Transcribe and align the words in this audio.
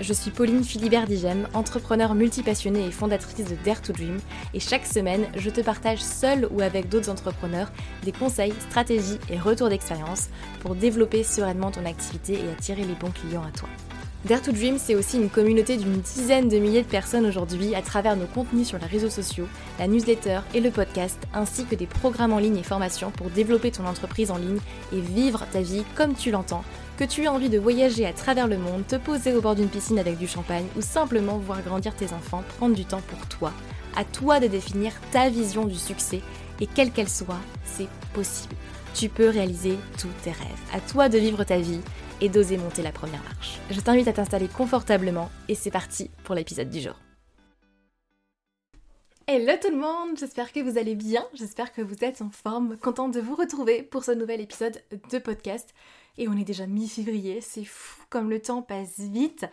Je 0.00 0.12
suis 0.12 0.30
Pauline 0.30 0.62
Philibert-Digem, 0.62 1.48
entrepreneur 1.54 2.14
multipassionnée 2.14 2.86
et 2.86 2.92
fondatrice 2.92 3.46
de 3.46 3.56
Dare 3.64 3.82
to 3.82 3.92
Dream, 3.92 4.18
et 4.54 4.60
chaque 4.60 4.86
semaine, 4.86 5.26
je 5.36 5.50
te 5.50 5.60
partage 5.60 5.98
seule 5.98 6.48
ou 6.52 6.60
avec 6.60 6.88
d'autres 6.88 7.10
entrepreneurs 7.10 7.72
des 8.04 8.12
conseils, 8.12 8.54
stratégies 8.68 9.18
et 9.28 9.40
retours 9.40 9.70
d'expérience 9.70 10.28
pour 10.60 10.76
développer 10.76 11.24
sereinement 11.24 11.72
ton 11.72 11.84
activité 11.84 12.34
et 12.34 12.50
attirer 12.52 12.84
les 12.84 12.94
bons 12.94 13.10
clients 13.10 13.42
à 13.42 13.50
toi. 13.50 13.68
Dare 14.24 14.42
to 14.42 14.52
Dream, 14.52 14.78
c'est 14.78 14.94
aussi 14.94 15.16
une 15.16 15.30
communauté 15.30 15.76
d'une 15.76 16.00
dizaine 16.00 16.48
de 16.48 16.58
milliers 16.58 16.82
de 16.82 16.88
personnes 16.88 17.26
aujourd'hui 17.26 17.74
à 17.74 17.82
travers 17.82 18.16
nos 18.16 18.26
contenus 18.26 18.68
sur 18.68 18.78
les 18.78 18.86
réseaux 18.86 19.10
sociaux, 19.10 19.48
la 19.80 19.88
newsletter 19.88 20.40
et 20.54 20.60
le 20.60 20.70
podcast, 20.70 21.18
ainsi 21.34 21.64
que 21.64 21.74
des 21.74 21.86
programmes 21.86 22.32
en 22.32 22.38
ligne 22.38 22.56
et 22.56 22.62
formations 22.62 23.10
pour 23.10 23.30
développer 23.30 23.72
ton 23.72 23.86
entreprise 23.86 24.30
en 24.30 24.38
ligne 24.38 24.58
et 24.92 25.00
vivre 25.00 25.44
ta 25.52 25.60
vie 25.60 25.84
comme 25.96 26.14
tu 26.14 26.30
l'entends 26.30 26.64
que 26.98 27.04
tu 27.04 27.22
aies 27.22 27.28
envie 27.28 27.48
de 27.48 27.60
voyager 27.60 28.04
à 28.06 28.12
travers 28.12 28.48
le 28.48 28.58
monde, 28.58 28.84
te 28.86 28.96
poser 28.96 29.32
au 29.32 29.40
bord 29.40 29.54
d'une 29.54 29.68
piscine 29.68 30.00
avec 30.00 30.18
du 30.18 30.26
champagne 30.26 30.66
ou 30.76 30.82
simplement 30.82 31.38
voir 31.38 31.62
grandir 31.62 31.94
tes 31.94 32.12
enfants, 32.12 32.42
prendre 32.58 32.74
du 32.74 32.84
temps 32.84 33.02
pour 33.06 33.24
toi. 33.28 33.52
À 33.96 34.04
toi 34.04 34.40
de 34.40 34.48
définir 34.48 34.92
ta 35.12 35.28
vision 35.28 35.64
du 35.64 35.76
succès 35.76 36.20
et 36.60 36.66
quelle 36.66 36.90
qu'elle 36.90 37.08
soit, 37.08 37.38
c'est 37.64 37.88
possible. 38.14 38.56
Tu 38.94 39.08
peux 39.08 39.28
réaliser 39.28 39.78
tous 39.96 40.08
tes 40.24 40.32
rêves. 40.32 40.74
À 40.74 40.80
toi 40.80 41.08
de 41.08 41.18
vivre 41.18 41.44
ta 41.44 41.58
vie 41.58 41.80
et 42.20 42.28
d'oser 42.28 42.56
monter 42.56 42.82
la 42.82 42.90
première 42.90 43.22
marche. 43.22 43.60
Je 43.70 43.78
t'invite 43.78 44.08
à 44.08 44.12
t'installer 44.12 44.48
confortablement 44.48 45.30
et 45.48 45.54
c'est 45.54 45.70
parti 45.70 46.10
pour 46.24 46.34
l'épisode 46.34 46.68
du 46.68 46.80
jour. 46.80 47.07
Hello 49.30 49.52
tout 49.60 49.68
le 49.68 49.76
monde, 49.76 50.16
j'espère 50.18 50.54
que 50.54 50.60
vous 50.60 50.78
allez 50.78 50.94
bien, 50.94 51.22
j'espère 51.34 51.74
que 51.74 51.82
vous 51.82 52.02
êtes 52.02 52.22
en 52.22 52.30
forme, 52.30 52.78
content 52.78 53.10
de 53.10 53.20
vous 53.20 53.34
retrouver 53.34 53.82
pour 53.82 54.02
ce 54.02 54.12
nouvel 54.12 54.40
épisode 54.40 54.82
de 55.10 55.18
podcast. 55.18 55.74
Et 56.16 56.28
on 56.28 56.38
est 56.38 56.44
déjà 56.44 56.66
mi-février, 56.66 57.42
c'est 57.42 57.66
fou 57.66 58.00
comme 58.08 58.30
le 58.30 58.40
temps 58.40 58.62
passe 58.62 58.98
vite. 58.98 59.44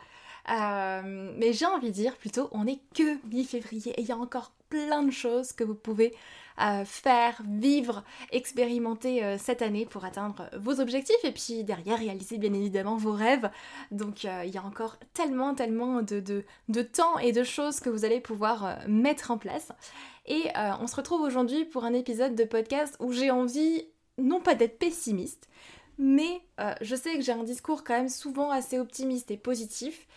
Euh, 0.50 1.32
mais 1.38 1.54
j'ai 1.54 1.66
envie 1.66 1.90
de 1.90 1.94
dire 1.94 2.16
plutôt, 2.18 2.50
on 2.52 2.66
n'est 2.66 2.80
que 2.94 3.18
mi-février 3.28 3.94
et 3.94 4.02
il 4.02 4.08
y 4.08 4.12
a 4.12 4.18
encore 4.18 4.52
plein 4.70 5.04
de 5.04 5.12
choses 5.12 5.54
que 5.54 5.64
vous 5.64 5.76
pouvez 5.76 6.14
euh, 6.62 6.86
faire, 6.86 7.42
vivre, 7.48 8.04
expérimenter 8.32 9.24
euh, 9.24 9.38
cette 9.38 9.62
année 9.62 9.86
pour 9.86 10.06
atteindre 10.06 10.50
vos 10.58 10.80
objectifs 10.80 11.24
et 11.24 11.32
puis 11.32 11.64
derrière 11.64 11.98
réaliser 11.98 12.38
bien 12.38 12.54
évidemment 12.54 12.96
vos 12.96 13.12
rêves. 13.12 13.50
Donc 13.92 14.24
il 14.24 14.50
y 14.50 14.58
a 14.58 14.64
encore 14.64 14.98
tellement, 15.14 15.56
tellement 15.56 16.02
de, 16.02 16.20
de, 16.20 16.82
temps 16.82 17.18
et 17.20 17.32
de 17.32 17.44
choses 17.44 17.80
que 17.80 17.90
vous 17.90 18.06
allez 18.06 18.20
pouvoir 18.20 18.80
mettre 18.88 19.32
en 19.32 19.38
place. 19.38 19.72
Et 20.28 20.46
on 20.80 20.88
se 20.88 20.96
retrouve 20.96 21.22
aujourd'hui 21.22 21.66
pour 21.66 21.86
un 21.86 21.94
épisode 21.94 22.36
de 22.36 22.44
podcast 22.44 22.96
où 23.00 23.12
j'ai 23.12 23.32
envie 23.32 23.88
non 24.18 24.40
pas 24.40 24.56
d'être 24.56 24.80
pessimiste, 24.80 25.50
mais 25.98 26.42
je 26.82 26.96
sais 26.96 27.16
que 27.16 27.22
j'ai 27.22 27.32
un 27.32 27.44
discours 27.44 27.84
quand 27.84 27.96
même 27.96 28.10
souvent 28.10 28.50
assez 28.50 28.80
optimiste 28.80 29.30
et 29.30 29.38
positif. 29.38 30.08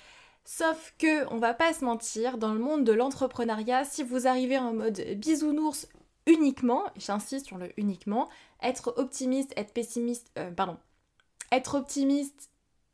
Sauf 0.50 0.94
que, 0.96 1.30
on 1.30 1.36
va 1.36 1.52
pas 1.52 1.74
se 1.74 1.84
mentir, 1.84 2.38
dans 2.38 2.54
le 2.54 2.58
monde 2.58 2.82
de 2.82 2.92
l'entrepreneuriat, 2.94 3.84
si 3.84 4.02
vous 4.02 4.26
arrivez 4.26 4.56
en 4.56 4.72
mode 4.72 4.98
bisounours 5.18 5.86
uniquement, 6.26 6.84
j'insiste 6.96 7.44
sur 7.44 7.58
le 7.58 7.68
uniquement, 7.78 8.30
être 8.62 8.94
optimiste, 8.96 9.52
être 9.58 9.74
pessimiste, 9.74 10.32
euh, 10.38 10.50
pardon, 10.50 10.78
être 11.52 11.74
optimiste 11.74 12.48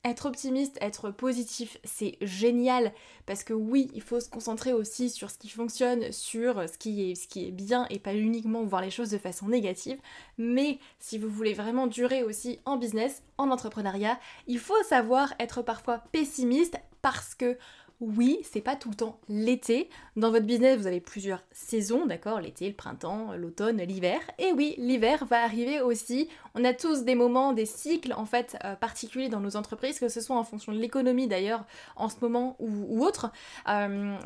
être 0.04 0.26
optimiste, 0.26 0.76
être 0.82 1.10
positif, 1.10 1.78
c'est 1.82 2.18
génial 2.20 2.92
parce 3.24 3.42
que 3.42 3.54
oui, 3.54 3.90
il 3.94 4.02
faut 4.02 4.20
se 4.20 4.28
concentrer 4.28 4.74
aussi 4.74 5.08
sur 5.08 5.30
ce 5.30 5.38
qui 5.38 5.48
fonctionne, 5.48 6.12
sur 6.12 6.68
qui 6.78 7.10
est, 7.10 7.14
ce 7.14 7.26
qui 7.26 7.46
est 7.46 7.50
bien 7.50 7.86
et 7.88 7.98
pas 7.98 8.14
uniquement 8.14 8.64
voir 8.64 8.82
les 8.82 8.90
choses 8.90 9.08
de 9.08 9.16
façon 9.16 9.48
négative. 9.48 9.98
Mais 10.36 10.78
si 10.98 11.16
vous 11.16 11.30
voulez 11.30 11.54
vraiment 11.54 11.86
durer 11.86 12.22
aussi 12.22 12.60
en 12.66 12.76
business, 12.76 13.22
en 13.38 13.50
entrepreneuriat, 13.50 14.20
il 14.46 14.58
faut 14.58 14.82
savoir 14.82 15.32
être 15.38 15.62
parfois 15.62 16.02
pessimiste 16.12 16.76
parce 17.04 17.34
que 17.34 17.58
oui, 18.00 18.38
c'est 18.42 18.62
pas 18.62 18.76
tout 18.76 18.88
le 18.88 18.96
temps 18.96 19.20
l'été. 19.28 19.90
Dans 20.16 20.30
votre 20.30 20.46
business, 20.46 20.78
vous 20.78 20.86
avez 20.86 21.00
plusieurs 21.00 21.42
saisons, 21.52 22.06
d'accord 22.06 22.40
L'été, 22.40 22.66
le 22.66 22.74
printemps, 22.74 23.34
l'automne, 23.36 23.76
l'hiver. 23.82 24.18
Et 24.38 24.52
oui, 24.52 24.74
l'hiver 24.78 25.26
va 25.26 25.44
arriver 25.44 25.82
aussi. 25.82 26.30
On 26.54 26.64
a 26.64 26.72
tous 26.72 27.04
des 27.04 27.14
moments, 27.14 27.52
des 27.52 27.66
cycles 27.66 28.14
en 28.14 28.24
fait 28.24 28.56
euh, 28.64 28.74
particuliers 28.74 29.28
dans 29.28 29.40
nos 29.40 29.54
entreprises, 29.54 30.00
que 30.00 30.08
ce 30.08 30.22
soit 30.22 30.36
en 30.36 30.44
fonction 30.44 30.72
de 30.72 30.78
l'économie 30.78 31.28
d'ailleurs 31.28 31.64
en 31.94 32.08
ce 32.08 32.16
moment 32.22 32.56
ou, 32.58 33.04
autre. 33.04 33.30
Euh, 33.68 34.16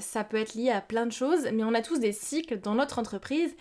ça 0.00 0.22
peut 0.22 0.36
être 0.36 0.54
lié 0.54 0.70
à 0.70 0.82
plein 0.82 1.06
de 1.06 1.12
choses, 1.12 1.48
mais 1.54 1.64
on 1.64 1.72
a 1.72 1.80
tous 1.80 2.00
des 2.00 2.12
cycles 2.12 2.60
dans 2.60 2.74
notre 2.74 2.98
entreprise 2.98 3.56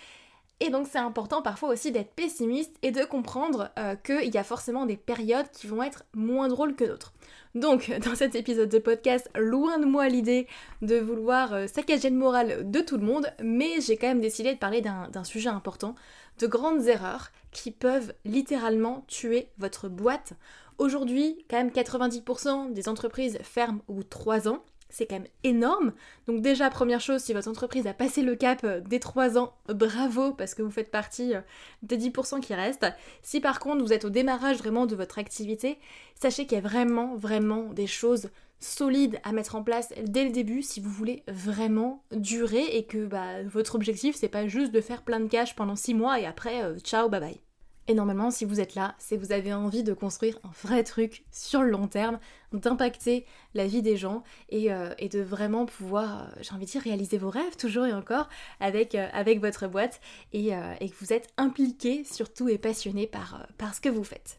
et 0.60 0.70
donc 0.70 0.88
c'est 0.92 1.00
important 1.00 1.42
parfois 1.42 1.70
aussi 1.70 1.92
d'être 1.92 2.14
pessimiste 2.14 2.76
et 2.82 2.92
de 2.92 3.04
comprendre 3.06 3.70
euh, 3.80 3.96
qu'il 3.96 4.34
y 4.34 4.38
a 4.38 4.44
forcément 4.44 4.86
des 4.86 4.98
périodes 4.98 5.50
qui 5.52 5.68
vont 5.68 5.84
être 5.84 6.04
moins 6.14 6.48
drôles 6.48 6.76
que 6.76 6.84
d'autres. 6.84 7.14
Donc 7.56 7.90
dans 8.06 8.16
cet 8.16 8.36
épisode 8.36 8.70
de 8.70 8.80
podcast, 8.80 9.30
loin 9.38 9.80
de 9.80 9.86
moi 9.86 10.10
l'idée 10.10 10.48
de 10.82 10.98
vouloir 10.98 11.54
euh, 11.54 11.68
saccager 11.68 12.10
le 12.10 12.18
moral 12.18 12.70
de 12.70 12.80
tout 12.82 12.98
le 12.98 13.06
monde, 13.06 13.32
mais 13.42 13.80
j'ai 13.80 13.96
quand 13.96 14.08
même 14.08 14.22
décidé 14.22 14.54
de 14.54 14.60
parler 14.60 14.82
d'un 14.82 15.24
sujet 15.24 15.50
important, 15.50 15.96
de 16.40 16.48
grandes 16.48 16.88
erreurs 16.88 17.32
qui 17.52 17.72
peuvent 17.72 18.14
littéralement 18.26 19.06
tuer 19.08 19.50
votre 19.58 19.88
boîte. 19.88 20.34
Aujourd'hui, 20.78 21.46
quand 21.50 21.58
même 21.58 21.70
90% 21.70 22.74
des 22.74 22.88
entreprises 22.88 23.38
ferment 23.42 23.82
au 23.88 23.94
bout 23.94 24.04
de 24.04 24.10
3 24.10 24.48
ans 24.48 24.64
c'est 24.90 25.06
quand 25.06 25.20
même 25.20 25.28
énorme. 25.44 25.94
Donc 26.28 26.42
déjà, 26.42 26.70
première 26.70 27.02
chose, 27.02 27.22
si 27.22 27.34
votre 27.34 27.48
entreprise 27.48 27.88
a 27.88 27.94
passé 27.94 28.22
le 28.22 28.36
cap 28.36 28.64
euh, 28.64 28.82
des 28.82 29.00
3 29.00 29.38
ans, 29.38 29.54
bravo, 29.68 30.34
parce 30.34 30.56
que 30.56 30.62
vous 30.62 30.72
faites 30.72 30.92
partie 30.92 31.36
euh, 31.36 31.42
des 31.84 31.98
10% 31.98 32.40
qui 32.42 32.54
restent. 32.54 32.88
Si 33.22 33.40
par 33.40 33.60
contre 33.60 33.84
vous 33.84 33.94
êtes 33.94 34.06
au 34.06 34.10
démarrage 34.10 34.58
vraiment 34.58 34.86
de 34.86 34.96
votre 34.96 35.20
activité, 35.20 35.78
sachez 36.16 36.46
qu'il 36.46 36.58
y 36.58 36.62
a 36.62 36.68
vraiment, 36.68 37.16
vraiment 37.16 37.74
des 37.74 37.88
choses 37.88 38.30
solides 38.60 39.20
à 39.24 39.32
mettre 39.32 39.56
en 39.56 39.64
place 39.64 39.94
dès 40.04 40.26
le 40.26 40.32
début 40.32 40.62
si 40.62 40.82
vous 40.82 40.90
voulez 40.90 41.24
vraiment 41.28 42.04
durer 42.12 42.66
et 42.76 42.84
que 42.84 43.06
bah, 43.06 43.42
votre 43.46 43.76
objectif 43.76 44.18
c'est 44.18 44.28
pas 44.28 44.48
juste 44.48 44.74
de 44.74 44.82
faire 44.82 45.04
plein 45.04 45.22
de 45.22 45.28
cash 45.28 45.56
pendant 45.56 45.78
6 45.78 45.94
mois 45.94 46.20
et 46.20 46.26
après, 46.26 46.64
euh, 46.64 46.78
ciao, 46.80 47.10
bye 47.10 47.22
bye. 47.22 47.49
Et 47.90 47.96
normalement, 47.96 48.30
si 48.30 48.46
vous 48.46 48.60
êtes 48.60 48.76
là, 48.76 48.94
c'est 49.00 49.18
que 49.18 49.26
vous 49.26 49.32
avez 49.32 49.52
envie 49.52 49.82
de 49.82 49.94
construire 49.94 50.38
un 50.44 50.52
vrai 50.64 50.84
truc 50.84 51.24
sur 51.32 51.64
le 51.64 51.72
long 51.72 51.88
terme, 51.88 52.20
d'impacter 52.54 53.26
la 53.56 53.66
vie 53.66 53.82
des 53.82 53.98
gens 53.98 54.22
et, 54.50 54.72
euh, 54.72 54.94
de 54.94 55.20
vraiment 55.20 55.66
pouvoir, 55.66 56.22
euh, 56.22 56.26
j'ai 56.40 56.54
envie 56.54 56.68
de 56.68 56.70
dire, 56.70 56.84
réaliser 56.84 57.18
vos 57.18 57.32
rêves 57.32 57.58
toujours 57.58 57.88
et 57.88 57.94
encore 57.94 58.30
avec, 58.60 58.94
euh, 58.94 59.08
avec 59.12 59.40
votre 59.40 59.68
boîte 59.68 60.02
et, 60.34 60.52
que 60.52 60.96
vous 61.00 61.14
êtes 61.14 61.30
impliqué 61.38 62.04
surtout 62.04 62.48
et 62.48 62.60
passionné 62.60 63.08
par, 63.08 63.48
par 63.58 63.74
ce 63.74 63.82
que 63.82 63.90
vous 63.90 64.04
faites. 64.04 64.39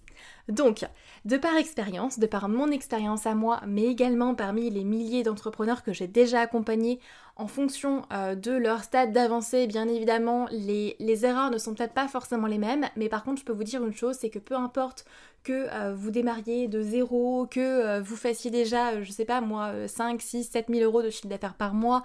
Donc, 0.50 0.84
de 1.24 1.36
par 1.36 1.56
expérience, 1.56 2.18
de 2.18 2.26
par 2.26 2.48
mon 2.48 2.70
expérience 2.70 3.26
à 3.26 3.34
moi, 3.34 3.60
mais 3.66 3.84
également 3.84 4.34
parmi 4.34 4.70
les 4.70 4.84
milliers 4.84 5.22
d'entrepreneurs 5.22 5.82
que 5.82 5.92
j'ai 5.92 6.06
déjà 6.06 6.40
accompagnés 6.40 6.98
en 7.36 7.46
fonction 7.46 8.02
euh, 8.12 8.34
de 8.34 8.52
leur 8.52 8.84
stade 8.84 9.12
d'avancée, 9.12 9.66
bien 9.66 9.88
évidemment, 9.88 10.46
les, 10.50 10.96
erreurs 11.24 11.50
ne 11.50 11.58
sont 11.58 11.74
peut-être 11.74 11.94
pas 11.94 12.08
forcément 12.08 12.46
les 12.46 12.58
mêmes, 12.58 12.86
mais 12.96 13.08
par 13.08 13.24
contre, 13.24 13.40
je 13.40 13.44
peux 13.46 13.52
vous 13.52 13.64
dire 13.64 13.84
une 13.84 13.94
chose, 13.94 14.16
c'est 14.20 14.30
que 14.30 14.38
peu 14.38 14.54
importe 14.54 15.04
que 15.42 15.68
euh, 15.72 15.94
vous 15.94 16.10
démarriez 16.10 16.68
de 16.68 16.82
zéro, 16.82 17.46
que 17.46 17.60
euh, 17.60 18.00
vous 18.02 18.16
fassiez 18.16 18.50
déjà, 18.50 19.02
je 19.02 19.10
sais 19.10 19.24
pas 19.24 19.40
moi, 19.40 19.88
5, 19.88 20.20
6, 20.20 20.44
7 20.44 20.66
000 20.68 20.82
euros 20.82 21.02
de 21.02 21.10
chiffre 21.10 21.28
d'affaires 21.28 21.54
par 21.54 21.72
mois, 21.72 22.02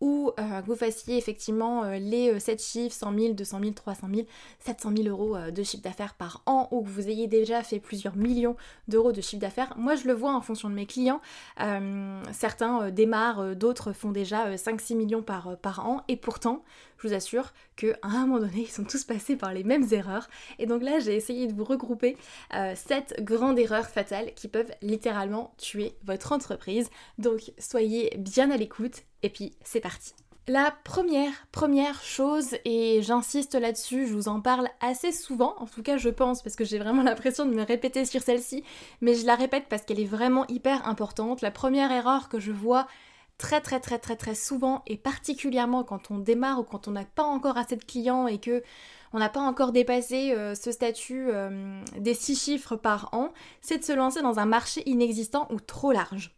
ou 0.00 0.32
euh, 0.38 0.60
que 0.60 0.66
vous 0.66 0.76
fassiez 0.76 1.16
effectivement 1.16 1.84
euh, 1.84 1.98
les 1.98 2.38
7 2.38 2.58
euh, 2.58 2.62
chiffres, 2.62 2.94
100 2.94 3.18
000, 3.18 3.34
200 3.34 3.60
000, 3.60 3.72
300 3.72 4.08
000, 4.12 4.26
700 4.60 4.92
000 4.96 5.08
euros 5.08 5.36
de 5.50 5.62
chiffre 5.62 5.82
d'affaires 5.82 6.14
par 6.14 6.42
an, 6.46 6.68
ou 6.70 6.82
que 6.82 6.88
vous 6.88 7.08
ayez 7.08 7.26
déjà 7.26 7.62
fait 7.62 7.78
plusieurs 7.78 8.16
millions 8.16 8.56
d'euros 8.88 9.12
de 9.12 9.20
chiffre 9.20 9.40
d'affaires. 9.40 9.74
Moi, 9.76 9.94
je 9.94 10.06
le 10.06 10.12
vois 10.12 10.34
en 10.34 10.40
fonction 10.40 10.68
de 10.68 10.74
mes 10.74 10.86
clients. 10.86 11.20
certains 12.32 12.90
démarrent, 12.90 13.54
d'autres 13.56 13.92
font 13.92 14.10
déjà 14.10 14.54
5-6 14.54 14.96
millions 14.96 15.22
par, 15.22 15.56
par 15.58 15.86
an, 15.86 16.02
et 16.08 16.16
pourtant, 16.16 16.64
je 16.98 17.08
vous 17.08 17.14
assure 17.14 17.52
qu'à 17.76 17.96
un 18.02 18.26
moment 18.26 18.38
donné, 18.38 18.52
ils 18.62 18.70
sont 18.70 18.84
tous 18.84 19.04
passés 19.04 19.36
par 19.36 19.52
les 19.52 19.64
mêmes 19.64 19.86
erreurs. 19.92 20.28
Et 20.58 20.66
donc 20.66 20.82
là, 20.82 20.98
j'ai 20.98 21.14
essayé 21.14 21.46
de 21.46 21.54
vous 21.54 21.64
regrouper 21.64 22.16
7 22.52 23.20
grandes 23.20 23.58
erreurs 23.58 23.88
fatales 23.88 24.32
qui 24.34 24.48
peuvent 24.48 24.72
littéralement 24.82 25.54
tuer 25.58 25.94
votre 26.04 26.32
entreprise. 26.32 26.90
Donc, 27.18 27.52
soyez 27.58 28.14
bien 28.18 28.50
à 28.50 28.56
l'écoute 28.56 29.04
et 29.24 29.30
puis 29.30 29.54
c'est 29.64 29.80
parti. 29.80 30.12
La 30.46 30.76
première, 30.84 31.32
première 31.50 32.02
chose, 32.02 32.54
et 32.66 33.00
j'insiste 33.00 33.54
là-dessus, 33.54 34.06
je 34.06 34.12
vous 34.12 34.28
en 34.28 34.42
parle 34.42 34.68
assez 34.82 35.10
souvent, 35.10 35.54
en 35.58 35.64
tout 35.64 35.82
cas 35.82 35.96
je 35.96 36.10
pense, 36.10 36.42
parce 36.42 36.54
que 36.54 36.66
j'ai 36.66 36.78
vraiment 36.78 37.02
l'impression 37.10 37.46
de 37.46 37.54
me 37.54 37.62
répéter 37.62 38.04
sur 38.04 38.20
celle-ci, 38.20 38.62
mais 39.00 39.14
je 39.14 39.24
la 39.24 39.36
répète 39.36 39.64
parce 39.70 39.82
qu'elle 39.82 40.00
est 40.00 40.04
vraiment 40.04 40.46
hyper 40.48 40.86
importante. 40.86 41.40
La 41.40 41.50
première 41.50 41.90
erreur 41.90 42.28
que 42.28 42.38
je 42.38 42.52
vois 42.52 42.86
très 43.38 43.62
très 43.62 43.80
très 43.80 43.98
très 43.98 44.16
très 44.16 44.34
souvent 44.34 44.82
et 44.86 44.96
particulièrement 44.96 45.82
quand 45.82 46.12
on 46.12 46.18
démarre 46.18 46.60
ou 46.60 46.62
quand 46.62 46.86
on 46.86 46.92
n'a 46.92 47.04
pas 47.04 47.24
encore 47.24 47.56
assez 47.56 47.74
de 47.74 47.82
clients 47.82 48.28
et 48.28 48.38
que 48.38 48.62
on 49.12 49.18
n'a 49.18 49.28
pas 49.28 49.40
encore 49.40 49.72
dépassé 49.72 50.32
euh, 50.32 50.54
ce 50.54 50.70
statut 50.70 51.30
euh, 51.30 51.80
des 51.96 52.14
six 52.14 52.38
chiffres 52.38 52.76
par 52.76 53.08
an, 53.12 53.32
c'est 53.62 53.78
de 53.78 53.84
se 53.84 53.92
lancer 53.92 54.20
dans 54.20 54.38
un 54.38 54.46
marché 54.46 54.82
inexistant 54.86 55.48
ou 55.50 55.58
trop 55.58 55.90
large. 55.90 56.34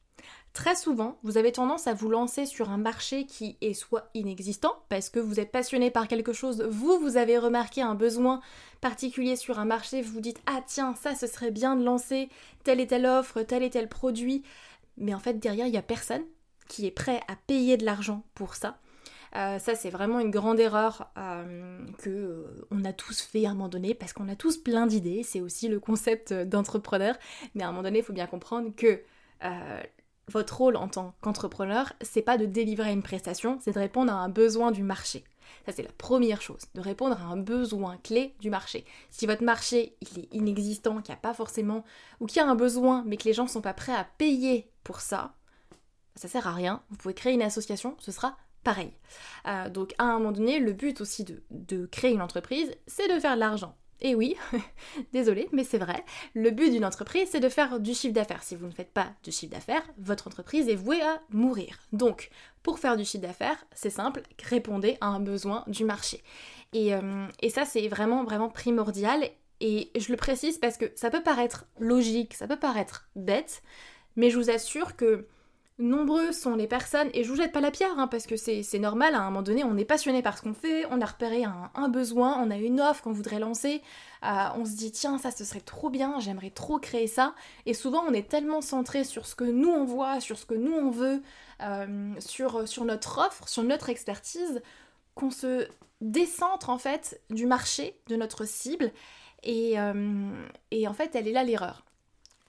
Très 0.56 0.74
souvent, 0.74 1.18
vous 1.22 1.36
avez 1.36 1.52
tendance 1.52 1.86
à 1.86 1.92
vous 1.92 2.08
lancer 2.08 2.46
sur 2.46 2.70
un 2.70 2.78
marché 2.78 3.26
qui 3.26 3.58
est 3.60 3.74
soit 3.74 4.08
inexistant, 4.14 4.72
parce 4.88 5.10
que 5.10 5.20
vous 5.20 5.38
êtes 5.38 5.52
passionné 5.52 5.90
par 5.90 6.08
quelque 6.08 6.32
chose, 6.32 6.62
vous, 6.62 6.98
vous 6.98 7.18
avez 7.18 7.36
remarqué 7.36 7.82
un 7.82 7.94
besoin 7.94 8.40
particulier 8.80 9.36
sur 9.36 9.58
un 9.58 9.66
marché, 9.66 10.00
vous 10.00 10.14
vous 10.14 10.20
dites 10.22 10.40
Ah 10.46 10.62
tiens, 10.66 10.94
ça, 10.94 11.14
ce 11.14 11.26
serait 11.26 11.50
bien 11.50 11.76
de 11.76 11.84
lancer 11.84 12.30
telle 12.64 12.80
et 12.80 12.86
telle 12.86 13.04
offre, 13.04 13.42
tel 13.42 13.62
et 13.62 13.68
tel 13.68 13.86
produit, 13.86 14.44
mais 14.96 15.12
en 15.12 15.18
fait, 15.18 15.34
derrière, 15.34 15.66
il 15.66 15.72
n'y 15.72 15.76
a 15.76 15.82
personne 15.82 16.24
qui 16.68 16.86
est 16.86 16.90
prêt 16.90 17.20
à 17.28 17.36
payer 17.36 17.76
de 17.76 17.84
l'argent 17.84 18.24
pour 18.34 18.54
ça. 18.54 18.78
Euh, 19.36 19.58
ça, 19.58 19.74
c'est 19.74 19.90
vraiment 19.90 20.20
une 20.20 20.30
grande 20.30 20.58
erreur 20.58 21.10
euh, 21.18 21.84
que 21.98 22.08
euh, 22.72 22.82
a 22.82 22.92
tous 22.94 23.20
fait 23.20 23.44
à 23.44 23.50
un 23.50 23.52
moment 23.52 23.68
donné 23.68 23.92
parce 23.92 24.14
qu'on 24.14 24.30
a 24.30 24.36
tous 24.36 24.56
plein 24.56 24.86
d'idées. 24.86 25.22
C'est 25.22 25.42
aussi 25.42 25.68
le 25.68 25.80
concept 25.80 26.32
d'entrepreneur. 26.32 27.14
Mais 27.54 27.62
à 27.62 27.68
un 27.68 27.72
moment 27.72 27.82
donné, 27.82 27.98
il 27.98 28.04
faut 28.06 28.14
bien 28.14 28.26
comprendre 28.26 28.74
que 28.74 29.02
votre 30.28 30.56
rôle 30.56 30.76
en 30.76 30.88
tant 30.88 31.14
qu'entrepreneur, 31.20 31.92
c'est 32.00 32.22
pas 32.22 32.38
de 32.38 32.46
délivrer 32.46 32.92
une 32.92 33.02
prestation, 33.02 33.58
c'est 33.60 33.72
de 33.72 33.78
répondre 33.78 34.12
à 34.12 34.16
un 34.16 34.28
besoin 34.28 34.72
du 34.72 34.82
marché. 34.82 35.24
Ça, 35.64 35.72
c'est 35.72 35.82
la 35.82 35.92
première 35.92 36.42
chose, 36.42 36.62
de 36.74 36.80
répondre 36.80 37.20
à 37.20 37.24
un 37.24 37.36
besoin 37.36 37.96
clé 37.98 38.34
du 38.40 38.50
marché. 38.50 38.84
Si 39.10 39.26
votre 39.26 39.44
marché, 39.44 39.96
il 40.00 40.20
est 40.20 40.34
inexistant, 40.34 41.00
qu'il 41.00 41.12
n'y 41.12 41.18
a 41.18 41.20
pas 41.20 41.34
forcément, 41.34 41.84
ou 42.20 42.26
qu'il 42.26 42.38
y 42.38 42.40
a 42.40 42.48
un 42.48 42.54
besoin, 42.54 43.04
mais 43.06 43.16
que 43.16 43.24
les 43.24 43.32
gens 43.32 43.44
ne 43.44 43.48
sont 43.48 43.60
pas 43.60 43.74
prêts 43.74 43.94
à 43.94 44.06
payer 44.18 44.70
pour 44.82 45.00
ça, 45.00 45.34
ça 46.16 46.28
sert 46.28 46.46
à 46.46 46.52
rien. 46.52 46.82
Vous 46.90 46.96
pouvez 46.96 47.14
créer 47.14 47.34
une 47.34 47.42
association, 47.42 47.96
ce 47.98 48.10
sera 48.10 48.36
pareil. 48.64 48.92
Euh, 49.46 49.68
donc, 49.68 49.94
à 49.98 50.04
un 50.04 50.18
moment 50.18 50.32
donné, 50.32 50.58
le 50.58 50.72
but 50.72 51.00
aussi 51.00 51.22
de, 51.22 51.42
de 51.50 51.86
créer 51.86 52.12
une 52.12 52.22
entreprise, 52.22 52.72
c'est 52.86 53.12
de 53.12 53.20
faire 53.20 53.34
de 53.34 53.40
l'argent. 53.40 53.76
Et 54.00 54.14
oui, 54.14 54.36
désolé, 55.12 55.48
mais 55.52 55.64
c'est 55.64 55.78
vrai, 55.78 56.04
le 56.34 56.50
but 56.50 56.70
d'une 56.70 56.84
entreprise, 56.84 57.28
c'est 57.30 57.40
de 57.40 57.48
faire 57.48 57.80
du 57.80 57.94
chiffre 57.94 58.12
d'affaires. 58.12 58.42
Si 58.42 58.54
vous 58.54 58.66
ne 58.66 58.72
faites 58.72 58.92
pas 58.92 59.08
de 59.24 59.30
chiffre 59.30 59.52
d'affaires, 59.52 59.82
votre 59.98 60.26
entreprise 60.26 60.68
est 60.68 60.74
vouée 60.74 61.00
à 61.00 61.20
mourir. 61.30 61.78
Donc, 61.92 62.30
pour 62.62 62.78
faire 62.78 62.96
du 62.96 63.04
chiffre 63.04 63.22
d'affaires, 63.22 63.64
c'est 63.72 63.90
simple, 63.90 64.22
répondez 64.42 64.98
à 65.00 65.06
un 65.06 65.20
besoin 65.20 65.64
du 65.66 65.84
marché. 65.84 66.22
Et, 66.72 66.94
euh, 66.94 67.26
et 67.40 67.48
ça, 67.48 67.64
c'est 67.64 67.88
vraiment, 67.88 68.24
vraiment 68.24 68.50
primordial. 68.50 69.24
Et 69.60 69.90
je 69.96 70.10
le 70.10 70.18
précise 70.18 70.58
parce 70.58 70.76
que 70.76 70.92
ça 70.94 71.08
peut 71.08 71.22
paraître 71.22 71.64
logique, 71.78 72.34
ça 72.34 72.46
peut 72.46 72.58
paraître 72.58 73.08
bête, 73.16 73.62
mais 74.14 74.28
je 74.28 74.36
vous 74.36 74.50
assure 74.50 74.96
que 74.96 75.26
Nombreux 75.78 76.32
sont 76.32 76.56
les 76.56 76.66
personnes, 76.66 77.10
et 77.12 77.22
je 77.22 77.28
vous 77.28 77.36
jette 77.36 77.52
pas 77.52 77.60
la 77.60 77.70
pierre, 77.70 77.98
hein, 77.98 78.06
parce 78.06 78.26
que 78.26 78.36
c'est 78.36 78.78
normal, 78.78 79.14
à 79.14 79.20
un 79.20 79.24
moment 79.26 79.42
donné, 79.42 79.62
on 79.62 79.76
est 79.76 79.84
passionné 79.84 80.22
par 80.22 80.38
ce 80.38 80.42
qu'on 80.42 80.54
fait, 80.54 80.86
on 80.90 81.02
a 81.02 81.04
repéré 81.04 81.44
un, 81.44 81.88
besoin, 81.90 82.38
on 82.42 82.50
a 82.50 82.56
une 82.56 82.80
offre 82.80 83.02
qu'on 83.02 83.12
voudrait 83.12 83.38
lancer, 83.38 83.82
euh, 84.24 84.46
on 84.54 84.64
se 84.64 84.70
dit 84.70 84.90
tiens, 84.90 85.18
ça 85.18 85.30
ce 85.30 85.44
serait 85.44 85.60
trop 85.60 85.90
bien, 85.90 86.18
j'aimerais 86.18 86.48
trop 86.48 86.78
créer 86.78 87.06
ça, 87.06 87.34
et 87.66 87.74
souvent 87.74 88.02
on 88.08 88.14
est 88.14 88.26
tellement 88.26 88.62
centré 88.62 89.04
sur 89.04 89.26
ce 89.26 89.34
que 89.34 89.44
nous 89.44 89.68
on 89.68 89.84
voit, 89.84 90.20
sur 90.20 90.38
ce 90.38 90.46
que 90.46 90.54
nous 90.54 90.72
on 90.72 90.90
veut, 90.90 91.22
euh, 91.62 92.14
sur, 92.20 92.66
sur 92.66 92.86
notre 92.86 93.18
offre, 93.18 93.46
sur 93.46 93.62
notre 93.62 93.90
expertise, 93.90 94.62
qu'on 95.14 95.30
se 95.30 95.68
décentre 96.00 96.70
en 96.70 96.78
fait 96.78 97.20
du 97.28 97.44
marché, 97.44 98.00
de 98.08 98.16
notre 98.16 98.46
cible, 98.46 98.92
et, 99.42 99.78
euh, 99.78 100.32
et 100.70 100.88
en 100.88 100.94
fait 100.94 101.14
elle 101.14 101.28
est 101.28 101.32
là 101.32 101.44
l'erreur. 101.44 101.84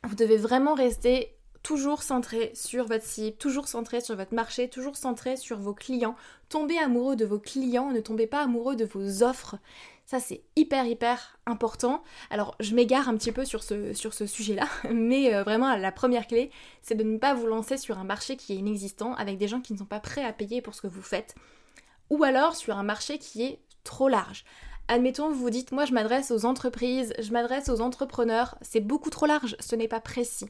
Vous 0.06 0.16
devez 0.16 0.38
vraiment 0.38 0.76
rester 0.76 1.37
toujours 1.68 2.02
centré 2.02 2.54
sur 2.54 2.86
votre 2.86 3.04
cible, 3.04 3.36
toujours 3.36 3.68
centré 3.68 4.00
sur 4.00 4.16
votre 4.16 4.34
marché, 4.34 4.70
toujours 4.70 4.96
centré 4.96 5.36
sur 5.36 5.60
vos 5.60 5.74
clients. 5.74 6.16
Tombez 6.48 6.78
amoureux 6.78 7.18
de 7.18 7.26
vos 7.26 7.40
clients, 7.40 7.92
ne 7.92 8.00
tombez 8.00 8.26
pas 8.26 8.42
amoureux 8.42 8.78
de 8.78 8.86
vos 8.86 9.22
offres. 9.22 9.58
Ça, 10.06 10.22
c'est 10.22 10.44
hyper, 10.56 10.86
hyper 10.86 11.38
important. 11.46 12.04
Alors, 12.30 12.56
je 12.62 12.74
m'égare 12.74 13.10
un 13.10 13.18
petit 13.18 13.34
peu 13.34 13.44
sur 13.44 13.64
ce, 13.64 13.92
sur 13.92 14.14
ce 14.14 14.26
sujet-là, 14.26 14.66
mais 14.94 15.36
euh, 15.36 15.44
vraiment, 15.44 15.76
la 15.76 15.92
première 15.92 16.28
clé, 16.28 16.52
c'est 16.82 16.96
de 16.96 17.04
ne 17.04 17.18
pas 17.18 17.34
vous 17.34 17.48
lancer 17.48 17.76
sur 17.76 18.00
un 18.00 18.06
marché 18.06 18.38
qui 18.38 18.54
est 18.54 18.58
inexistant 18.58 19.14
avec 19.16 19.38
des 19.38 19.50
gens 19.50 19.60
qui 19.60 19.74
ne 19.74 19.80
sont 19.80 19.84
pas 19.84 20.00
prêts 20.00 20.24
à 20.24 20.32
payer 20.32 20.62
pour 20.62 20.74
ce 20.74 20.82
que 20.82 20.88
vous 20.88 21.02
faites. 21.02 21.36
Ou 22.10 22.24
alors 22.24 22.56
sur 22.56 22.78
un 22.78 22.84
marché 22.84 23.18
qui 23.18 23.44
est 23.44 23.60
trop 23.84 24.08
large. 24.08 24.46
Admettons, 24.88 25.28
vous 25.28 25.42
vous 25.42 25.50
dites, 25.50 25.74
moi 25.74 25.84
je 25.84 25.92
m'adresse 25.92 26.32
aux 26.32 26.46
entreprises, 26.46 27.14
je 27.20 27.34
m'adresse 27.34 27.68
aux 27.68 27.82
entrepreneurs, 27.82 28.58
c'est 28.62 28.80
beaucoup 28.80 29.10
trop 29.10 29.26
large, 29.26 29.58
ce 29.60 29.76
n'est 29.76 29.90
pas 29.90 30.00
précis. 30.00 30.48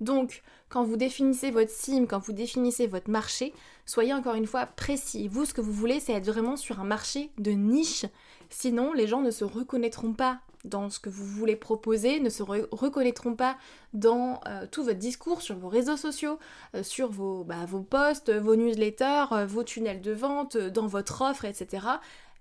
Donc, 0.00 0.42
quand 0.68 0.82
vous 0.82 0.96
définissez 0.96 1.50
votre 1.50 1.70
sim, 1.70 2.06
quand 2.06 2.18
vous 2.18 2.32
définissez 2.32 2.86
votre 2.86 3.10
marché, 3.10 3.52
soyez 3.86 4.14
encore 4.14 4.34
une 4.34 4.46
fois 4.46 4.66
précis. 4.66 5.28
Vous, 5.28 5.44
ce 5.44 5.54
que 5.54 5.60
vous 5.60 5.72
voulez, 5.72 6.00
c'est 6.00 6.12
être 6.12 6.26
vraiment 6.26 6.56
sur 6.56 6.80
un 6.80 6.84
marché 6.84 7.30
de 7.38 7.50
niche. 7.50 8.06
Sinon, 8.48 8.92
les 8.92 9.06
gens 9.06 9.20
ne 9.20 9.30
se 9.30 9.44
reconnaîtront 9.44 10.12
pas 10.12 10.40
dans 10.64 10.90
ce 10.90 11.00
que 11.00 11.08
vous 11.08 11.24
voulez 11.24 11.56
proposer, 11.56 12.20
ne 12.20 12.28
se 12.28 12.42
reconnaîtront 12.42 13.34
pas 13.34 13.56
dans 13.94 14.40
euh, 14.46 14.66
tout 14.70 14.84
votre 14.84 14.98
discours 14.98 15.42
sur 15.42 15.56
vos 15.56 15.68
réseaux 15.68 15.96
sociaux, 15.96 16.38
euh, 16.74 16.82
sur 16.82 17.10
vos, 17.10 17.44
bah, 17.44 17.64
vos 17.66 17.80
posts, 17.80 18.30
vos 18.30 18.56
newsletters, 18.56 19.32
euh, 19.32 19.46
vos 19.46 19.64
tunnels 19.64 20.00
de 20.00 20.12
vente, 20.12 20.56
dans 20.56 20.86
votre 20.86 21.22
offre, 21.22 21.44
etc. 21.44 21.86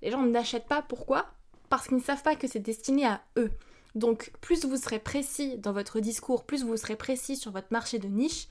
Les 0.01 0.11
gens 0.11 0.21
n'achètent 0.23 0.67
pas. 0.67 0.81
Pourquoi? 0.81 1.27
Parce 1.69 1.87
qu'ils 1.87 1.97
ne 1.97 2.03
savent 2.03 2.23
pas 2.23 2.35
que 2.35 2.47
c'est 2.47 2.59
destiné 2.59 3.05
à 3.05 3.21
eux. 3.37 3.51
Donc 3.95 4.31
plus 4.41 4.65
vous 4.65 4.77
serez 4.77 4.99
précis 4.99 5.57
dans 5.57 5.73
votre 5.73 5.99
discours, 5.99 6.45
plus 6.45 6.63
vous 6.63 6.77
serez 6.77 6.95
précis 6.95 7.35
sur 7.35 7.51
votre 7.51 7.71
marché 7.71 7.99
de 7.99 8.07
niche, 8.07 8.47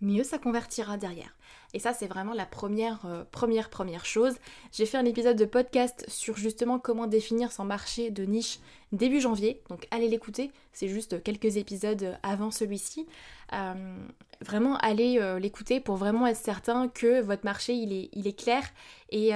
mieux 0.00 0.24
ça 0.24 0.38
convertira 0.38 0.96
derrière. 0.96 1.34
Et 1.72 1.78
ça, 1.80 1.92
c'est 1.92 2.06
vraiment 2.06 2.34
la 2.34 2.46
première, 2.46 3.04
euh, 3.06 3.24
première, 3.30 3.68
première 3.68 4.04
chose. 4.04 4.34
J'ai 4.72 4.86
fait 4.86 4.96
un 4.96 5.04
épisode 5.04 5.36
de 5.36 5.44
podcast 5.44 6.04
sur 6.08 6.36
justement 6.36 6.78
comment 6.78 7.06
définir 7.06 7.50
son 7.50 7.64
marché 7.64 8.10
de 8.10 8.24
niche 8.24 8.60
début 8.92 9.20
janvier. 9.20 9.60
Donc 9.70 9.88
allez 9.90 10.08
l'écouter, 10.08 10.52
c'est 10.72 10.88
juste 10.88 11.22
quelques 11.22 11.56
épisodes 11.56 12.16
avant 12.22 12.52
celui-ci. 12.52 13.06
Euh, 13.52 13.96
vraiment, 14.40 14.76
allez 14.78 15.18
euh, 15.18 15.40
l'écouter 15.40 15.80
pour 15.80 15.96
vraiment 15.96 16.28
être 16.28 16.36
certain 16.36 16.88
que 16.88 17.20
votre 17.20 17.44
marché, 17.44 17.74
il 17.74 17.92
est, 17.92 18.38
clair 18.38 18.62
et, 19.10 19.32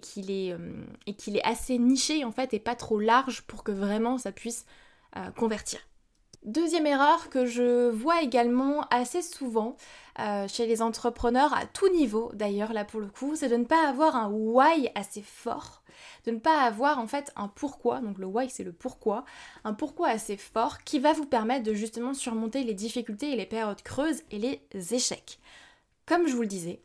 qu'il 0.00 0.30
est, 0.30 0.56
qu'il 1.18 1.36
est 1.36 1.44
assez 1.44 1.78
niché 1.78 2.24
en 2.24 2.32
fait 2.32 2.54
et 2.54 2.60
pas 2.60 2.76
trop 2.76 2.98
large 2.98 3.42
pour 3.42 3.62
que 3.62 3.72
vraiment 3.72 4.16
ça 4.16 4.32
puisse 4.32 4.64
convertir. 5.36 5.80
Deuxième 6.44 6.86
erreur 6.86 7.30
que 7.30 7.46
je 7.46 7.88
vois 7.88 8.20
également 8.20 8.86
assez 8.90 9.22
souvent 9.22 9.76
euh, 10.18 10.46
chez 10.46 10.66
les 10.66 10.82
entrepreneurs, 10.82 11.54
à 11.54 11.64
tout 11.64 11.88
niveau 11.88 12.30
d'ailleurs 12.34 12.74
là 12.74 12.84
pour 12.84 13.00
le 13.00 13.06
coup, 13.06 13.34
c'est 13.34 13.48
de 13.48 13.56
ne 13.56 13.64
pas 13.64 13.88
avoir 13.88 14.14
un 14.14 14.28
why 14.28 14.90
assez 14.94 15.22
fort, 15.22 15.82
de 16.26 16.32
ne 16.32 16.38
pas 16.38 16.60
avoir 16.60 16.98
en 16.98 17.06
fait 17.06 17.32
un 17.34 17.48
pourquoi, 17.48 18.00
donc 18.00 18.18
le 18.18 18.26
why 18.26 18.50
c'est 18.50 18.62
le 18.62 18.74
pourquoi, 18.74 19.24
un 19.64 19.72
pourquoi 19.72 20.08
assez 20.08 20.36
fort 20.36 20.84
qui 20.84 20.98
va 20.98 21.14
vous 21.14 21.24
permettre 21.24 21.64
de 21.64 21.72
justement 21.72 22.12
surmonter 22.12 22.62
les 22.62 22.74
difficultés 22.74 23.32
et 23.32 23.36
les 23.36 23.46
périodes 23.46 23.80
creuses 23.80 24.22
et 24.30 24.38
les 24.38 24.94
échecs. 24.94 25.38
Comme 26.04 26.28
je 26.28 26.34
vous 26.34 26.42
le 26.42 26.46
disais, 26.46 26.82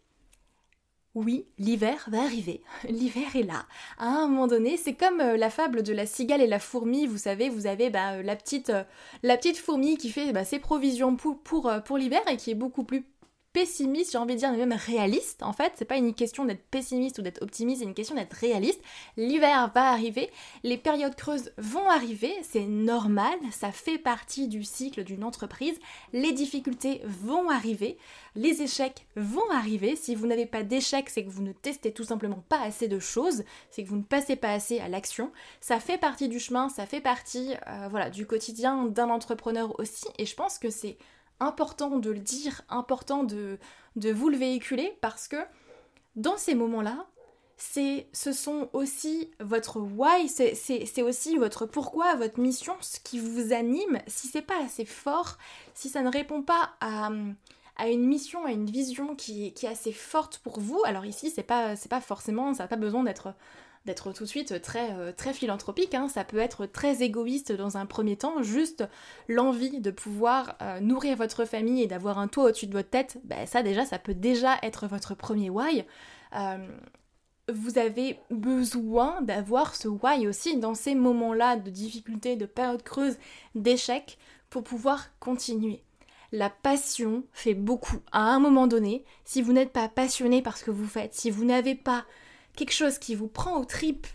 oui, 1.19 1.45
l'hiver 1.57 2.05
va 2.07 2.21
arriver. 2.23 2.61
L'hiver 2.89 3.35
est 3.35 3.43
là. 3.43 3.65
À 3.97 4.07
un 4.07 4.27
moment 4.27 4.47
donné, 4.47 4.77
c'est 4.77 4.93
comme 4.93 5.19
euh, 5.19 5.35
la 5.37 5.49
fable 5.49 5.83
de 5.83 5.93
la 5.93 6.05
cigale 6.05 6.41
et 6.41 6.47
la 6.47 6.59
fourmi. 6.59 7.05
Vous 7.05 7.17
savez, 7.17 7.49
vous 7.49 7.67
avez 7.67 7.89
bah, 7.89 8.13
euh, 8.13 8.23
la, 8.23 8.37
petite, 8.37 8.69
euh, 8.69 8.83
la 9.21 9.35
petite 9.35 9.57
fourmi 9.57 9.97
qui 9.97 10.09
fait 10.09 10.31
bah, 10.31 10.45
ses 10.45 10.59
provisions 10.59 11.17
pour 11.17 11.97
l'hiver 11.97 12.21
et 12.31 12.37
qui 12.37 12.51
est 12.51 12.55
beaucoup 12.55 12.85
plus 12.85 13.03
pessimiste, 13.53 14.11
j'ai 14.11 14.17
envie 14.17 14.35
de 14.35 14.39
dire, 14.39 14.51
mais 14.51 14.57
même 14.57 14.73
réaliste. 14.73 15.41
En 15.43 15.53
fait, 15.53 15.73
c'est 15.75 15.85
pas 15.85 15.97
une 15.97 16.13
question 16.13 16.45
d'être 16.45 16.63
pessimiste 16.69 17.19
ou 17.19 17.21
d'être 17.21 17.41
optimiste, 17.41 17.79
c'est 17.81 17.87
une 17.87 17.93
question 17.93 18.15
d'être 18.15 18.33
réaliste. 18.33 18.81
L'hiver 19.17 19.71
va 19.73 19.89
arriver, 19.89 20.29
les 20.63 20.77
périodes 20.77 21.15
creuses 21.15 21.51
vont 21.57 21.89
arriver, 21.89 22.33
c'est 22.43 22.65
normal, 22.65 23.37
ça 23.51 23.71
fait 23.71 23.97
partie 23.97 24.47
du 24.47 24.63
cycle 24.63 25.03
d'une 25.03 25.23
entreprise. 25.23 25.79
Les 26.13 26.31
difficultés 26.31 27.01
vont 27.05 27.49
arriver, 27.49 27.97
les 28.35 28.61
échecs 28.61 29.07
vont 29.15 29.49
arriver. 29.51 29.95
Si 29.95 30.15
vous 30.15 30.27
n'avez 30.27 30.45
pas 30.45 30.63
d'échecs, 30.63 31.09
c'est 31.09 31.23
que 31.23 31.29
vous 31.29 31.43
ne 31.43 31.53
testez 31.53 31.91
tout 31.91 32.03
simplement 32.03 32.43
pas 32.49 32.61
assez 32.61 32.87
de 32.87 32.99
choses, 32.99 33.43
c'est 33.71 33.83
que 33.83 33.89
vous 33.89 33.97
ne 33.97 34.03
passez 34.03 34.35
pas 34.35 34.51
assez 34.51 34.79
à 34.79 34.87
l'action. 34.87 35.31
Ça 35.59 35.79
fait 35.79 35.97
partie 35.97 36.29
du 36.29 36.39
chemin, 36.39 36.69
ça 36.69 36.85
fait 36.85 37.01
partie, 37.01 37.53
euh, 37.67 37.87
voilà, 37.89 38.09
du 38.09 38.25
quotidien 38.25 38.85
d'un 38.85 39.09
entrepreneur 39.09 39.77
aussi, 39.79 40.05
et 40.17 40.25
je 40.25 40.35
pense 40.35 40.59
que 40.59 40.69
c'est 40.69 40.97
important 41.39 41.97
de 41.97 42.09
le 42.09 42.19
dire, 42.19 42.61
important 42.69 43.23
de, 43.23 43.57
de 43.95 44.11
vous 44.11 44.29
le 44.29 44.37
véhiculer 44.37 44.97
parce 45.01 45.27
que 45.27 45.37
dans 46.15 46.37
ces 46.37 46.55
moments-là, 46.55 47.05
ce 47.57 48.31
sont 48.31 48.69
aussi 48.73 49.31
votre 49.39 49.79
why, 49.79 50.29
c'est, 50.29 51.01
aussi 51.01 51.37
votre 51.37 51.65
pourquoi, 51.65 52.15
votre 52.15 52.39
mission, 52.39 52.73
ce 52.79 52.99
qui 52.99 53.19
vous 53.19 53.53
anime. 53.53 53.99
Si 54.07 54.27
c'est 54.27 54.41
pas 54.41 54.63
assez 54.63 54.85
fort, 54.85 55.37
si 55.73 55.89
ça 55.89 56.01
ne 56.01 56.09
répond 56.09 56.41
pas 56.41 56.71
à, 56.79 57.09
à 57.75 57.89
une 57.89 58.05
mission, 58.05 58.45
à 58.45 58.51
une 58.51 58.69
vision 58.69 59.15
qui, 59.15 59.53
qui, 59.53 59.65
est 59.65 59.69
assez 59.69 59.91
forte 59.91 60.39
pour 60.39 60.59
vous, 60.59 60.81
alors 60.85 61.05
ici 61.05 61.29
c'est 61.29 61.43
pas, 61.43 61.75
c'est 61.75 61.89
pas 61.89 62.01
forcément, 62.01 62.53
ça 62.53 62.63
n'a 62.63 62.67
pas 62.67 62.77
besoin 62.77 63.03
d'être 63.03 63.33
d'être 63.85 64.11
tout 64.11 64.23
de 64.23 64.29
suite 64.29 64.61
très, 64.61 64.91
euh, 64.93 65.11
très 65.11 65.33
philanthropique, 65.33 65.95
hein. 65.95 66.07
ça 66.07 66.23
peut 66.23 66.37
être 66.37 66.65
très 66.65 67.01
égoïste 67.01 67.51
dans 67.51 67.77
un 67.77 67.85
premier 67.85 68.17
temps, 68.17 68.43
juste 68.43 68.83
l'envie 69.27 69.79
de 69.79 69.91
pouvoir 69.91 70.57
euh, 70.61 70.79
nourrir 70.79 71.15
votre 71.17 71.45
famille 71.45 71.81
et 71.81 71.87
d'avoir 71.87 72.19
un 72.19 72.27
toit 72.27 72.45
au-dessus 72.45 72.67
de 72.67 72.73
votre 72.73 72.89
tête, 72.89 73.19
ben 73.23 73.45
ça 73.45 73.63
déjà, 73.63 73.85
ça 73.85 73.99
peut 73.99 74.13
déjà 74.13 74.57
être 74.63 74.87
votre 74.87 75.15
premier 75.15 75.49
why. 75.49 75.85
Euh, 76.35 76.67
vous 77.51 77.79
avez 77.79 78.19
besoin 78.29 79.21
d'avoir 79.21 79.75
ce 79.75 79.87
why 79.87 80.27
aussi 80.27 80.57
dans 80.57 80.75
ces 80.75 80.93
moments-là 80.93 81.55
de 81.55 81.69
difficulté, 81.69 82.35
de 82.35 82.45
période 82.45 82.83
creuse, 82.83 83.17
d'échec, 83.55 84.19
pour 84.49 84.63
pouvoir 84.63 85.07
continuer. 85.19 85.81
La 86.31 86.49
passion 86.49 87.23
fait 87.33 87.55
beaucoup. 87.55 87.97
À 88.11 88.21
un 88.21 88.39
moment 88.39 88.67
donné, 88.67 89.03
si 89.25 89.41
vous 89.41 89.53
n'êtes 89.53 89.71
pas 89.71 89.89
passionné 89.89 90.43
par 90.43 90.57
ce 90.57 90.63
que 90.63 90.71
vous 90.71 90.87
faites, 90.87 91.15
si 91.15 91.31
vous 91.31 91.43
n'avez 91.43 91.73
pas 91.73 92.05
quelque 92.59 92.73
chose 92.73 92.99
qui 92.99 93.15
vous 93.15 93.29
prend 93.29 93.57
aux 93.57 93.65
tripes 93.65 94.07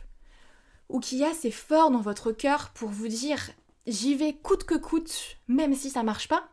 ou 0.90 1.00
qui 1.00 1.22
est 1.22 1.26
assez 1.26 1.50
fort 1.50 1.90
dans 1.90 2.02
votre 2.02 2.30
cœur 2.30 2.70
pour 2.74 2.90
vous 2.90 3.08
dire 3.08 3.50
j'y 3.86 4.14
vais 4.14 4.34
coûte 4.34 4.64
que 4.64 4.74
coûte, 4.74 5.38
même 5.48 5.74
si 5.74 5.88
ça 5.88 6.02
marche 6.02 6.28
pas, 6.28 6.46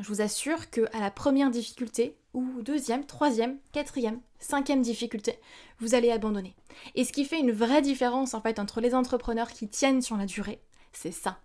je 0.00 0.08
vous 0.08 0.22
assure 0.22 0.70
que 0.70 0.88
à 0.96 1.00
la 1.00 1.10
première 1.10 1.50
difficulté, 1.50 2.16
ou 2.32 2.62
deuxième, 2.62 3.04
troisième, 3.04 3.58
quatrième, 3.72 4.20
cinquième 4.38 4.82
difficulté, 4.82 5.38
vous 5.80 5.94
allez 5.94 6.10
abandonner. 6.10 6.54
Et 6.94 7.04
ce 7.04 7.12
qui 7.12 7.26
fait 7.26 7.40
une 7.40 7.52
vraie 7.52 7.82
différence 7.82 8.32
en 8.32 8.40
fait 8.40 8.58
entre 8.58 8.80
les 8.80 8.94
entrepreneurs 8.94 9.52
qui 9.52 9.68
tiennent 9.68 10.02
sur 10.02 10.16
la 10.16 10.26
durée, 10.26 10.60
c'est 10.92 11.12
ça 11.12 11.38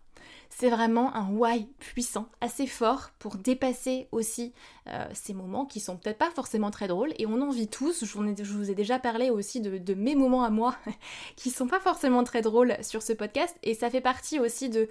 c'est 0.54 0.70
vraiment 0.70 1.16
un 1.16 1.30
why 1.32 1.68
puissant, 1.80 2.28
assez 2.42 2.68
fort 2.68 3.12
pour 3.20 3.38
dépasser 3.38 4.08
aussi 4.12 4.54
euh, 4.88 5.06
ces 5.14 5.34
moments 5.34 5.66
qui 5.66 5.80
sont 5.80 5.96
peut-être 5.96 6.18
pas 6.18 6.30
forcément 6.30 6.72
très 6.72 6.88
drôles. 6.88 7.14
Et 7.18 7.26
on 7.26 7.42
en 7.42 7.50
vit 7.50 7.70
tous. 7.70 8.04
Je 8.04 8.54
vous 8.54 8.70
ai, 8.70 8.76
déjà 8.76 9.00
parlé 9.00 9.30
aussi 9.30 9.62
de, 9.62 9.94
mes 9.94 10.14
moments 10.14 10.44
à 10.44 10.50
moi 10.50 10.76
qui 11.38 11.52
sont 11.52 11.68
pas 11.68 11.80
forcément 11.80 12.24
très 12.24 12.42
drôles 12.42 12.76
sur 12.82 13.02
ce 13.02 13.14
podcast. 13.14 13.56
Et 13.64 13.74
ça 13.74 13.90
fait 13.90 14.02
partie 14.02 14.40
aussi 14.40 14.70
de, 14.70 14.90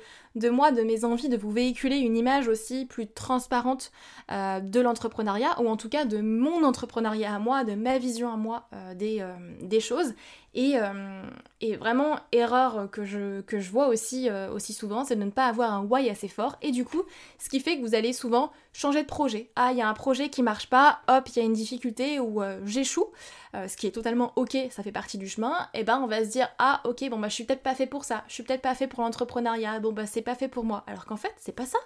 moi, 0.49 0.73
de 0.73 0.83
mes 0.83 1.05
envies 1.05 1.29
de 1.29 1.37
vous 1.37 1.51
véhiculer 1.51 1.99
une 1.99 2.17
image 2.17 2.49
aussi 2.49 2.87
plus 2.87 3.07
transparente 3.07 3.93
euh, 4.33 4.61
de 4.61 4.81
l'entrepreneuriat 4.81 5.61
ou 5.61 5.69
en 5.69 5.77
tout 5.77 5.91
cas 5.91 6.07
de 6.07 6.23
mon 6.23 6.65
entrepreneuriat 6.65 7.35
à 7.35 7.39
moi, 7.39 7.65
de 7.65 7.75
ma 7.75 7.99
vision 7.99 8.33
à 8.33 8.37
moi 8.37 8.67
euh, 8.73 8.95
des 8.95 9.81
choses 9.81 10.15
euh, 10.57 11.23
et, 11.61 11.77
vraiment, 11.77 12.19
erreur 12.33 12.91
que 12.91 13.05
je, 13.05 13.71
vois 13.71 13.89
aussi, 13.89 14.29
euh, 14.29 14.53
aussi 14.53 14.73
souvent, 14.73 15.05
c'est 15.05 15.17
de 15.17 15.25
ne 15.25 15.31
pas 15.31 15.47
avoir 15.47 15.73
un 15.73 15.83
why 15.83 16.11
assez 16.11 16.29
fort. 16.29 16.57
Et 16.63 16.73
du 16.73 16.85
coup, 16.85 17.03
ce 17.39 17.49
qui 17.49 17.61
fait 17.61 17.77
que 17.77 17.83
vous 17.83 17.95
allez 17.95 18.13
souvent 18.13 18.51
changer 18.73 19.03
de 19.03 19.07
projet. 19.07 19.51
Ah, 19.57 19.71
il 19.73 19.79
y 19.79 19.83
a 19.83 19.89
un 19.89 19.95
projet 19.95 20.29
qui 20.29 20.43
marche 20.43 20.69
pas, 20.69 21.01
hop, 21.09 21.29
il 21.29 21.37
y 21.39 21.43
a 21.43 21.45
une 21.45 21.53
difficulté 21.53 22.19
ou 22.19 22.43
euh, 22.43 22.61
j'échoue, 22.65 23.07
ce 23.55 23.77
qui 23.77 23.87
est 23.87 23.93
totalement 23.93 24.33
ok, 24.37 24.57
ça 24.71 24.83
fait 24.83 24.93
partie 24.93 25.19
du 25.19 25.29
chemin. 25.29 25.69
Et 25.75 25.85
ben, 25.85 26.01
on 26.03 26.07
va 26.07 26.25
se 26.25 26.31
dire, 26.31 26.49
ah, 26.59 26.81
ok, 26.85 27.09
bon, 27.11 27.19
bah, 27.19 27.29
je 27.29 27.35
suis 27.35 27.45
peut-être 27.45 27.63
pas 27.63 27.75
fait 27.75 27.87
pour 27.87 28.05
ça, 28.05 28.25
je 28.29 28.35
suis 28.35 28.43
peut-être 28.43 28.63
pas 28.63 28.75
fait 28.75 28.87
pour 28.87 29.03
l'entrepreneuriat, 29.03 29.81
bon, 29.81 29.93
bah, 29.93 30.07
c'est 30.07 30.23
pas 30.23 30.35
fait 30.35 30.49
pour 30.49 30.65
moi. 30.65 30.85
Alors 30.87 31.07
qu'en 31.07 31.17
fait, 31.17 31.35
c'est 31.37 31.55
pas 31.55 31.67
ça. 31.67 31.79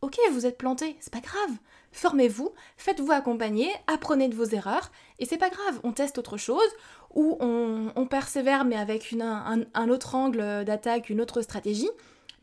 Ok, 0.00 0.16
vous 0.30 0.46
êtes 0.46 0.58
planté, 0.58 0.96
c'est 1.00 1.12
pas 1.12 1.20
grave. 1.20 1.56
Formez-vous, 1.90 2.52
faites-vous 2.76 3.10
accompagner, 3.10 3.68
apprenez 3.88 4.28
de 4.28 4.36
vos 4.36 4.44
erreurs, 4.44 4.92
et 5.18 5.24
c'est 5.24 5.38
pas 5.38 5.50
grave, 5.50 5.80
on 5.82 5.92
teste 5.92 6.18
autre 6.18 6.36
chose, 6.36 6.70
ou 7.14 7.36
on, 7.40 8.06
persévère 8.06 8.64
mais 8.64 8.76
avec 8.76 9.12
un, 9.20 9.88
autre 9.88 10.14
angle 10.14 10.64
d'attaque, 10.64 11.10
une 11.10 11.20
autre 11.20 11.42
stratégie, 11.42 11.90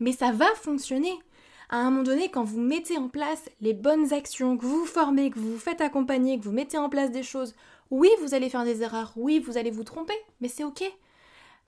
mais 0.00 0.12
ça 0.12 0.32
va 0.32 0.46
fonctionner. 0.56 1.14
À 1.70 1.78
un 1.78 1.90
moment 1.90 2.02
donné, 2.02 2.30
quand 2.30 2.44
vous 2.44 2.60
mettez 2.60 2.98
en 2.98 3.08
place 3.08 3.48
les 3.60 3.72
bonnes 3.72 4.12
actions, 4.12 4.58
que 4.58 4.64
vous 4.64 4.80
vous 4.80 4.86
formez, 4.86 5.30
que 5.30 5.38
vous 5.38 5.52
vous 5.52 5.58
faites 5.58 5.80
accompagner, 5.80 6.38
que 6.38 6.44
vous 6.44 6.52
mettez 6.52 6.76
en 6.76 6.90
place 6.90 7.10
des 7.10 7.22
choses, 7.22 7.54
oui, 7.90 8.10
vous 8.20 8.34
allez 8.34 8.50
faire 8.50 8.64
des 8.64 8.82
erreurs, 8.82 9.12
oui, 9.16 9.38
vous 9.38 9.56
allez 9.56 9.70
vous 9.70 9.84
tromper, 9.84 10.16
mais 10.40 10.48
c'est 10.48 10.64
ok. 10.64 10.82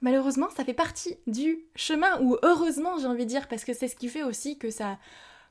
Malheureusement, 0.01 0.49
ça 0.55 0.63
fait 0.63 0.73
partie 0.73 1.17
du 1.27 1.65
chemin, 1.75 2.21
ou 2.21 2.37
heureusement, 2.43 2.97
j'ai 2.99 3.07
envie 3.07 3.25
de 3.25 3.29
dire, 3.29 3.47
parce 3.47 3.65
que 3.65 3.73
c'est 3.73 3.87
ce 3.87 3.95
qui 3.95 4.07
fait 4.07 4.23
aussi 4.23 4.57
que 4.57 4.69
ça, 4.69 4.97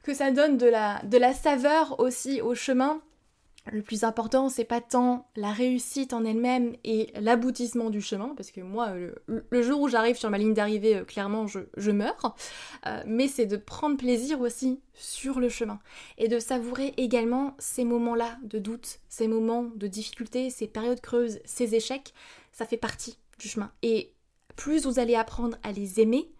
que 0.08 0.14
ça 0.14 0.30
donne 0.30 0.56
de 0.56 0.64
la, 0.64 1.02
de 1.04 1.18
la 1.18 1.34
saveur 1.34 2.00
aussi 2.00 2.40
au 2.40 2.54
chemin. 2.54 3.02
Le 3.70 3.82
plus 3.82 4.04
important, 4.04 4.48
c'est 4.48 4.64
pas 4.64 4.80
tant 4.80 5.28
la 5.36 5.52
réussite 5.52 6.14
en 6.14 6.24
elle-même 6.24 6.74
et 6.82 7.12
l'aboutissement 7.20 7.90
du 7.90 8.00
chemin, 8.00 8.32
parce 8.34 8.50
que 8.50 8.62
moi, 8.62 8.94
le, 9.26 9.62
jour 9.62 9.82
où 9.82 9.88
j'arrive 9.88 10.16
sur 10.16 10.30
ma 10.30 10.38
ligne 10.38 10.54
d'arrivée, 10.54 10.96
euh, 10.96 11.04
clairement, 11.04 11.46
je, 11.46 11.90
meurs, 11.90 12.34
euh, 12.86 13.02
mais 13.06 13.28
c'est 13.28 13.44
de 13.44 13.58
prendre 13.58 13.98
plaisir 13.98 14.40
aussi 14.40 14.80
sur 14.94 15.40
le 15.40 15.50
chemin 15.50 15.78
et 16.16 16.28
de 16.28 16.38
savourer 16.38 16.94
également 16.96 17.54
ces 17.58 17.84
moments-là 17.84 18.38
de 18.44 18.58
doute, 18.58 19.00
ces 19.10 19.28
moments 19.28 19.64
de 19.64 19.86
difficulté, 19.88 20.48
ces 20.48 20.68
périodes 20.68 21.02
creuses, 21.02 21.38
ces 21.44 21.74
échecs, 21.74 22.14
ça 22.50 22.64
fait 22.64 22.78
partie 22.78 23.18
du 23.38 23.46
chemin. 23.46 23.70
Et 23.82 24.14
plus 24.56 24.86
vous 24.86 24.98
allez 24.98 25.16
apprendre 25.16 25.58
à 25.62 25.72
les 25.72 26.00
aimer, 26.00 26.30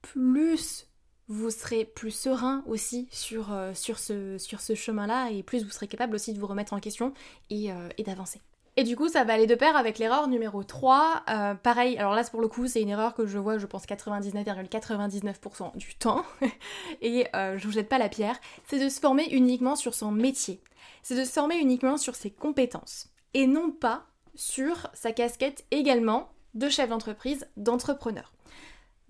plus 0.00 0.86
vous 1.30 1.50
serez 1.50 1.84
plus 1.84 2.10
serein 2.10 2.64
aussi 2.66 3.06
sur, 3.12 3.52
euh, 3.52 3.72
sur 3.72 4.00
ce, 4.00 4.36
sur 4.36 4.60
ce 4.60 4.74
chemin-là 4.74 5.30
et 5.30 5.44
plus 5.44 5.64
vous 5.64 5.70
serez 5.70 5.86
capable 5.86 6.16
aussi 6.16 6.34
de 6.34 6.40
vous 6.40 6.48
remettre 6.48 6.72
en 6.72 6.80
question 6.80 7.14
et, 7.50 7.70
euh, 7.70 7.88
d'avancer. 8.04 8.40
Et 8.76 8.82
du 8.82 8.96
coup, 8.96 9.08
ça 9.08 9.22
va 9.22 9.34
aller 9.34 9.46
de 9.46 9.54
pair 9.54 9.76
avec 9.76 9.98
l'erreur 9.98 10.26
numéro 10.26 10.64
3. 10.64 11.22
Euh, 11.28 11.54
pareil, 11.54 11.96
alors 11.98 12.14
là, 12.14 12.24
pour 12.24 12.40
le 12.40 12.48
coup, 12.48 12.66
c'est 12.66 12.82
une 12.82 12.88
erreur 12.88 13.14
que 13.14 13.26
je 13.26 13.38
vois, 13.38 13.58
je 13.58 13.66
pense, 13.66 13.84
99,99% 13.86 15.76
du 15.76 15.94
temps. 15.94 16.24
et 17.00 17.26
je 17.34 17.64
vous 17.64 17.72
jette 17.72 17.88
pas 17.88 17.98
la 17.98 18.08
pierre. 18.08 18.38
C'est 18.66 18.82
de 18.82 18.88
se 18.88 19.00
former 19.00 19.28
uniquement 19.30 19.76
sur 19.76 19.94
son 19.94 20.10
métier. 20.10 20.60
C'est 21.02 21.16
de 21.16 21.24
se 21.24 21.32
former 21.32 21.58
uniquement 21.58 21.96
sur 21.96 22.14
ses 22.16 22.30
compétences. 22.30 23.08
Et 23.34 23.46
non 23.46 23.70
pas 23.70 24.06
sur 24.34 24.88
sa 24.94 25.12
casquette 25.12 25.64
également 25.70 26.32
de 26.54 26.68
chef 26.68 26.88
d'entreprise, 26.88 27.46
d'entrepreneur. 27.56 28.32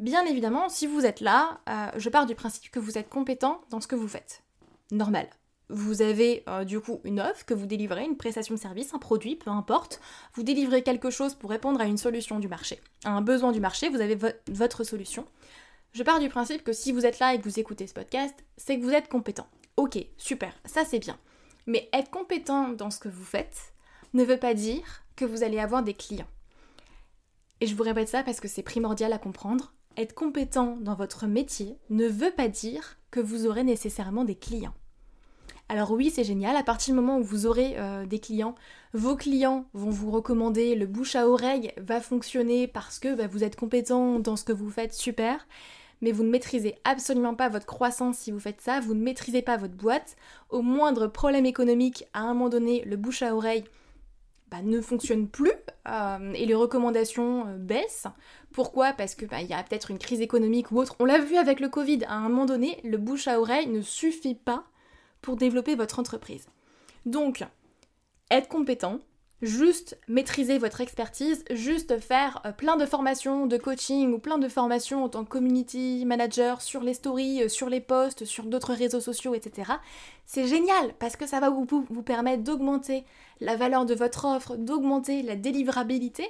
Bien 0.00 0.24
évidemment, 0.24 0.70
si 0.70 0.86
vous 0.86 1.04
êtes 1.04 1.20
là, 1.20 1.60
euh, 1.68 1.90
je 1.98 2.08
pars 2.08 2.24
du 2.24 2.34
principe 2.34 2.70
que 2.70 2.78
vous 2.78 2.96
êtes 2.96 3.10
compétent 3.10 3.60
dans 3.68 3.82
ce 3.82 3.86
que 3.86 3.94
vous 3.94 4.08
faites. 4.08 4.42
Normal. 4.90 5.28
Vous 5.68 6.00
avez 6.00 6.42
euh, 6.48 6.64
du 6.64 6.80
coup 6.80 7.02
une 7.04 7.20
offre 7.20 7.44
que 7.44 7.52
vous 7.52 7.66
délivrez, 7.66 8.06
une 8.06 8.16
prestation 8.16 8.54
de 8.54 8.58
service, 8.58 8.94
un 8.94 8.98
produit, 8.98 9.36
peu 9.36 9.50
importe. 9.50 10.00
Vous 10.32 10.42
délivrez 10.42 10.82
quelque 10.82 11.10
chose 11.10 11.34
pour 11.34 11.50
répondre 11.50 11.82
à 11.82 11.84
une 11.84 11.98
solution 11.98 12.38
du 12.38 12.48
marché, 12.48 12.80
à 13.04 13.10
un 13.10 13.20
besoin 13.20 13.52
du 13.52 13.60
marché, 13.60 13.90
vous 13.90 14.00
avez 14.00 14.18
votre 14.48 14.84
solution. 14.84 15.26
Je 15.92 16.02
pars 16.02 16.18
du 16.18 16.30
principe 16.30 16.64
que 16.64 16.72
si 16.72 16.92
vous 16.92 17.04
êtes 17.04 17.18
là 17.18 17.34
et 17.34 17.38
que 17.38 17.44
vous 17.44 17.60
écoutez 17.60 17.86
ce 17.86 17.92
podcast, 17.92 18.34
c'est 18.56 18.78
que 18.78 18.84
vous 18.84 18.94
êtes 18.94 19.08
compétent. 19.08 19.48
Ok, 19.76 19.98
super, 20.16 20.54
ça 20.64 20.86
c'est 20.86 20.98
bien. 20.98 21.18
Mais 21.66 21.90
être 21.92 22.10
compétent 22.10 22.70
dans 22.70 22.90
ce 22.90 23.00
que 23.00 23.10
vous 23.10 23.24
faites 23.24 23.74
ne 24.14 24.24
veut 24.24 24.38
pas 24.38 24.54
dire 24.54 25.04
que 25.14 25.26
vous 25.26 25.42
allez 25.42 25.60
avoir 25.60 25.82
des 25.82 25.94
clients. 25.94 26.26
Et 27.60 27.66
je 27.66 27.74
vous 27.74 27.82
répète 27.82 28.08
ça 28.08 28.22
parce 28.22 28.40
que 28.40 28.48
c'est 28.48 28.62
primordial 28.62 29.12
à 29.12 29.18
comprendre 29.18 29.74
être 29.96 30.14
compétent 30.14 30.76
dans 30.80 30.94
votre 30.94 31.26
métier 31.26 31.76
ne 31.90 32.06
veut 32.06 32.30
pas 32.30 32.48
dire 32.48 32.98
que 33.10 33.20
vous 33.20 33.46
aurez 33.46 33.64
nécessairement 33.64 34.24
des 34.24 34.36
clients. 34.36 34.74
Alors 35.68 35.92
oui, 35.92 36.10
c'est 36.10 36.24
génial, 36.24 36.56
à 36.56 36.64
partir 36.64 36.92
du 36.92 37.00
moment 37.00 37.18
où 37.18 37.22
vous 37.22 37.46
aurez 37.46 37.74
euh, 37.78 38.04
des 38.04 38.18
clients, 38.18 38.56
vos 38.92 39.14
clients 39.14 39.66
vont 39.72 39.90
vous 39.90 40.10
recommander, 40.10 40.74
le 40.74 40.86
bouche 40.86 41.14
à 41.14 41.28
oreille 41.28 41.72
va 41.76 42.00
fonctionner 42.00 42.66
parce 42.66 42.98
que 42.98 43.14
bah, 43.14 43.28
vous 43.28 43.44
êtes 43.44 43.54
compétent 43.54 44.18
dans 44.18 44.34
ce 44.34 44.42
que 44.42 44.52
vous 44.52 44.68
faites, 44.68 44.92
super, 44.92 45.46
mais 46.00 46.10
vous 46.10 46.24
ne 46.24 46.30
maîtrisez 46.30 46.74
absolument 46.82 47.36
pas 47.36 47.48
votre 47.48 47.66
croissance 47.66 48.18
si 48.18 48.32
vous 48.32 48.40
faites 48.40 48.60
ça, 48.60 48.80
vous 48.80 48.94
ne 48.94 49.02
maîtrisez 49.02 49.42
pas 49.42 49.56
votre 49.56 49.74
boîte, 49.74 50.16
au 50.48 50.60
moindre 50.60 51.06
problème 51.06 51.46
économique, 51.46 52.04
à 52.14 52.22
un 52.22 52.34
moment 52.34 52.48
donné, 52.48 52.82
le 52.84 52.96
bouche 52.96 53.22
à 53.22 53.36
oreille 53.36 53.64
bah, 54.50 54.62
ne 54.62 54.80
fonctionne 54.80 55.28
plus 55.28 55.52
euh, 55.88 56.32
et 56.34 56.46
les 56.46 56.54
recommandations 56.54 57.46
euh, 57.46 57.56
baissent. 57.56 58.06
Pourquoi? 58.52 58.92
Parce 58.92 59.14
que 59.14 59.24
bah, 59.24 59.40
il 59.40 59.48
y 59.48 59.52
a 59.52 59.62
peut-être 59.62 59.90
une 59.90 59.98
crise 59.98 60.20
économique 60.20 60.72
ou 60.72 60.78
autre. 60.78 60.96
On 60.98 61.04
l'a 61.04 61.18
vu 61.18 61.36
avec 61.36 61.60
le 61.60 61.68
Covid. 61.68 62.04
À 62.04 62.14
un 62.14 62.28
moment 62.28 62.46
donné, 62.46 62.80
le 62.82 62.98
bouche 62.98 63.28
à 63.28 63.40
oreille 63.40 63.68
ne 63.68 63.80
suffit 63.80 64.34
pas 64.34 64.64
pour 65.22 65.36
développer 65.36 65.74
votre 65.76 65.98
entreprise. 65.98 66.46
Donc, 67.06 67.44
être 68.30 68.48
compétent, 68.48 69.00
juste 69.42 69.98
maîtriser 70.08 70.58
votre 70.58 70.80
expertise, 70.80 71.44
juste 71.50 71.98
faire 71.98 72.42
euh, 72.44 72.52
plein 72.52 72.76
de 72.76 72.86
formations 72.86 73.46
de 73.46 73.56
coaching 73.56 74.12
ou 74.12 74.18
plein 74.18 74.38
de 74.38 74.48
formations 74.48 75.04
en 75.04 75.08
tant 75.08 75.24
que 75.24 75.30
community 75.30 76.04
manager 76.04 76.60
sur 76.60 76.82
les 76.82 76.94
stories, 76.94 77.44
euh, 77.44 77.48
sur 77.48 77.68
les 77.68 77.80
posts, 77.80 78.24
sur 78.24 78.44
d'autres 78.44 78.74
réseaux 78.74 79.00
sociaux, 79.00 79.34
etc. 79.34 79.72
C'est 80.26 80.46
génial 80.46 80.94
parce 80.98 81.16
que 81.16 81.26
ça 81.26 81.40
va 81.40 81.50
vous, 81.50 81.66
vous 81.88 82.02
permettre 82.02 82.44
d'augmenter 82.44 83.04
la 83.40 83.56
valeur 83.56 83.86
de 83.86 83.94
votre 83.94 84.26
offre, 84.26 84.56
d'augmenter 84.56 85.22
la 85.22 85.36
délivrabilité. 85.36 86.28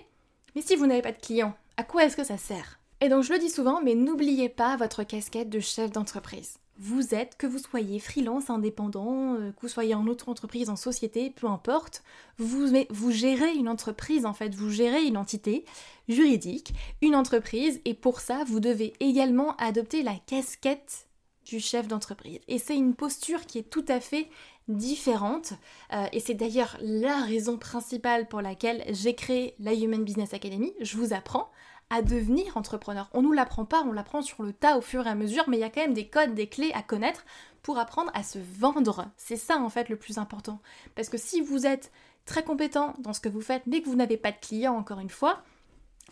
Mais 0.54 0.62
si 0.62 0.76
vous 0.76 0.86
n'avez 0.86 1.02
pas 1.02 1.12
de 1.12 1.18
clients, 1.18 1.54
à 1.76 1.82
quoi 1.82 2.04
est-ce 2.04 2.16
que 2.16 2.24
ça 2.24 2.38
sert? 2.38 2.78
Et 3.00 3.08
donc 3.08 3.24
je 3.24 3.32
le 3.32 3.38
dis 3.38 3.50
souvent, 3.50 3.80
mais 3.82 3.94
n'oubliez 3.94 4.48
pas 4.48 4.76
votre 4.76 5.02
casquette 5.02 5.50
de 5.50 5.60
chef 5.60 5.90
d'entreprise 5.90 6.59
vous 6.80 7.14
êtes, 7.14 7.36
que 7.36 7.46
vous 7.46 7.58
soyez 7.58 7.98
freelance, 7.98 8.48
indépendant, 8.48 9.34
euh, 9.34 9.52
que 9.52 9.60
vous 9.60 9.68
soyez 9.68 9.94
en 9.94 10.06
autre 10.06 10.30
entreprise, 10.30 10.70
en 10.70 10.76
société, 10.76 11.28
peu 11.28 11.46
importe, 11.46 12.02
vous, 12.38 13.10
gérez 13.10 13.52
une 13.52 13.68
entreprise 13.68 14.24
en 14.24 14.32
fait, 14.32 14.54
vous 14.54 14.70
gérez 14.70 15.02
une 15.02 15.18
entité 15.18 15.66
juridique, 16.08 16.72
une 17.02 17.14
entreprise, 17.14 17.82
et 17.84 17.92
pour 17.92 18.20
ça, 18.20 18.44
vous 18.44 18.60
devez 18.60 18.94
également 18.98 19.54
adopter 19.56 20.02
la 20.02 20.14
casquette 20.26 21.06
du 21.44 21.60
chef 21.60 21.86
d'entreprise. 21.86 22.40
Et 22.48 22.58
c'est 22.58 22.76
une 22.76 22.94
posture 22.94 23.44
qui 23.44 23.58
est 23.58 23.70
tout 23.70 23.84
à 23.88 24.00
fait 24.00 24.28
différente. 24.68 25.52
Euh, 25.92 26.06
et 26.12 26.20
c'est 26.20 26.34
d'ailleurs 26.34 26.78
la 26.80 27.20
raison 27.24 27.58
principale 27.58 28.26
pour 28.26 28.40
laquelle 28.40 28.84
j'ai 28.88 29.14
créé 29.14 29.54
la 29.58 29.74
Human 29.74 30.02
Business 30.02 30.32
Academy. 30.32 30.72
Je 30.80 30.96
vous 30.96 31.12
apprends 31.12 31.50
à 31.90 32.02
devenir 32.02 32.56
entrepreneur. 32.56 33.10
On 33.12 33.22
nous 33.22 33.32
l'apprend 33.32 33.64
pas, 33.64 33.82
on 33.82 33.92
l'apprend 33.92 34.22
sur 34.22 34.42
le 34.42 34.52
tas 34.52 34.78
au 34.78 34.80
fur 34.80 35.06
et 35.06 35.10
à 35.10 35.14
mesure, 35.14 35.44
mais 35.48 35.58
il 35.58 35.60
y 35.60 35.64
a 35.64 35.70
quand 35.70 35.80
même 35.80 35.94
des 35.94 36.08
codes, 36.08 36.34
des 36.34 36.48
clés 36.48 36.72
à 36.74 36.82
connaître 36.82 37.24
pour 37.62 37.78
apprendre 37.78 38.10
à 38.14 38.22
se 38.22 38.38
vendre. 38.38 39.06
C'est 39.16 39.36
ça 39.36 39.58
en 39.58 39.68
fait 39.68 39.88
le 39.88 39.96
plus 39.96 40.18
important. 40.18 40.60
Parce 40.94 41.08
que 41.08 41.18
si 41.18 41.40
vous 41.40 41.66
êtes 41.66 41.92
très 42.24 42.44
compétent 42.44 42.94
dans 43.00 43.12
ce 43.12 43.20
que 43.20 43.28
vous 43.28 43.40
faites, 43.40 43.66
mais 43.66 43.82
que 43.82 43.88
vous 43.88 43.96
n'avez 43.96 44.16
pas 44.16 44.32
de 44.32 44.38
clients, 44.40 44.76
encore 44.76 45.00
une 45.00 45.10
fois, 45.10 45.42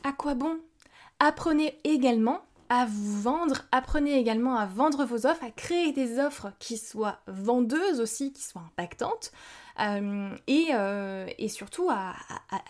à 0.03 0.13
quoi 0.13 0.35
bon? 0.35 0.59
Apprenez 1.21 1.79
également 1.85 2.43
à 2.69 2.85
vous 2.85 3.23
vendre, 3.23 3.63
apprenez 3.73 4.19
également 4.19 4.57
à 4.57 4.67
vendre 4.67 5.05
vos 5.05 5.27
offres, 5.27 5.45
à 5.45 5.51
créer 5.51 5.93
des 5.93 6.19
offres 6.19 6.53
qui 6.59 6.77
soient 6.77 7.21
vendeuses 7.27 8.01
aussi, 8.01 8.33
qui 8.33 8.43
soient 8.43 8.63
impactantes, 8.67 9.33
euh, 9.81 10.37
euh, 10.51 11.27
et, 11.39 11.49
surtout 11.49 11.89
à, 11.91 12.15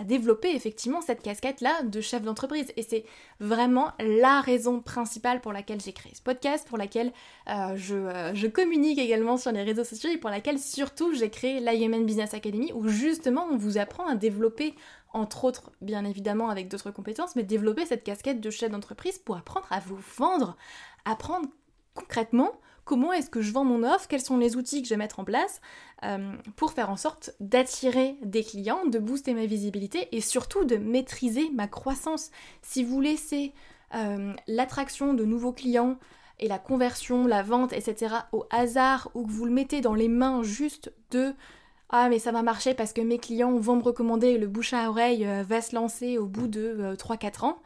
développer 0.04 0.54
effectivement 0.54 1.00
cette 1.00 1.22
casquette-là 1.22 1.82
de 1.82 2.00
chef 2.00 2.22
d'entreprise. 2.22 2.72
Et 2.76 2.82
c'est 2.82 3.04
vraiment 3.40 3.92
la 3.98 4.40
raison 4.40 4.80
principale 4.80 5.40
pour 5.40 5.52
laquelle 5.52 5.80
j'ai 5.80 5.92
créé 5.92 6.12
ce 6.14 6.22
podcast, 6.22 6.68
pour 6.68 6.78
laquelle 6.78 7.12
euh, 7.48 7.76
je, 7.76 8.32
je, 8.34 8.46
communique 8.46 8.98
également 8.98 9.36
sur 9.36 9.52
les 9.52 9.62
réseaux 9.62 9.84
sociaux 9.84 10.10
et 10.10 10.18
pour 10.18 10.30
laquelle 10.30 10.58
surtout 10.58 11.14
j'ai 11.14 11.30
créé 11.30 11.58
Human 11.58 12.04
Business 12.04 12.34
Academy 12.34 12.72
où 12.74 12.88
justement 12.88 13.46
on 13.50 13.56
vous 13.56 13.78
apprend 13.78 14.06
à 14.06 14.14
développer 14.14 14.74
entre 15.12 15.44
autres 15.44 15.72
bien 15.80 16.04
évidemment 16.04 16.50
avec 16.50 16.68
d'autres 16.68 16.90
compétences, 16.90 17.36
mais 17.36 17.42
développer 17.42 17.86
cette 17.86 18.04
casquette 18.04 18.40
de 18.40 18.50
chef 18.50 18.70
d'entreprise 18.70 19.18
pour 19.18 19.36
apprendre 19.36 19.66
à 19.70 19.80
vous 19.80 19.98
vendre, 20.16 20.56
apprendre 21.04 21.48
concrètement 21.94 22.52
comment 22.88 23.12
est-ce 23.12 23.28
que 23.28 23.42
je 23.42 23.52
vends 23.52 23.64
mon 23.64 23.82
offre, 23.82 24.08
quels 24.08 24.22
sont 24.22 24.38
les 24.38 24.56
outils 24.56 24.80
que 24.80 24.88
je 24.88 24.94
vais 24.94 24.98
mettre 24.98 25.20
en 25.20 25.24
place 25.24 25.60
euh, 26.04 26.32
pour 26.56 26.72
faire 26.72 26.88
en 26.88 26.96
sorte 26.96 27.34
d'attirer 27.38 28.16
des 28.22 28.42
clients, 28.42 28.86
de 28.86 28.98
booster 28.98 29.34
ma 29.34 29.44
visibilité 29.44 30.08
et 30.12 30.22
surtout 30.22 30.64
de 30.64 30.76
maîtriser 30.76 31.50
ma 31.54 31.68
croissance. 31.68 32.30
Si 32.62 32.82
vous 32.82 33.02
laissez 33.02 33.52
euh, 33.94 34.32
l'attraction 34.46 35.12
de 35.12 35.26
nouveaux 35.26 35.52
clients 35.52 35.98
et 36.38 36.48
la 36.48 36.58
conversion, 36.58 37.26
la 37.26 37.42
vente, 37.42 37.74
etc. 37.74 38.14
au 38.32 38.46
hasard 38.48 39.10
ou 39.14 39.26
que 39.26 39.32
vous 39.32 39.44
le 39.44 39.52
mettez 39.52 39.82
dans 39.82 39.94
les 39.94 40.08
mains 40.08 40.42
juste 40.42 40.90
de 41.10 41.34
ah 41.90 42.08
mais 42.08 42.18
ça 42.18 42.32
va 42.32 42.42
marcher 42.42 42.72
parce 42.74 42.92
que 42.92 43.00
mes 43.00 43.18
clients 43.18 43.56
vont 43.58 43.76
me 43.76 43.82
recommander, 43.82 44.38
le 44.38 44.46
bouche 44.46 44.72
à 44.72 44.88
oreille 44.88 45.26
euh, 45.26 45.42
va 45.46 45.60
se 45.60 45.74
lancer 45.74 46.16
au 46.16 46.26
bout 46.26 46.48
de 46.48 46.94
3-4 46.96 47.44
ans, 47.44 47.58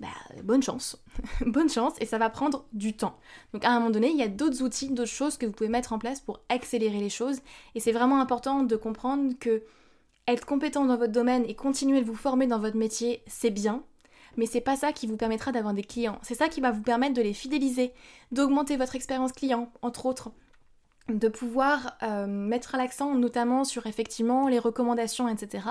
bah, 0.00 0.08
bonne 0.42 0.62
chance. 0.62 0.96
bonne 1.46 1.68
chance 1.68 1.92
et 2.00 2.06
ça 2.06 2.16
va 2.16 2.30
prendre 2.30 2.64
du 2.72 2.96
temps. 2.96 3.18
Donc 3.52 3.64
à 3.64 3.70
un 3.70 3.78
moment 3.78 3.90
donné, 3.90 4.10
il 4.10 4.16
y 4.16 4.22
a 4.22 4.28
d'autres 4.28 4.62
outils, 4.62 4.88
d'autres 4.88 5.10
choses 5.10 5.36
que 5.36 5.44
vous 5.44 5.52
pouvez 5.52 5.68
mettre 5.68 5.92
en 5.92 5.98
place 5.98 6.20
pour 6.20 6.40
accélérer 6.48 6.98
les 6.98 7.10
choses. 7.10 7.40
Et 7.74 7.80
c'est 7.80 7.92
vraiment 7.92 8.20
important 8.20 8.62
de 8.62 8.76
comprendre 8.76 9.34
que 9.38 9.62
être 10.26 10.46
compétent 10.46 10.86
dans 10.86 10.96
votre 10.96 11.12
domaine 11.12 11.44
et 11.46 11.54
continuer 11.54 12.00
de 12.00 12.06
vous 12.06 12.14
former 12.14 12.46
dans 12.46 12.58
votre 12.58 12.76
métier, 12.76 13.22
c'est 13.26 13.50
bien. 13.50 13.82
Mais 14.36 14.46
c'est 14.46 14.60
pas 14.60 14.76
ça 14.76 14.92
qui 14.92 15.06
vous 15.06 15.16
permettra 15.16 15.52
d'avoir 15.52 15.74
des 15.74 15.82
clients. 15.82 16.18
C'est 16.22 16.34
ça 16.34 16.48
qui 16.48 16.60
va 16.60 16.70
vous 16.70 16.82
permettre 16.82 17.14
de 17.14 17.22
les 17.22 17.34
fidéliser, 17.34 17.92
d'augmenter 18.32 18.76
votre 18.76 18.96
expérience 18.96 19.32
client, 19.32 19.70
entre 19.82 20.06
autres, 20.06 20.30
de 21.08 21.28
pouvoir 21.28 21.96
euh, 22.02 22.26
mettre 22.26 22.76
l'accent 22.76 23.14
notamment 23.14 23.64
sur 23.64 23.86
effectivement 23.86 24.48
les 24.48 24.58
recommandations, 24.58 25.28
etc. 25.28 25.64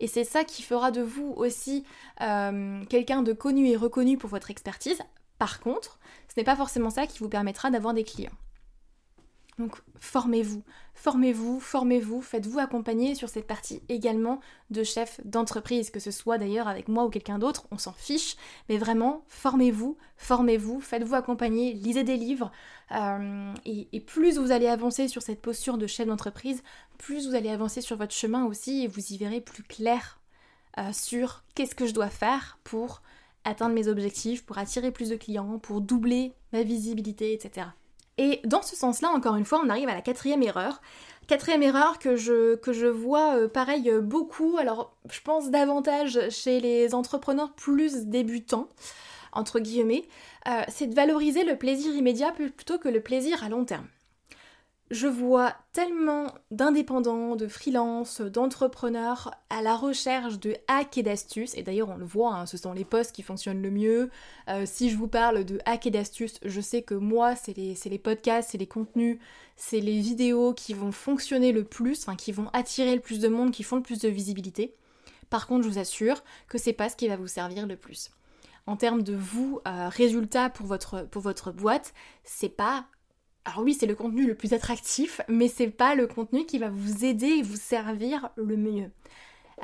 Et 0.00 0.06
c'est 0.06 0.24
ça 0.24 0.44
qui 0.44 0.62
fera 0.62 0.90
de 0.90 1.00
vous 1.00 1.32
aussi 1.36 1.84
euh, 2.20 2.84
quelqu'un 2.86 3.22
de 3.22 3.32
connu 3.32 3.68
et 3.68 3.76
reconnu 3.76 4.18
pour 4.18 4.30
votre 4.30 4.50
expertise. 4.50 5.00
Par 5.38 5.60
contre, 5.60 5.98
ce 6.28 6.38
n'est 6.38 6.44
pas 6.44 6.56
forcément 6.56 6.90
ça 6.90 7.06
qui 7.06 7.18
vous 7.18 7.28
permettra 7.28 7.70
d'avoir 7.70 7.94
des 7.94 8.04
clients. 8.04 8.32
Donc 9.58 9.76
formez-vous, 10.00 10.62
formez-vous, 10.94 11.60
formez-vous, 11.60 12.20
faites-vous 12.20 12.58
accompagner 12.58 13.14
sur 13.14 13.28
cette 13.28 13.46
partie 13.46 13.82
également 13.88 14.40
de 14.70 14.82
chef 14.82 15.20
d'entreprise, 15.24 15.90
que 15.90 16.00
ce 16.00 16.10
soit 16.10 16.38
d'ailleurs 16.38 16.68
avec 16.68 16.88
moi 16.88 17.04
ou 17.04 17.10
quelqu'un 17.10 17.38
d'autre, 17.38 17.66
on 17.70 17.78
s'en 17.78 17.92
fiche, 17.92 18.36
mais 18.68 18.78
vraiment 18.78 19.24
formez-vous, 19.28 19.96
formez-vous, 20.16 20.80
faites-vous 20.80 21.14
accompagner, 21.14 21.72
lisez 21.72 22.04
des 22.04 22.16
livres, 22.16 22.52
euh, 22.92 23.54
et, 23.64 24.00
plus 24.00 24.38
vous 24.38 24.52
allez 24.52 24.68
avancer 24.68 25.08
sur 25.08 25.22
cette 25.22 25.40
posture 25.40 25.78
de 25.78 25.86
chef 25.86 26.06
d'entreprise, 26.06 26.62
plus 26.98 27.28
vous 27.28 27.34
allez 27.34 27.50
avancer 27.50 27.80
sur 27.80 27.96
votre 27.96 28.14
chemin 28.14 28.44
aussi, 28.44 28.84
et 28.84 28.88
vous 28.88 29.12
y 29.12 29.16
verrez 29.16 29.40
plus 29.40 29.62
clair 29.62 30.20
euh, 30.78 30.92
sur 30.92 31.44
qu'est-ce 31.54 31.74
que 31.74 31.86
je 31.86 31.94
dois 31.94 32.10
faire 32.10 32.58
pour 32.64 33.02
atteindre 33.44 33.74
mes 33.74 33.88
objectifs, 33.88 34.44
pour 34.44 34.58
attirer 34.58 34.90
plus 34.90 35.08
de 35.08 35.16
clients, 35.16 35.58
pour 35.58 35.80
doubler 35.80 36.32
ma 36.52 36.62
visibilité, 36.62 37.32
etc. 37.32 37.66
Et 38.18 38.40
dans 38.44 38.62
ce 38.62 38.76
sens-là, 38.76 39.10
encore 39.10 39.36
une 39.36 39.44
fois, 39.44 39.60
on 39.64 39.68
arrive 39.68 39.88
à 39.88 39.94
la 39.94 40.02
quatrième 40.02 40.42
erreur. 40.42 40.80
Quatrième 41.28 41.62
erreur 41.62 41.98
que 41.98 42.16
je, 42.16 42.56
que 42.56 42.72
je 42.72 42.86
vois 42.86 43.36
euh, 43.36 43.48
pareil 43.48 43.88
euh, 43.88 44.00
beaucoup, 44.00 44.56
alors 44.58 44.94
je 45.10 45.20
pense 45.20 45.50
davantage 45.50 46.18
chez 46.30 46.60
les 46.60 46.94
entrepreneurs 46.94 47.52
plus 47.52 48.06
débutants, 48.06 48.68
entre 49.32 49.60
guillemets, 49.60 50.04
euh, 50.48 50.62
c'est 50.68 50.88
de 50.88 50.94
valoriser 50.94 51.44
le 51.44 51.56
plaisir 51.56 51.94
immédiat 51.94 52.32
plutôt 52.32 52.78
que 52.78 52.88
le 52.88 53.00
plaisir 53.00 53.44
à 53.44 53.48
long 53.48 53.64
terme 53.64 53.86
je 54.92 55.06
vois 55.06 55.54
tellement 55.72 56.26
d'indépendants, 56.50 57.34
de 57.34 57.48
freelance, 57.48 58.20
d'entrepreneurs 58.20 59.30
à 59.48 59.62
la 59.62 59.74
recherche 59.74 60.38
de 60.38 60.54
hacks 60.68 60.98
et 60.98 61.02
d'astuces, 61.02 61.56
et 61.56 61.62
d'ailleurs 61.62 61.88
on 61.88 61.96
le 61.96 62.04
voit, 62.04 62.34
hein, 62.34 62.44
ce 62.44 62.58
sont 62.58 62.74
les 62.74 62.84
posts 62.84 63.12
qui 63.12 63.22
fonctionnent 63.22 63.62
le 63.62 63.70
mieux. 63.70 64.10
Euh, 64.48 64.64
si 64.66 64.90
je 64.90 64.98
vous 64.98 65.08
parle 65.08 65.44
de 65.44 65.58
hacks 65.64 65.86
et 65.86 65.90
d'astuces, 65.90 66.38
je 66.44 66.60
sais 66.60 66.82
que 66.82 66.92
moi 66.92 67.34
c'est 67.36 67.56
les, 67.56 67.98
podcasts, 67.98 68.50
c'est 68.50 68.58
les 68.58 68.66
contenus, 68.66 69.18
c'est 69.56 69.80
les 69.80 69.98
vidéos 69.98 70.52
qui 70.52 70.74
vont 70.74 70.92
fonctionner 70.92 71.52
le 71.52 71.64
plus, 71.64 72.02
enfin 72.02 72.14
qui 72.14 72.30
vont 72.30 72.50
attirer 72.52 72.94
le 72.94 73.00
plus 73.00 73.18
de 73.18 73.28
monde, 73.28 73.50
qui 73.50 73.62
font 73.62 73.76
le 73.76 73.82
plus 73.82 74.00
de 74.00 74.10
visibilité. 74.10 74.74
Par 75.30 75.46
contre, 75.46 75.64
je 75.64 75.70
vous 75.70 75.78
assure 75.78 76.22
que 76.48 76.58
c'est 76.58 76.74
pas 76.74 76.90
ce 76.90 76.96
qui 76.96 77.08
va 77.08 77.16
vous 77.16 77.28
servir 77.28 77.66
le 77.66 77.76
plus. 77.76 78.10
En 78.66 78.76
termes 78.76 79.02
de 79.02 79.14
vous, 79.14 79.60
euh, 79.66 79.88
résultats 79.88 80.50
pour 80.50 80.66
votre, 80.66 81.08
pour 81.08 81.22
votre 81.22 81.50
boîte, 81.50 81.94
c'est 82.24 82.50
pas 82.50 82.84
alors 83.44 83.64
oui, 83.64 83.74
c'est 83.74 83.86
le 83.86 83.96
contenu 83.96 84.26
le 84.26 84.36
plus 84.36 84.52
attractif, 84.52 85.20
mais 85.28 85.48
c'est 85.48 85.68
pas 85.68 85.94
le 85.94 86.06
contenu 86.06 86.46
qui 86.46 86.58
va 86.58 86.70
vous 86.70 87.04
aider 87.04 87.26
et 87.26 87.42
vous 87.42 87.56
servir 87.56 88.30
le 88.36 88.56
mieux. 88.56 88.90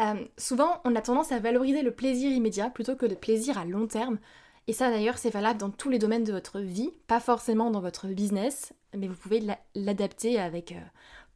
Euh, 0.01 0.25
souvent, 0.37 0.81
on 0.85 0.97
a 0.97 1.01
tendance 1.01 1.33
à 1.33 1.39
valoriser 1.39 1.83
le 1.83 1.93
plaisir 1.93 2.31
immédiat 2.31 2.71
plutôt 2.71 2.97
que 2.97 3.07
le 3.07 3.15
plaisir 3.15 3.57
à 3.57 3.65
long 3.65 3.87
terme. 3.87 4.19
Et 4.67 4.73
ça 4.73 4.91
d'ailleurs, 4.91 5.19
c'est 5.19 5.31
valable 5.31 5.61
dans 5.61 5.71
tous 5.71 5.91
les 5.91 5.99
domaines 5.99 6.25
de 6.25 6.33
votre 6.33 6.61
vie, 6.61 6.91
pas 7.07 7.21
forcément 7.21 7.71
dans 7.71 7.81
votre 7.81 8.09
business, 8.09 8.73
mais 8.97 9.09
vous 9.09 9.17
pouvez 9.17 9.43
l'adapter 9.75 10.39
avec 10.39 10.73
euh, 10.73 10.81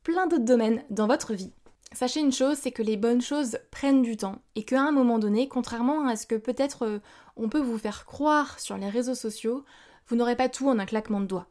plein 0.03 0.27
d'autres 0.27 0.45
domaines 0.45 0.85
dans 0.91 1.07
votre 1.07 1.35
vie. 1.35 1.53
Sachez 1.93 2.21
une 2.21 2.33
chose, 2.33 2.57
c'est 2.57 2.73
que 2.73 2.83
les 2.83 2.97
bonnes 2.97 3.21
choses 3.21 3.59
prennent 3.71 4.03
du 4.03 4.17
temps 4.17 4.41
et 4.55 4.65
qu'à 4.65 4.81
un 4.81 4.93
moment 4.93 5.19
donné, 5.19 5.49
contrairement 5.49 6.07
à 6.07 6.17
ce 6.17 6.27
que 6.27 6.35
peut-être 6.35 6.87
euh, 6.87 6.99
on 7.37 7.49
peut 7.49 7.61
vous 7.61 7.79
faire 7.79 8.05
croire 8.05 8.59
sur 8.59 8.77
les 8.77 8.89
réseaux 8.89 9.15
sociaux, 9.15 9.65
vous 10.09 10.17
n'aurez 10.17 10.37
pas 10.37 10.49
tout 10.49 10.69
en 10.69 10.79
un 10.79 10.87
claquement 10.87 11.21
de 11.21 11.27
doigts 11.27 11.49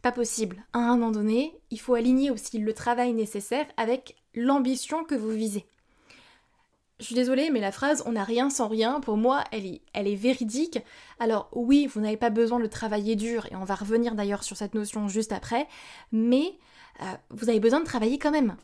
pas 0.00 0.12
possible. 0.12 0.64
À 0.72 0.78
un 0.78 0.96
moment 0.96 1.10
donné, 1.10 1.58
il 1.70 1.80
faut 1.80 1.94
aligner 1.94 2.30
aussi 2.30 2.58
le 2.58 2.72
travail 2.72 3.12
nécessaire 3.12 3.66
avec 3.76 4.16
l'ambition 4.34 5.04
que 5.04 5.14
vous 5.14 5.30
visez. 5.30 5.66
Je 7.00 7.06
suis 7.06 7.14
désolée, 7.14 7.48
mais 7.50 7.60
la 7.60 7.72
phrase 7.72 8.02
on 8.04 8.12
n'a 8.12 8.24
rien 8.24 8.50
sans 8.50 8.68
rien, 8.68 9.00
pour 9.00 9.16
moi, 9.16 9.44
elle 9.52 9.64
est, 9.64 9.80
elle 9.94 10.06
est 10.06 10.16
véridique. 10.16 10.78
Alors 11.18 11.48
oui, 11.52 11.86
vous 11.86 12.00
n'avez 12.00 12.18
pas 12.18 12.28
besoin 12.28 12.60
de 12.60 12.66
travailler 12.66 13.16
dur, 13.16 13.46
et 13.50 13.56
on 13.56 13.64
va 13.64 13.74
revenir 13.74 14.14
d'ailleurs 14.14 14.44
sur 14.44 14.56
cette 14.56 14.74
notion 14.74 15.08
juste 15.08 15.32
après, 15.32 15.66
mais 16.12 16.58
euh, 17.02 17.06
vous 17.30 17.48
avez 17.48 17.60
besoin 17.60 17.80
de 17.80 17.86
travailler 17.86 18.18
quand 18.18 18.30
même. 18.30 18.56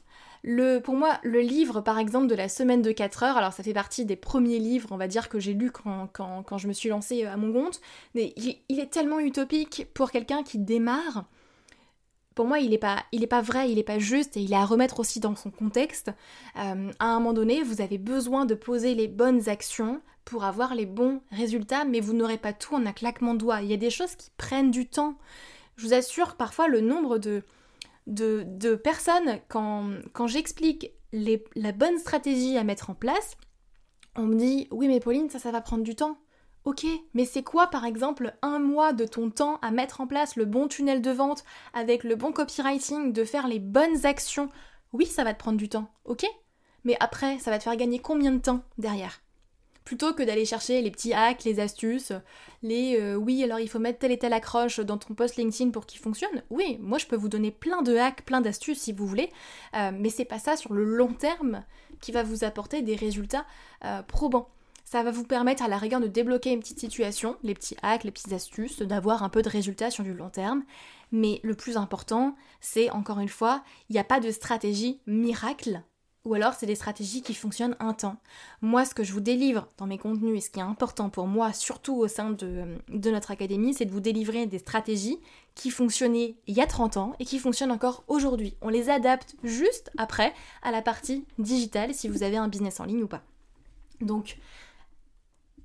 Pour 0.84 0.94
moi, 0.94 1.18
le 1.24 1.40
livre, 1.40 1.80
par 1.80 1.98
exemple, 1.98 2.28
de 2.28 2.34
la 2.36 2.48
semaine 2.48 2.80
de 2.80 2.92
4 2.92 3.24
heures, 3.24 3.36
alors 3.36 3.52
ça 3.52 3.64
fait 3.64 3.72
partie 3.72 4.04
des 4.04 4.14
premiers 4.14 4.60
livres, 4.60 4.88
on 4.92 4.96
va 4.96 5.08
dire, 5.08 5.28
que 5.28 5.40
j'ai 5.40 5.54
lus 5.54 5.72
quand, 5.72 6.58
je 6.58 6.68
me 6.68 6.72
suis 6.72 6.88
lancée 6.88 7.24
à 7.24 7.36
mon 7.36 7.52
compte, 7.52 7.80
mais 8.14 8.32
il, 8.36 8.78
est 8.78 8.92
tellement 8.92 9.18
utopique 9.18 9.88
pour 9.92 10.12
quelqu'un 10.12 10.44
qui 10.44 10.58
démarre. 10.58 11.24
Pour 12.36 12.46
moi, 12.46 12.60
il 12.60 12.70
n'est 12.70 12.78
pas, 12.78 13.02
pas 13.28 13.40
vrai, 13.40 13.70
il 13.70 13.76
n'est 13.76 13.82
pas 13.82 13.98
juste, 13.98 14.36
et 14.36 14.40
il 14.40 14.52
est 14.52 14.56
à 14.56 14.64
remettre 14.64 15.00
aussi 15.00 15.18
dans 15.18 15.34
son 15.34 15.50
contexte. 15.50 16.12
Euh, 16.56 16.92
à 17.00 17.06
un 17.06 17.14
moment 17.14 17.32
donné, 17.32 17.64
vous 17.64 17.80
avez 17.80 17.98
besoin 17.98 18.44
de 18.44 18.54
poser 18.54 18.94
les 18.94 19.08
bonnes 19.08 19.48
actions 19.48 20.00
pour 20.24 20.44
avoir 20.44 20.76
les 20.76 20.86
bons 20.86 21.22
résultats, 21.32 21.84
mais 21.84 21.98
vous 21.98 22.12
n'aurez 22.12 22.38
pas 22.38 22.52
tout 22.52 22.76
en 22.76 22.86
un 22.86 22.92
claquement 22.92 23.34
de 23.34 23.38
doigts. 23.38 23.62
Il 23.62 23.70
y 23.70 23.74
a 23.74 23.78
des 23.78 23.90
choses 23.90 24.14
qui 24.14 24.30
prennent 24.36 24.70
du 24.70 24.86
temps. 24.86 25.16
Je 25.76 25.86
vous 25.86 25.94
assure, 25.94 26.36
parfois, 26.36 26.68
le 26.68 26.80
nombre 26.80 27.18
de, 27.18 27.42
de, 28.06 28.74
personnes, 28.76 29.40
quand, 29.48 29.90
quand 30.12 30.26
j'explique 30.26 30.92
la 31.12 31.72
bonne 31.72 31.98
stratégie 31.98 32.56
à 32.56 32.64
mettre 32.64 32.90
en 32.90 32.94
place, 32.94 33.36
on 34.16 34.22
me 34.22 34.36
dit 34.36 34.68
oui 34.70 34.88
mais 34.88 35.00
Pauline 35.00 35.30
ça 35.30 35.38
ça 35.38 35.50
va 35.50 35.60
prendre 35.60 35.84
du 35.84 35.94
temps. 35.94 36.18
Ok, 36.64 36.84
mais 37.14 37.24
c'est 37.24 37.44
quoi 37.44 37.68
par 37.68 37.84
exemple 37.84 38.34
un 38.42 38.58
mois 38.58 38.92
de 38.92 39.06
ton 39.06 39.30
temps 39.30 39.58
à 39.62 39.70
mettre 39.70 40.00
en 40.00 40.08
place 40.08 40.34
le 40.34 40.44
bon 40.44 40.66
tunnel 40.66 41.00
de 41.00 41.12
vente 41.12 41.44
avec 41.72 42.02
le 42.02 42.16
bon 42.16 42.32
copywriting, 42.32 43.12
de 43.12 43.24
faire 43.24 43.46
les 43.46 43.60
bonnes 43.60 44.04
actions? 44.04 44.48
Oui 44.92 45.06
ça 45.06 45.22
va 45.22 45.32
te 45.32 45.38
prendre 45.38 45.58
du 45.58 45.68
temps, 45.68 45.88
ok? 46.04 46.26
Mais 46.84 46.96
après 46.98 47.38
ça 47.38 47.50
va 47.50 47.58
te 47.58 47.64
faire 47.64 47.76
gagner 47.76 48.00
combien 48.00 48.32
de 48.32 48.38
temps 48.40 48.62
derrière? 48.78 49.20
Plutôt 49.86 50.12
que 50.12 50.24
d'aller 50.24 50.44
chercher 50.44 50.82
les 50.82 50.90
petits 50.90 51.12
hacks, 51.12 51.44
les 51.44 51.60
astuces, 51.60 52.12
les 52.64 52.98
euh, 53.00 53.14
oui, 53.14 53.44
alors 53.44 53.60
il 53.60 53.68
faut 53.68 53.78
mettre 53.78 54.00
telle 54.00 54.10
et 54.10 54.18
telle 54.18 54.32
accroche 54.32 54.80
dans 54.80 54.98
ton 54.98 55.14
post 55.14 55.36
LinkedIn 55.36 55.70
pour 55.70 55.86
qu'il 55.86 56.00
fonctionne. 56.00 56.42
Oui, 56.50 56.76
moi 56.80 56.98
je 56.98 57.06
peux 57.06 57.14
vous 57.14 57.28
donner 57.28 57.52
plein 57.52 57.82
de 57.82 57.96
hacks, 57.96 58.24
plein 58.24 58.40
d'astuces 58.40 58.80
si 58.80 58.92
vous 58.92 59.06
voulez, 59.06 59.30
euh, 59.76 59.92
mais 59.96 60.10
c'est 60.10 60.24
pas 60.24 60.40
ça 60.40 60.56
sur 60.56 60.72
le 60.72 60.84
long 60.84 61.12
terme 61.12 61.62
qui 62.00 62.10
va 62.10 62.24
vous 62.24 62.42
apporter 62.42 62.82
des 62.82 62.96
résultats 62.96 63.46
euh, 63.84 64.02
probants. 64.02 64.48
Ça 64.84 65.04
va 65.04 65.12
vous 65.12 65.22
permettre 65.22 65.62
à 65.62 65.68
la 65.68 65.78
rigueur 65.78 66.00
de 66.00 66.08
débloquer 66.08 66.50
une 66.50 66.60
petite 66.60 66.80
situation, 66.80 67.36
les 67.44 67.54
petits 67.54 67.76
hacks, 67.80 68.02
les 68.02 68.10
petites 68.10 68.32
astuces, 68.32 68.82
d'avoir 68.82 69.22
un 69.22 69.28
peu 69.28 69.42
de 69.42 69.48
résultats 69.48 69.92
sur 69.92 70.02
du 70.02 70.14
long 70.14 70.30
terme. 70.30 70.64
Mais 71.12 71.38
le 71.44 71.54
plus 71.54 71.76
important, 71.76 72.34
c'est 72.60 72.90
encore 72.90 73.20
une 73.20 73.28
fois, 73.28 73.62
il 73.88 73.92
n'y 73.92 74.00
a 74.00 74.04
pas 74.04 74.18
de 74.18 74.32
stratégie 74.32 75.00
miracle 75.06 75.84
ou 76.26 76.34
alors 76.34 76.54
c'est 76.54 76.66
des 76.66 76.74
stratégies 76.74 77.22
qui 77.22 77.34
fonctionnent 77.34 77.76
un 77.78 77.94
temps. 77.94 78.16
Moi, 78.60 78.84
ce 78.84 78.94
que 78.94 79.04
je 79.04 79.12
vous 79.12 79.20
délivre 79.20 79.68
dans 79.78 79.86
mes 79.86 79.96
contenus 79.96 80.36
et 80.36 80.40
ce 80.40 80.50
qui 80.50 80.58
est 80.58 80.62
important 80.62 81.08
pour 81.08 81.28
moi, 81.28 81.52
surtout 81.52 81.94
au 81.94 82.08
sein 82.08 82.30
de, 82.30 82.64
notre 82.88 83.30
académie, 83.30 83.74
c'est 83.74 83.84
de 83.84 83.92
vous 83.92 84.00
délivrer 84.00 84.46
des 84.46 84.58
stratégies 84.58 85.18
qui 85.54 85.70
fonctionnaient 85.70 86.34
il 86.48 86.54
y 86.54 86.60
a 86.60 86.66
30 86.66 86.96
ans 86.96 87.14
et 87.20 87.24
qui 87.24 87.38
fonctionnent 87.38 87.70
encore 87.70 88.02
aujourd'hui. 88.08 88.56
On 88.60 88.68
les 88.68 88.90
adapte 88.90 89.36
juste 89.44 89.92
après 89.96 90.34
à 90.62 90.72
la 90.72 90.82
partie 90.82 91.24
digitale 91.38 91.94
si 91.94 92.08
vous 92.08 92.24
avez 92.24 92.36
un 92.36 92.48
business 92.48 92.80
en 92.80 92.84
ligne 92.84 93.04
ou 93.04 93.08
pas. 93.08 93.22
Donc, 94.00 94.36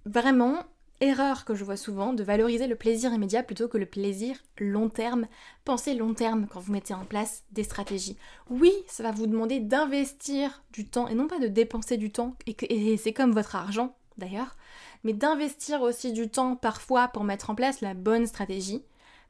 vraiment, 0.05 0.59
Erreur 1.03 1.45
que 1.45 1.55
je 1.55 1.63
vois 1.63 1.77
souvent 1.77 2.13
de 2.13 2.23
valoriser 2.23 2.67
le 2.67 2.75
plaisir 2.75 3.11
immédiat 3.11 3.41
plutôt 3.41 3.67
que 3.67 3.79
le 3.79 3.87
plaisir 3.87 4.37
long 4.59 4.87
terme. 4.87 5.25
Pensez 5.65 5.95
long 5.95 6.13
terme 6.13 6.45
quand 6.47 6.59
vous 6.59 6.71
mettez 6.71 6.93
en 6.93 7.05
place 7.05 7.43
des 7.51 7.63
stratégies. 7.63 8.17
Oui, 8.51 8.71
ça 8.85 9.01
va 9.01 9.11
vous 9.11 9.25
demander 9.25 9.59
d'investir 9.59 10.63
du 10.71 10.85
temps 10.85 11.07
et 11.07 11.15
non 11.15 11.27
pas 11.27 11.39
de 11.39 11.47
dépenser 11.47 11.97
du 11.97 12.11
temps, 12.11 12.35
et, 12.45 12.97
c'est 12.97 13.13
comme 13.13 13.31
votre 13.31 13.55
argent 13.55 13.95
d'ailleurs, 14.19 14.55
mais 15.03 15.13
d'investir 15.13 15.81
aussi 15.81 16.13
du 16.13 16.29
temps 16.29 16.55
parfois 16.55 17.07
pour 17.07 17.23
mettre 17.23 17.49
en 17.49 17.55
place 17.55 17.81
la 17.81 17.95
bonne 17.95 18.27
stratégie, 18.27 18.83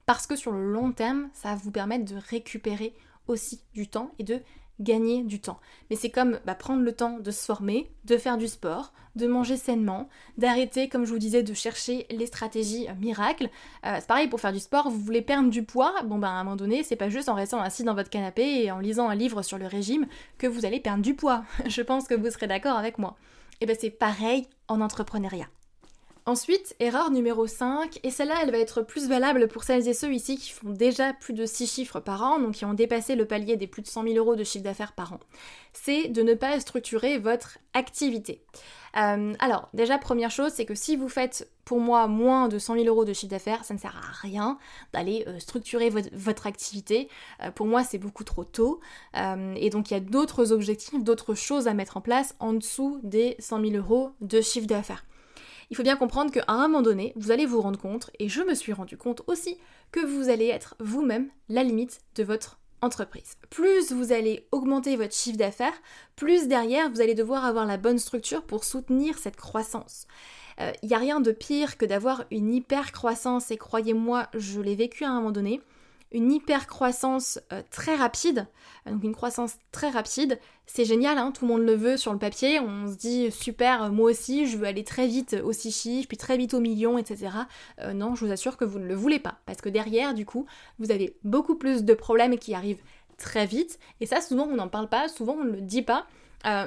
parce 0.05 0.27
que 0.27 0.35
sur 0.35 0.51
le 0.51 0.73
long 0.73 0.91
terme, 0.91 1.29
ça 1.33 1.49
va 1.49 1.55
vous 1.55 1.71
permettre 1.71 2.03
de 2.03 2.19
récupérer 2.29 2.93
aussi 3.27 3.61
du 3.73 3.87
temps 3.87 4.11
et 4.19 4.23
de 4.23 4.41
gagner 4.81 5.23
du 5.23 5.39
temps. 5.39 5.59
Mais 5.89 5.95
c'est 5.95 6.09
comme 6.09 6.39
bah, 6.45 6.55
prendre 6.55 6.81
le 6.81 6.91
temps 6.91 7.19
de 7.19 7.31
se 7.31 7.45
former, 7.45 7.91
de 8.05 8.17
faire 8.17 8.37
du 8.37 8.47
sport, 8.47 8.93
de 9.15 9.27
manger 9.27 9.57
sainement, 9.57 10.09
d'arrêter, 10.37 10.89
comme 10.89 11.05
je 11.05 11.11
vous 11.11 11.19
disais, 11.19 11.43
de 11.43 11.53
chercher 11.53 12.07
les 12.09 12.25
stratégies 12.25 12.87
euh, 12.89 12.93
miracles. 12.99 13.49
Euh, 13.85 13.97
c'est 13.99 14.07
pareil 14.07 14.27
pour 14.27 14.39
faire 14.39 14.53
du 14.53 14.59
sport, 14.59 14.89
vous 14.89 14.99
voulez 14.99 15.21
perdre 15.21 15.49
du 15.49 15.63
poids, 15.63 15.93
bon 16.03 16.17
bah 16.17 16.29
à 16.29 16.31
un 16.31 16.43
moment 16.43 16.55
donné, 16.55 16.83
c'est 16.83 16.95
pas 16.95 17.09
juste 17.09 17.29
en 17.29 17.35
restant 17.35 17.61
assis 17.61 17.83
dans 17.83 17.93
votre 17.93 18.09
canapé 18.09 18.63
et 18.63 18.71
en 18.71 18.79
lisant 18.79 19.09
un 19.09 19.15
livre 19.15 19.41
sur 19.41 19.57
le 19.57 19.67
régime 19.67 20.07
que 20.37 20.47
vous 20.47 20.65
allez 20.65 20.79
perdre 20.79 21.03
du 21.03 21.15
poids. 21.15 21.43
je 21.65 21.81
pense 21.81 22.07
que 22.07 22.15
vous 22.15 22.29
serez 22.29 22.47
d'accord 22.47 22.77
avec 22.77 22.97
moi. 22.97 23.15
Et 23.59 23.65
bien 23.65 23.75
c'est 23.79 23.91
pareil 23.91 24.47
en 24.67 24.81
entrepreneuriat. 24.81 25.47
Ensuite, 26.27 26.75
erreur 26.79 27.09
numéro 27.09 27.47
5, 27.47 27.99
et 28.03 28.11
celle-là 28.11 28.35
elle 28.43 28.51
va 28.51 28.59
être 28.59 28.83
plus 28.83 29.07
valable 29.07 29.47
pour 29.47 29.63
celles 29.63 29.87
et 29.87 29.93
ceux 29.95 30.13
ici 30.13 30.37
qui 30.37 30.51
font 30.51 30.69
déjà 30.69 31.13
plus 31.13 31.33
de 31.33 31.47
6 31.47 31.65
chiffres 31.65 31.99
par 31.99 32.21
an, 32.21 32.39
donc 32.39 32.53
qui 32.53 32.65
ont 32.65 32.75
dépassé 32.75 33.15
le 33.15 33.25
palier 33.25 33.57
des 33.57 33.65
plus 33.65 33.81
de 33.81 33.87
100 33.87 34.03
000 34.03 34.15
euros 34.17 34.35
de 34.35 34.43
chiffre 34.43 34.63
d'affaires 34.63 34.93
par 34.93 35.13
an, 35.13 35.19
c'est 35.73 36.09
de 36.09 36.21
ne 36.21 36.35
pas 36.35 36.59
structurer 36.59 37.17
votre 37.17 37.57
activité. 37.73 38.43
Euh, 38.97 39.33
alors, 39.39 39.69
déjà, 39.73 39.97
première 39.97 40.29
chose, 40.29 40.51
c'est 40.53 40.65
que 40.65 40.75
si 40.75 40.95
vous 40.95 41.09
faites 41.09 41.49
pour 41.65 41.79
moi 41.79 42.07
moins 42.07 42.49
de 42.49 42.59
100 42.59 42.75
000 42.75 42.85
euros 42.87 43.05
de 43.05 43.13
chiffre 43.13 43.31
d'affaires, 43.31 43.63
ça 43.63 43.73
ne 43.73 43.79
sert 43.79 43.95
à 43.95 44.11
rien 44.21 44.59
d'aller 44.93 45.23
euh, 45.27 45.39
structurer 45.39 45.89
votre, 45.89 46.45
activité. 46.45 47.07
Euh, 47.41 47.49
pour 47.51 47.65
moi, 47.65 47.83
c'est 47.83 47.97
beaucoup 47.97 48.23
trop 48.23 48.43
tôt. 48.43 48.79
et 49.15 49.69
donc, 49.69 49.89
il 49.89 49.93
y 49.93 49.97
a 49.97 50.01
d'autres 50.01 50.51
objectifs, 50.51 51.03
d'autres 51.03 51.33
choses 51.33 51.67
à 51.67 51.73
mettre 51.73 51.97
en 51.97 52.01
place 52.01 52.35
en 52.39 52.53
dessous 52.53 52.99
des 53.03 53.35
100 53.39 53.61
000 53.61 53.75
euros 53.75 54.11
de 54.21 54.41
chiffre 54.41 54.67
d'affaires 54.67 55.03
il 55.71 55.77
faut 55.77 55.83
bien 55.83 55.95
comprendre 55.95 56.31
qu'à 56.31 56.43
un 56.49 56.67
moment 56.67 56.81
donné, 56.81 57.13
vous 57.15 57.31
allez 57.31 57.45
vous 57.45 57.61
rendre 57.61 57.79
compte, 57.79 58.11
et 58.19 58.27
je 58.27 58.41
me 58.41 58.53
suis 58.53 58.73
rendu 58.73 58.97
compte 58.97 59.21
aussi, 59.27 59.57
que 59.91 60.05
vous 60.05 60.29
allez 60.29 60.47
être 60.47 60.75
vous-même 60.79 61.29
la 61.47 61.63
limite 61.63 62.01
de 62.15 62.23
votre 62.23 62.59
entreprise. 62.81 63.35
Plus 63.49 63.93
vous 63.93 64.11
allez 64.11 64.47
augmenter 64.51 64.97
votre 64.97 65.15
chiffre 65.15 65.37
d'affaires, 65.37 65.73
plus 66.17 66.47
derrière 66.47 66.89
vous 66.89 66.99
allez 66.99 67.15
devoir 67.15 67.45
avoir 67.45 67.65
la 67.65 67.77
bonne 67.77 67.99
structure 67.99 68.43
pour 68.43 68.65
soutenir 68.65 69.17
cette 69.17 69.37
croissance. 69.37 70.07
Il 70.59 70.65
euh, 70.65 70.71
n'y 70.83 70.93
a 70.93 70.97
rien 70.97 71.21
de 71.21 71.31
pire 71.31 71.77
que 71.77 71.85
d'avoir 71.85 72.25
une 72.31 72.53
hyper 72.53 72.91
croissance 72.91 73.49
et 73.49 73.57
croyez-moi, 73.57 74.27
je 74.33 74.59
l'ai 74.59 74.75
vécu 74.75 75.05
à 75.05 75.09
un 75.09 75.15
moment 75.15 75.31
donné 75.31 75.61
une 76.11 76.31
hyper 76.31 76.67
croissance 76.67 77.39
euh, 77.53 77.61
très 77.71 77.95
rapide, 77.95 78.47
donc 78.85 79.03
une 79.03 79.15
croissance 79.15 79.55
très 79.71 79.89
rapide, 79.89 80.39
c'est 80.65 80.85
génial, 80.85 81.17
hein, 81.17 81.31
tout 81.31 81.45
le 81.45 81.51
monde 81.53 81.61
le 81.61 81.75
veut 81.75 81.97
sur 81.97 82.11
le 82.11 82.19
papier, 82.19 82.59
on 82.59 82.87
se 82.87 82.95
dit 82.95 83.31
super, 83.31 83.83
euh, 83.83 83.89
moi 83.89 84.11
aussi 84.11 84.47
je 84.47 84.57
veux 84.57 84.65
aller 84.65 84.83
très 84.83 85.07
vite 85.07 85.37
aux 85.43 85.53
six 85.53 85.71
chiffres, 85.71 86.07
puis 86.07 86.17
très 86.17 86.37
vite 86.37 86.53
aux 86.53 86.59
millions, 86.59 86.97
etc. 86.97 87.29
Euh, 87.79 87.93
non, 87.93 88.15
je 88.15 88.25
vous 88.25 88.31
assure 88.31 88.57
que 88.57 88.65
vous 88.65 88.79
ne 88.79 88.85
le 88.85 88.95
voulez 88.95 89.19
pas, 89.19 89.39
parce 89.45 89.61
que 89.61 89.69
derrière, 89.69 90.13
du 90.13 90.25
coup, 90.25 90.45
vous 90.79 90.91
avez 90.91 91.15
beaucoup 91.23 91.55
plus 91.55 91.83
de 91.83 91.93
problèmes 91.93 92.37
qui 92.37 92.53
arrivent 92.53 92.83
très 93.17 93.45
vite, 93.45 93.79
et 93.99 94.05
ça 94.05 94.19
souvent 94.19 94.47
on 94.51 94.55
n'en 94.55 94.67
parle 94.67 94.89
pas, 94.89 95.07
souvent 95.07 95.37
on 95.39 95.43
ne 95.43 95.51
le 95.51 95.61
dit 95.61 95.83
pas, 95.83 96.07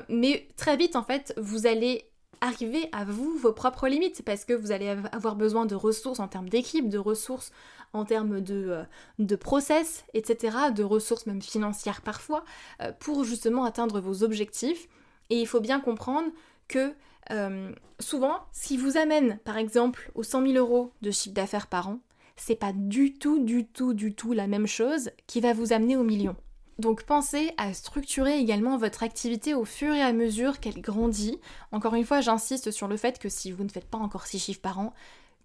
mais 0.09 0.47
très 0.57 0.77
vite 0.77 0.97
en 0.97 1.03
fait, 1.03 1.35
vous 1.37 1.67
allez 1.67 2.07
arriver 2.45 2.89
à 2.93 3.05
vous 3.05 3.37
vos 3.39 3.53
propres 3.53 3.89
limites 3.89 4.23
parce 4.23 4.45
que 4.45 4.53
vous 4.53 4.71
allez 4.71 4.89
avoir 5.13 5.35
besoin 5.35 5.65
de 5.65 5.75
ressources 5.75 6.21
en 6.21 6.29
termes 6.29 6.49
d'équipe, 6.49 6.89
de 6.89 6.99
ressources 6.99 7.53
en 7.95 8.05
termes 8.05 8.41
de, 8.41 8.67
euh, 8.69 8.83
de 9.19 9.37
process, 9.37 10.05
etc., 10.15 10.57
de 10.75 10.83
ressources 10.83 11.27
même 11.27 11.41
financières 11.41 12.03
parfois, 12.03 12.45
euh, 12.83 12.93
pour 12.99 13.25
justement 13.25 13.65
atteindre 13.65 14.01
vos 14.01 14.23
objectifs. 14.23 14.89
Et 15.31 15.41
il 15.41 15.47
faut 15.47 15.61
bien 15.61 15.81
comprendre 15.81 16.29
que 16.69 16.93
euh, 17.31 17.73
souvent, 17.99 18.41
ce 18.53 18.69
qui 18.69 18.77
vous 18.77 18.99
amène 18.99 19.39
par 19.45 19.57
exemple 19.57 20.11
aux 20.15 20.23
100 20.23 20.47
000 20.47 20.59
euros 20.59 20.93
de 21.01 21.11
chiffre 21.11 21.35
d'affaires 21.35 21.69
par 21.69 21.89
an, 21.89 22.01
c'est 22.37 22.57
pas 22.57 22.73
du 22.75 23.15
tout, 23.15 23.39
du 23.39 23.65
tout, 23.65 23.95
du 23.95 24.15
tout 24.15 24.33
la 24.33 24.49
même 24.49 24.67
chose 24.67 25.11
qui 25.27 25.41
va 25.41 25.55
vous 25.55 25.73
amener 25.73 25.97
aux 25.97 26.03
millions. 26.03 26.37
Donc 26.79 27.05
pensez 27.05 27.53
à 27.57 27.73
structurer 27.73 28.39
également 28.39 28.77
votre 28.77 29.05
activité 29.05 29.55
au 29.55 29.65
fur 29.65 29.95
et 29.95 30.03
à 30.03 30.13
mesure 30.13 30.59
qu'elle 30.59 30.81
grandit. 30.81 31.39
Encore 31.71 31.95
une 31.95 32.05
fois, 32.05 32.21
j'insiste 32.21 32.73
sur 32.73 32.89
le 32.89 32.97
fait 32.97 33.19
que 33.19 33.29
si 33.29 33.53
vous 33.53 33.63
ne 33.63 33.69
faites 33.69 33.89
pas 33.89 33.99
encore 33.99 34.27
6 34.27 34.39
chiffres 34.41 34.61
par 34.61 34.81
an, 34.81 34.93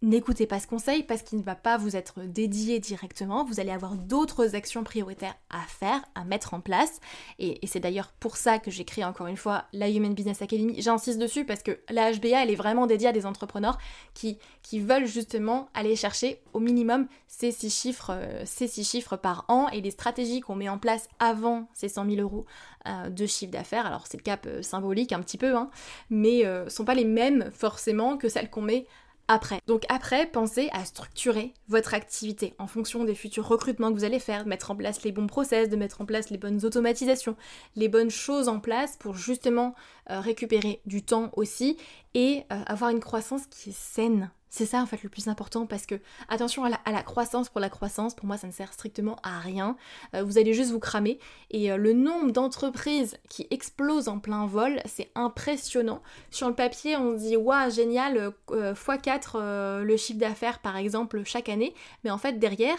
N'écoutez 0.02 0.48
pas 0.48 0.62
ce 0.62 0.68
conseil 0.68 1.04
parce 1.04 1.24
qu'il 1.24 1.40
ne 1.40 1.44
va 1.44 1.56
pas 1.56 1.76
vous 1.76 1.98
être 1.98 2.22
dédié 2.22 2.80
directement. 2.80 3.44
Vous 3.44 3.60
allez 3.60 3.72
avoir 3.72 3.96
d'autres 3.96 4.56
actions 4.56 4.86
prioritaires 4.86 5.36
à 5.50 5.60
faire, 5.68 6.02
à 6.16 6.24
mettre 6.24 6.54
en 6.54 6.62
place. 6.62 7.02
Et, 7.38 7.60
c'est 7.68 7.82
d'ailleurs 7.82 8.14
pour 8.22 8.38
ça 8.38 8.60
que 8.60 8.72
j'ai 8.72 8.86
créé 8.86 9.04
encore 9.04 9.28
une 9.28 9.36
fois 9.36 9.66
la 9.74 9.90
Human 9.90 10.14
Business 10.14 10.42
Academy. 10.42 10.82
J'insiste 10.82 11.20
dessus 11.20 11.44
parce 11.44 11.64
que 11.64 11.80
la 11.90 12.14
HBA, 12.14 12.44
elle 12.44 12.50
est 12.50 12.56
vraiment 12.56 12.88
dédiée 12.88 13.10
à 13.10 13.12
des 13.12 13.26
entrepreneurs 13.26 13.78
qui, 14.14 14.40
veulent 14.72 15.06
justement 15.06 15.68
aller 15.74 15.98
chercher 15.98 16.42
au 16.54 16.60
minimum 16.60 17.08
ces 17.28 17.52
six 17.52 17.70
chiffres, 17.70 18.12
euh, 18.14 18.44
ces 18.46 18.68
six 18.68 18.90
chiffres 18.90 19.18
par 19.18 19.44
an 19.50 19.68
et 19.70 19.82
les 19.82 19.92
stratégies 19.92 20.40
qu'on 20.40 20.56
met 20.56 20.70
en 20.70 20.78
place 20.78 21.10
avant 21.20 21.68
ces 21.74 21.90
100 21.90 22.10
000 22.10 22.22
euros 22.22 22.46
euh, 22.88 23.10
de 23.10 23.26
chiffre 23.26 23.52
d'affaires. 23.52 23.86
Alors 23.86 24.08
c'est 24.08 24.18
le 24.18 24.24
cap 24.24 24.46
euh, 24.48 24.62
symbolique 24.62 25.12
un 25.12 25.20
petit 25.20 25.38
peu, 25.38 25.56
hein, 25.56 25.70
mais 26.10 26.44
ne 26.46 26.70
sont 26.70 26.86
pas 26.86 26.94
les 26.94 27.04
mêmes 27.04 27.50
forcément 27.52 28.16
que 28.16 28.30
celles 28.30 28.50
qu'on 28.50 28.62
met 28.62 28.86
après. 29.30 29.62
Donc 29.68 29.84
après, 29.88 30.26
pensez 30.26 30.70
à 30.74 30.84
structurer 30.84 31.54
votre 31.70 31.94
activité 31.94 32.56
en 32.58 32.68
fonction 32.68 33.06
des 33.06 33.16
futurs 33.16 33.48
recrutements 33.48 33.94
que 33.94 33.98
vous 33.98 34.04
allez 34.04 34.20
faire, 34.20 34.46
mettre 34.46 34.72
en 34.72 34.76
place 34.76 35.04
les 35.04 35.12
bons 35.14 35.28
process, 35.28 35.70
de 35.70 35.78
mettre 35.78 36.02
en 36.02 36.06
place 36.06 36.32
les 36.32 36.38
bonnes 36.38 36.66
automatisations, 36.66 37.38
les 37.76 37.88
bonnes 37.88 38.10
choses 38.10 38.50
en 38.50 38.60
place 38.60 38.98
pour 38.98 39.16
justement 39.16 39.76
euh, 40.10 40.20
récupérer 40.20 40.82
du 40.86 41.04
temps 41.04 41.30
aussi 41.34 41.78
et 42.16 42.44
euh, 42.52 42.62
avoir 42.66 42.90
une 42.90 43.00
croissance 43.00 43.46
qui 43.48 43.70
est 43.70 43.78
saine 43.78 44.32
c'est 44.50 44.66
ça 44.66 44.82
en 44.82 44.86
fait 44.86 45.04
le 45.04 45.10
plus 45.10 45.28
important 45.28 45.66
parce 45.66 45.86
que 45.86 45.96
attention 46.28 46.64
à 46.64 46.70
la, 46.70 47.04
croissance 47.04 47.50
pour 47.50 47.62
la 47.62 47.70
croissance, 47.70 48.16
pour 48.16 48.26
moi 48.26 48.38
ça 48.38 48.48
ne 48.48 48.52
sert 48.52 48.74
strictement 48.74 49.18
à 49.24 49.40
rien. 49.40 49.78
Euh, 50.16 50.24
vous 50.24 50.38
allez 50.38 50.54
juste 50.54 50.72
vous 50.72 50.80
cramer 50.80 51.20
et 51.52 51.72
euh, 51.72 51.78
le 51.78 51.94
nombre 51.94 52.32
d'entreprises 52.32 53.18
qui 53.30 53.48
explosent 53.52 54.08
en 54.08 54.20
plein 54.20 54.48
vol, 54.48 54.82
c'est 54.86 55.12
impressionnant. 55.16 56.02
Sur 56.32 56.50
le 56.50 56.56
papier 56.56 56.98
on 56.98 57.14
dit 57.14 57.38
waouh 57.38 57.70
génial, 57.70 58.34
x4 58.48 59.32
euh, 59.36 59.84
le 59.84 59.98
chiffre 59.98 60.20
d'affaires 60.20 60.60
par 60.60 60.78
exemple 60.78 61.24
chaque 61.26 61.50
année, 61.50 61.76
mais 62.04 62.10
en 62.10 62.18
fait 62.18 62.40
derrière, 62.40 62.78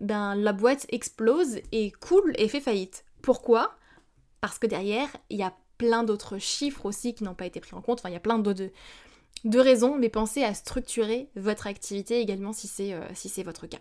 ben 0.00 0.36
la 0.36 0.52
boîte 0.52 0.86
explose 0.90 1.58
et 1.72 1.90
coule 1.90 2.32
et 2.36 2.48
fait 2.48 2.60
faillite. 2.60 3.04
Pourquoi? 3.22 3.74
Parce 4.40 4.60
que 4.60 4.68
derrière 4.68 5.08
il 5.30 5.38
y 5.38 5.42
a 5.42 5.52
plein 5.78 6.04
d'autres 6.04 6.38
chiffres 6.38 6.86
aussi 6.86 7.14
qui 7.14 7.24
n'ont 7.24 7.34
pas 7.34 7.46
été 7.46 7.58
pris 7.60 7.74
en 7.74 7.80
compte, 7.80 7.98
enfin 7.98 8.08
il 8.08 8.14
y 8.14 8.16
a 8.16 8.20
plein 8.20 8.38
d'autres 8.38 8.70
deux 9.44 9.60
raisons, 9.60 9.96
mais 9.96 10.08
pensez 10.08 10.42
à 10.42 10.54
structurer 10.54 11.30
votre 11.36 11.66
activité 11.66 12.20
également 12.20 12.52
si 12.52 12.66
c'est 12.66 12.92
euh, 12.92 13.00
si 13.14 13.28
c'est 13.28 13.42
votre 13.42 13.66
cas. 13.66 13.78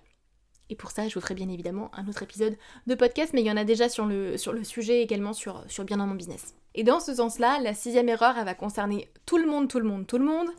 Et 0.70 0.76
pour 0.76 0.92
ça, 0.92 1.08
je 1.08 1.14
vous 1.14 1.22
ferai 1.22 1.34
bien 1.34 1.50
évidemment 1.50 1.90
un 1.94 2.08
autre 2.08 2.24
épisode 2.24 2.58
de 2.88 2.96
podcast, 2.96 3.32
mais 3.34 3.42
il 3.42 3.48
y 3.48 3.52
en 3.52 3.58
a 3.58 3.64
déjà 3.64 3.88
sur 3.88 4.06
le, 4.06 4.36
sujet 4.38 5.02
également 5.02 5.34
sur, 5.34 5.64
Bien 5.86 5.98
dans 5.98 6.08
mon 6.08 6.16
business. 6.16 6.56
Et 6.76 6.84
dans 6.84 7.00
ce 7.00 7.16
sens-là, 7.16 7.60
la 7.62 7.74
sixième 7.74 8.10
erreur, 8.10 8.38
elle 8.38 8.46
va 8.46 8.54
concerner 8.54 9.10
tout 9.26 9.38
le 9.38 9.48
monde, 9.48 9.70
tout 9.70 9.80
le 9.80 9.88
monde, 9.88 10.06
tout 10.06 10.18
le 10.18 10.26
monde. 10.26 10.50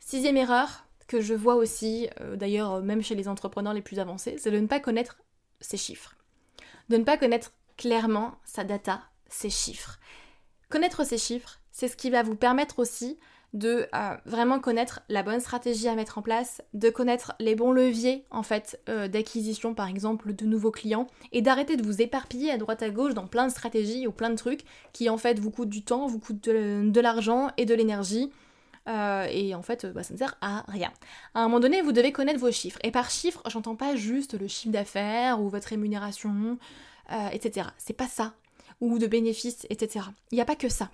Sixième 0.00 0.36
erreur 0.36 0.84
que 1.06 1.22
je 1.22 1.32
vois 1.32 1.54
aussi, 1.54 2.08
euh, 2.20 2.36
d'ailleurs 2.36 2.82
même 2.82 3.02
chez 3.02 3.14
les 3.14 3.28
entrepreneurs 3.28 3.72
les 3.72 3.80
plus 3.80 3.98
avancés, 3.98 4.36
c'est 4.38 4.50
de 4.50 4.58
ne 4.58 4.66
pas 4.66 4.80
connaître 4.80 5.18
ses 5.60 5.78
chiffres. 5.78 6.14
De 6.90 6.98
ne 6.98 7.04
pas 7.04 7.16
connaître 7.16 7.52
clairement 7.78 8.34
sa 8.44 8.64
data, 8.64 9.00
ses 9.28 9.50
chiffres. 9.50 9.98
Connaître 10.68 11.04
ses 11.04 11.16
chiffres, 11.16 11.60
c'est 11.72 11.88
ce 11.88 11.96
qui 11.96 12.10
va 12.10 12.22
vous 12.22 12.36
permettre 12.36 12.78
aussi 12.78 13.18
de 13.54 13.86
euh, 13.94 14.16
vraiment 14.26 14.60
connaître 14.60 15.00
la 15.08 15.22
bonne 15.22 15.40
stratégie 15.40 15.88
à 15.88 15.94
mettre 15.94 16.18
en 16.18 16.22
place, 16.22 16.62
de 16.74 16.90
connaître 16.90 17.34
les 17.40 17.54
bons 17.54 17.72
leviers 17.72 18.24
en 18.30 18.42
fait 18.42 18.80
euh, 18.88 19.08
d'acquisition 19.08 19.74
par 19.74 19.88
exemple 19.88 20.34
de 20.34 20.44
nouveaux 20.44 20.70
clients 20.70 21.06
et 21.32 21.40
d'arrêter 21.40 21.76
de 21.76 21.82
vous 21.82 22.02
éparpiller 22.02 22.50
à 22.50 22.58
droite 22.58 22.82
à 22.82 22.90
gauche 22.90 23.14
dans 23.14 23.26
plein 23.26 23.46
de 23.46 23.50
stratégies 23.50 24.06
ou 24.06 24.12
plein 24.12 24.30
de 24.30 24.36
trucs 24.36 24.64
qui 24.92 25.08
en 25.08 25.16
fait 25.16 25.38
vous 25.38 25.50
coûtent 25.50 25.70
du 25.70 25.82
temps, 25.82 26.06
vous 26.06 26.18
coûtent 26.18 26.44
de, 26.44 27.00
l'argent 27.00 27.50
et 27.56 27.64
de 27.64 27.74
l'énergie. 27.74 28.30
Euh, 28.86 29.26
et 29.30 29.54
en 29.54 29.62
fait, 29.62 29.84
bah, 29.86 30.02
ça 30.02 30.14
ne 30.14 30.18
sert 30.18 30.36
à 30.40 30.64
rien. 30.68 30.90
À 31.34 31.40
un 31.40 31.42
moment 31.44 31.60
donné, 31.60 31.82
vous 31.82 31.92
devez 31.92 32.10
connaître 32.10 32.40
vos 32.40 32.50
chiffres. 32.50 32.78
Et 32.82 32.90
par 32.90 33.10
chiffres, 33.10 33.42
j'entends 33.48 33.76
pas 33.76 33.96
juste 33.96 34.38
le 34.38 34.48
chiffre 34.48 34.72
d'affaires 34.72 35.40
ou 35.40 35.48
votre 35.50 35.68
rémunération, 35.68 36.58
etc. 37.32 37.68
C'est 37.76 37.92
pas 37.92 38.08
ça. 38.08 38.34
Ou 38.80 38.98
de 38.98 39.06
bénéfices, 39.06 39.66
etc. 39.68 40.06
Il 40.32 40.36
n'y 40.36 40.40
a 40.40 40.46
pas 40.46 40.56
que 40.56 40.70
ça. 40.70 40.90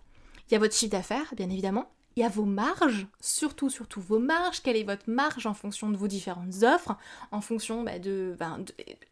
Il 0.48 0.54
y 0.54 0.56
a 0.56 0.58
votre 0.58 0.74
chiffre 0.74 0.90
d'affaires, 0.90 1.34
bien 1.36 1.48
évidemment, 1.48 1.88
il 2.16 2.20
y 2.20 2.22
a 2.24 2.28
vos 2.28 2.44
marges, 2.44 3.06
surtout, 3.20 3.70
surtout 3.70 4.00
vos 4.00 4.18
marges. 4.18 4.62
Quelle 4.62 4.76
est 4.76 4.84
votre 4.84 5.08
marge 5.08 5.46
en 5.46 5.54
fonction 5.54 5.90
de 5.90 5.96
vos 5.96 6.06
différentes 6.06 6.62
offres, 6.62 6.96
en 7.32 7.40
fonction 7.40 7.82
bah, 7.82 7.98
de, 7.98 8.36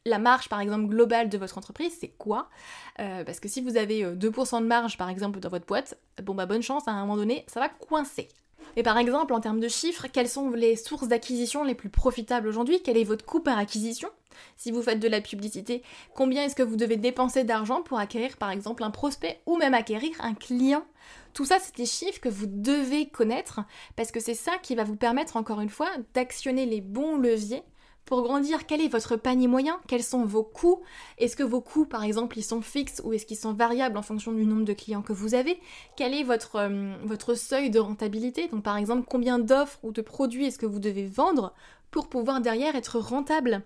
la 0.05 0.19
marge, 0.19 0.49
par 0.49 0.61
exemple, 0.61 0.87
globale 0.87 1.29
de 1.29 1.39
votre 1.39 1.59
entreprise, 1.59 1.93
c'est 2.01 2.13
quoi? 2.19 2.49
Euh, 3.01 3.25
Parce 3.25 3.41
que 3.41 3.49
si 3.49 3.61
vous 3.61 3.77
avez 3.77 4.05
2% 4.05 4.57
euh, 4.57 4.61
de 4.61 4.67
marge, 4.67 4.97
par 4.99 5.09
exemple, 5.09 5.41
dans 5.41 5.49
votre 5.49 5.67
boîte, 5.67 5.99
bon, 6.23 6.35
bah, 6.35 6.47
bonne 6.47 6.63
chance, 6.63 6.87
à 6.87 6.93
un 6.93 7.01
moment 7.01 7.17
donné, 7.17 7.45
ça 7.49 7.61
va 7.61 7.69
coincer. 7.69 8.29
Et 8.77 8.83
par 8.83 8.97
exemple, 8.97 9.35
en 9.35 9.41
termes 9.41 9.61
de 9.61 9.69
chiffres, 9.69 10.07
quelles 10.11 10.29
sont 10.29 10.51
les 10.51 10.77
sources 10.77 11.09
d'acquisition 11.09 11.65
les 11.65 11.75
plus 11.75 11.91
profitables 11.91 12.49
aujourd'hui? 12.49 12.81
Quel 12.83 12.97
est 12.97 13.05
votre 13.05 13.25
coût 13.25 13.41
par 13.41 13.59
acquisition? 13.59 14.09
Si 14.57 14.71
vous 14.71 14.83
faites 14.83 15.01
de 15.01 15.09
la 15.09 15.21
publicité, 15.21 15.83
combien 16.15 16.45
est-ce 16.45 16.57
que 16.57 16.63
vous 16.63 16.77
devez 16.77 16.97
dépenser 16.97 17.45
d'argent 17.45 17.83
pour 17.83 17.99
acquérir 17.99 18.37
par 18.37 18.51
exemple 18.51 18.83
un 18.83 18.91
prospect 18.91 19.41
ou 19.47 19.57
même 19.57 19.75
acquérir 19.75 20.13
un 20.21 20.35
client? 20.35 20.85
Tout 21.35 21.45
ça, 21.45 21.59
c'est 21.59 21.77
des 21.77 21.87
chiffres 21.87 22.21
que 22.21 22.29
vous 22.29 22.47
devez 22.47 23.09
connaître 23.09 23.61
parce 23.97 24.13
que 24.13 24.21
c'est 24.21 24.35
ça 24.35 24.53
qui 24.63 24.75
va 24.75 24.85
vous 24.85 24.97
permettre, 24.97 25.37
encore 25.37 25.61
une 25.61 25.69
fois, 25.69 25.89
d'actionner 26.15 26.67
les 26.67 26.81
bons 26.81 27.17
leviers 27.17 27.63
pour 28.05 28.23
grandir. 28.23 28.67
Quel 28.67 28.81
est 28.81 28.89
votre 28.89 29.17
panier 29.17 29.47
moyen? 29.47 29.81
Quels 29.87 30.03
sont 30.03 30.25
vos 30.25 30.43
coûts? 30.43 30.83
Est-ce 31.19 31.37
que 31.37 31.43
vos 31.43 31.61
coûts, 31.61 31.87
par 31.87 32.05
exemple, 32.05 32.39
ils 32.39 32.45
sont 32.45 32.61
fixes 32.61 33.01
ou 33.05 33.13
est-ce 33.13 33.25
qu'ils 33.25 33.37
sont 33.39 33.55
variables 33.55 33.97
en 33.97 34.03
fonction 34.03 34.33
du 34.33 34.45
nombre 34.45 34.65
de 34.65 34.73
clients 34.73 35.03
que 35.03 35.13
vous 35.13 35.35
avez? 35.35 35.59
Quel 35.97 36.13
est 36.13 36.25
votre, 36.25 36.57
euh, 36.57 36.95
votre 37.05 37.35
seuil 37.35 37.71
de 37.71 37.79
rentabilité? 37.79 38.49
Donc, 38.49 38.63
par 38.63 38.77
exemple, 38.77 39.07
combien 39.09 39.39
d'offres 39.39 39.79
ou 39.83 39.93
de 39.93 40.03
produits 40.03 40.47
est-ce 40.47 40.59
que 40.59 40.67
vous 40.67 40.81
devez 40.81 41.07
vendre 41.07 41.55
pour 41.91 42.09
pouvoir 42.09 42.41
derrière 42.41 42.77
être 42.77 42.99
rentable? 42.99 43.63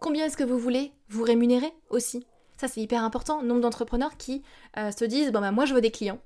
Combien 0.00 0.24
est-ce 0.24 0.36
que 0.38 0.44
vous 0.44 0.58
voulez 0.58 0.92
vous 1.10 1.22
rémunérer 1.22 1.70
aussi? 1.90 2.26
Ça, 2.56 2.68
c'est 2.68 2.80
hyper 2.80 3.04
important. 3.04 3.42
Nombre 3.42 3.60
d'entrepreneurs 3.60 4.16
qui 4.16 4.42
euh, 4.78 4.90
se 4.90 5.04
disent 5.04 5.30
Bon, 5.30 5.40
bah, 5.40 5.52
moi, 5.52 5.66
je 5.66 5.74
veux 5.74 5.80
des 5.80 5.90
clients 5.90 6.18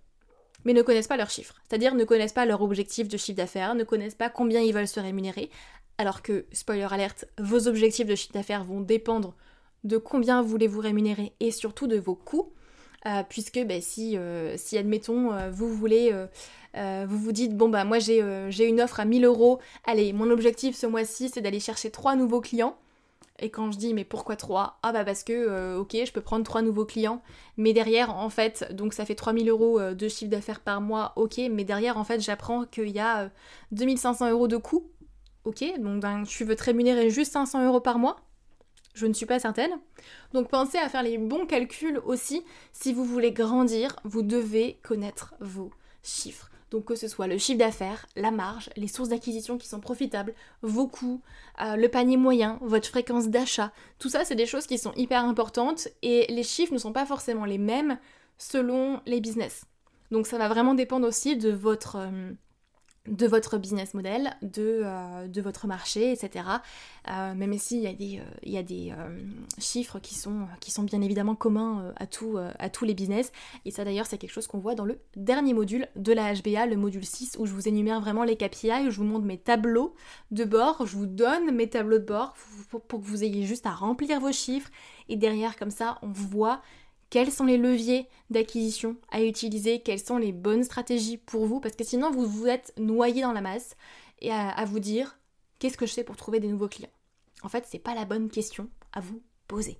mais 0.64 0.72
ne 0.72 0.80
connaissent 0.80 1.08
pas 1.08 1.18
leurs 1.18 1.28
chiffres. 1.28 1.56
C'est-à-dire 1.68 1.94
ne 1.94 2.04
connaissent 2.04 2.32
pas 2.32 2.46
leur 2.46 2.62
objectif 2.62 3.06
de 3.06 3.18
chiffre 3.18 3.36
d'affaires, 3.36 3.74
ne 3.74 3.84
connaissent 3.84 4.14
pas 4.14 4.30
combien 4.30 4.62
ils 4.62 4.72
veulent 4.72 4.88
se 4.88 4.98
rémunérer, 4.98 5.50
alors 5.98 6.22
que, 6.22 6.46
spoiler 6.52 6.86
alerte, 6.90 7.26
vos 7.38 7.68
objectifs 7.68 8.06
de 8.06 8.14
chiffre 8.14 8.32
d'affaires 8.32 8.64
vont 8.64 8.80
dépendre 8.80 9.34
de 9.82 9.98
combien 9.98 10.40
voulez-vous 10.40 10.80
rémunérer 10.80 11.34
et 11.38 11.50
surtout 11.50 11.86
de 11.86 11.98
vos 11.98 12.14
coûts. 12.14 12.50
Euh, 13.04 13.22
puisque 13.28 13.60
si, 13.82 14.16
euh, 14.16 14.54
si, 14.56 14.78
admettons, 14.78 15.32
vous 15.50 15.68
voulez, 15.68 16.10
vous 16.74 17.18
vous 17.18 17.32
dites, 17.32 17.54
bon 17.54 17.68
bah 17.68 17.84
moi 17.84 17.98
j'ai 17.98 18.66
une 18.66 18.80
offre 18.80 19.00
à 19.00 19.04
1000 19.04 19.26
euros, 19.26 19.60
allez, 19.84 20.14
mon 20.14 20.30
objectif 20.30 20.74
ce 20.74 20.86
mois-ci 20.86 21.28
c'est 21.28 21.42
d'aller 21.42 21.60
chercher 21.60 21.90
trois 21.90 22.16
nouveaux 22.16 22.40
clients, 22.40 22.78
et 23.40 23.50
quand 23.50 23.72
je 23.72 23.78
dis 23.78 23.94
mais 23.94 24.04
pourquoi 24.04 24.36
3 24.36 24.78
Ah 24.82 24.92
bah 24.92 25.04
parce 25.04 25.24
que 25.24 25.32
euh, 25.32 25.78
ok 25.78 25.96
je 26.04 26.12
peux 26.12 26.20
prendre 26.20 26.44
trois 26.44 26.62
nouveaux 26.62 26.84
clients 26.84 27.22
mais 27.56 27.72
derrière 27.72 28.14
en 28.16 28.30
fait 28.30 28.72
donc 28.72 28.94
ça 28.94 29.04
fait 29.04 29.14
3000 29.14 29.48
euros 29.48 29.80
euh, 29.80 29.94
de 29.94 30.08
chiffre 30.08 30.30
d'affaires 30.30 30.60
par 30.60 30.80
mois 30.80 31.12
ok 31.16 31.40
mais 31.50 31.64
derrière 31.64 31.98
en 31.98 32.04
fait 32.04 32.20
j'apprends 32.20 32.64
qu'il 32.64 32.90
y 32.90 33.00
a 33.00 33.30
2500 33.72 34.26
euh, 34.26 34.30
euros 34.30 34.48
de 34.48 34.56
coûts 34.56 34.88
ok 35.44 35.64
donc 35.78 36.26
tu 36.28 36.44
veux 36.44 36.54
te 36.54 36.64
rémunérer 36.64 37.10
juste 37.10 37.32
500 37.32 37.66
euros 37.66 37.80
par 37.80 37.98
mois 37.98 38.16
je 38.94 39.06
ne 39.06 39.12
suis 39.12 39.26
pas 39.26 39.40
certaine. 39.40 39.72
Donc 40.32 40.48
pensez 40.48 40.78
à 40.78 40.88
faire 40.88 41.02
les 41.02 41.18
bons 41.18 41.46
calculs 41.46 42.00
aussi. 42.04 42.44
Si 42.72 42.92
vous 42.92 43.04
voulez 43.04 43.32
grandir, 43.32 43.96
vous 44.04 44.22
devez 44.22 44.78
connaître 44.84 45.34
vos 45.40 45.70
chiffres. 46.04 46.48
Donc 46.74 46.86
que 46.86 46.96
ce 46.96 47.06
soit 47.06 47.28
le 47.28 47.38
chiffre 47.38 47.60
d'affaires, 47.60 48.04
la 48.16 48.32
marge, 48.32 48.68
les 48.76 48.88
sources 48.88 49.10
d'acquisition 49.10 49.58
qui 49.58 49.68
sont 49.68 49.78
profitables, 49.78 50.34
vos 50.60 50.88
coûts, 50.88 51.20
euh, 51.62 51.76
le 51.76 51.88
panier 51.88 52.16
moyen, 52.16 52.58
votre 52.62 52.88
fréquence 52.88 53.28
d'achat, 53.28 53.70
tout 54.00 54.08
ça 54.08 54.24
c'est 54.24 54.34
des 54.34 54.44
choses 54.44 54.66
qui 54.66 54.76
sont 54.76 54.92
hyper 54.94 55.24
importantes 55.24 55.86
et 56.02 56.26
les 56.30 56.42
chiffres 56.42 56.72
ne 56.72 56.78
sont 56.78 56.92
pas 56.92 57.06
forcément 57.06 57.44
les 57.44 57.58
mêmes 57.58 57.96
selon 58.38 59.00
les 59.06 59.20
business. 59.20 59.66
Donc 60.10 60.26
ça 60.26 60.36
va 60.36 60.48
vraiment 60.48 60.74
dépendre 60.74 61.06
aussi 61.06 61.36
de 61.36 61.50
votre, 61.50 61.94
euh, 61.94 62.32
de 63.06 63.26
votre 63.26 63.58
business 63.58 63.92
model, 63.92 64.34
de, 64.40 64.80
euh, 64.82 65.42
votre 65.42 65.66
marché, 65.66 66.12
etc. 66.12 66.46
Euh, 67.10 67.34
même 67.34 67.58
s'il 67.58 67.86
euh, 67.86 67.92
il 68.42 68.50
y 68.50 68.56
a 68.56 68.62
des 68.62 68.92
chiffres 69.58 69.98
qui 69.98 70.14
sont, 70.14 70.46
bien 70.84 71.02
évidemment 71.02 71.34
communs 71.34 71.92
à, 71.96 72.06
tous 72.06 72.84
les 72.84 72.94
business. 72.94 73.30
Et 73.66 73.70
ça 73.70 73.84
d'ailleurs 73.84 74.06
c'est 74.06 74.16
quelque 74.16 74.32
chose 74.32 74.46
qu'on 74.46 74.58
voit 74.58 74.74
dans 74.74 74.86
le 74.86 74.98
dernier 75.16 75.52
module 75.52 75.86
de 75.96 76.12
la 76.12 76.34
HBA, 76.34 76.66
le 76.66 76.76
module 76.76 77.04
6, 77.04 77.36
où 77.38 77.46
je 77.46 77.52
vous 77.52 77.68
énumère 77.68 78.00
vraiment 78.00 78.24
les 78.24 78.36
KPI, 78.36 78.86
où 78.86 78.90
je 78.90 78.96
vous 78.96 79.04
montre 79.04 79.26
mes 79.26 79.38
tableaux 79.38 79.94
de 80.30 80.44
bord, 80.44 80.86
je 80.86 80.96
vous 80.96 81.06
donne 81.06 81.54
mes 81.54 81.68
tableaux 81.68 81.98
de 81.98 82.04
bord 82.04 82.34
pour 82.70 83.00
que 83.00 83.04
vous 83.04 83.22
ayez 83.22 83.44
juste 83.44 83.66
à 83.66 83.72
remplir 83.72 84.18
vos 84.18 84.32
chiffres. 84.32 84.70
Et 85.10 85.16
derrière 85.16 85.56
comme 85.56 85.70
ça 85.70 85.98
on 86.00 86.08
voit 86.08 86.62
quels 87.10 87.30
sont 87.30 87.44
les 87.44 87.58
leviers 87.58 88.08
d'acquisition 88.30 88.96
à 89.10 89.22
utiliser, 89.22 89.80
quelles 89.80 90.00
sont 90.00 90.18
les 90.18 90.32
bonnes 90.32 90.64
stratégies 90.64 91.18
pour 91.18 91.46
vous, 91.46 91.60
parce 91.60 91.76
que 91.76 91.84
sinon 91.84 92.10
vous 92.10 92.26
vous 92.26 92.46
êtes 92.46 92.72
noyé 92.78 93.22
dans 93.22 93.32
la 93.32 93.40
masse 93.40 93.76
et 94.20 94.32
à, 94.32 94.64
vous 94.64 94.80
dire 94.80 95.18
qu'est-ce 95.58 95.76
que 95.76 95.86
je 95.86 95.92
fais 95.92 96.04
pour 96.04 96.16
trouver 96.16 96.40
des 96.40 96.48
nouveaux 96.48 96.68
clients? 96.68 96.90
En 97.42 97.48
fait, 97.48 97.66
c'est 97.68 97.78
pas 97.78 97.94
la 97.94 98.04
bonne 98.04 98.30
question 98.30 98.68
à 98.92 99.00
vous 99.00 99.22
poser. 99.48 99.78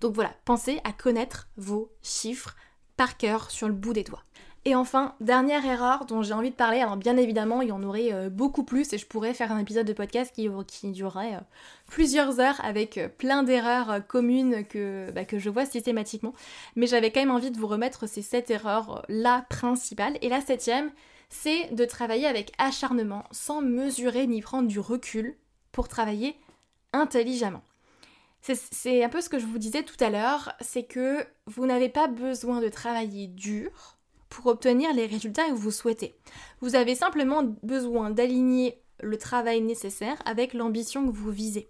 Donc 0.00 0.14
voilà, 0.14 0.34
pensez 0.44 0.80
à 0.84 0.92
connaître 0.92 1.48
vos 1.56 1.90
chiffres 2.02 2.54
par 2.96 3.16
cœur 3.16 3.50
sur 3.50 3.68
le 3.68 3.74
bout 3.74 3.92
des 3.92 4.04
doigts. 4.04 4.22
Et 4.66 4.74
enfin, 4.74 5.14
dernière 5.20 5.64
erreur 5.64 6.06
dont 6.06 6.22
j'ai 6.22 6.32
envie 6.32 6.50
de 6.50 6.56
parler, 6.56 6.80
alors 6.80 6.96
bien 6.96 7.16
évidemment 7.16 7.62
il 7.62 7.68
y 7.68 7.72
en 7.72 7.84
aurait 7.84 8.12
euh, 8.12 8.30
beaucoup 8.30 8.64
plus 8.64 8.92
et 8.92 8.98
je 8.98 9.06
pourrais 9.06 9.32
faire 9.32 9.52
un 9.52 9.60
épisode 9.60 9.86
de 9.86 9.92
podcast 9.92 10.34
qui, 10.34 10.48
qui 10.66 10.90
durerait 10.90 11.36
euh, 11.36 11.40
plusieurs 11.86 12.40
heures 12.40 12.60
avec 12.64 12.98
euh, 12.98 13.08
plein 13.08 13.44
d'erreurs 13.44 14.04
communes 14.08 14.66
que, 14.66 15.12
bah, 15.12 15.24
que 15.24 15.38
je 15.38 15.50
vois 15.50 15.66
systématiquement, 15.66 16.34
mais 16.74 16.88
j'avais 16.88 17.12
quand 17.12 17.20
même 17.20 17.30
envie 17.30 17.52
de 17.52 17.58
vous 17.58 17.68
remettre 17.68 18.08
ces 18.08 18.22
sept 18.22 18.50
erreurs 18.50 19.04
là 19.08 19.46
principales. 19.50 20.18
Et 20.20 20.28
la 20.28 20.40
septième, 20.40 20.90
c'est 21.28 21.72
de 21.72 21.84
travailler 21.84 22.26
avec 22.26 22.50
acharnement, 22.58 23.22
sans 23.30 23.62
mesurer 23.62 24.26
ni 24.26 24.42
prendre 24.42 24.66
du 24.66 24.80
recul 24.80 25.36
pour 25.70 25.86
travailler 25.86 26.34
intelligemment. 26.92 27.62
C'est 28.42 29.02
un 29.02 29.08
peu 29.08 29.20
ce 29.20 29.28
que 29.28 29.38
je 29.40 29.46
vous 29.46 29.58
disais 29.58 29.82
tout 29.82 29.96
à 29.98 30.10
l'heure, 30.10 30.52
c'est 30.60 30.84
que 30.84 31.24
vous 31.46 31.66
n'avez 31.66 31.88
pas 31.88 32.06
besoin 32.06 32.60
de 32.60 32.68
travailler 32.68 33.26
dur 33.26 33.95
pour 34.28 34.46
obtenir 34.46 34.92
les 34.92 35.06
résultats 35.06 35.46
que 35.48 35.54
vous 35.54 35.70
souhaitez. 35.70 36.16
Vous 36.60 36.74
avez 36.74 36.94
simplement 36.94 37.42
besoin 37.62 38.10
d'aligner 38.10 38.80
le 39.00 39.18
travail 39.18 39.60
nécessaire 39.60 40.16
avec 40.24 40.54
l'ambition 40.54 41.06
que 41.06 41.12
vous 41.12 41.30
visez. 41.30 41.68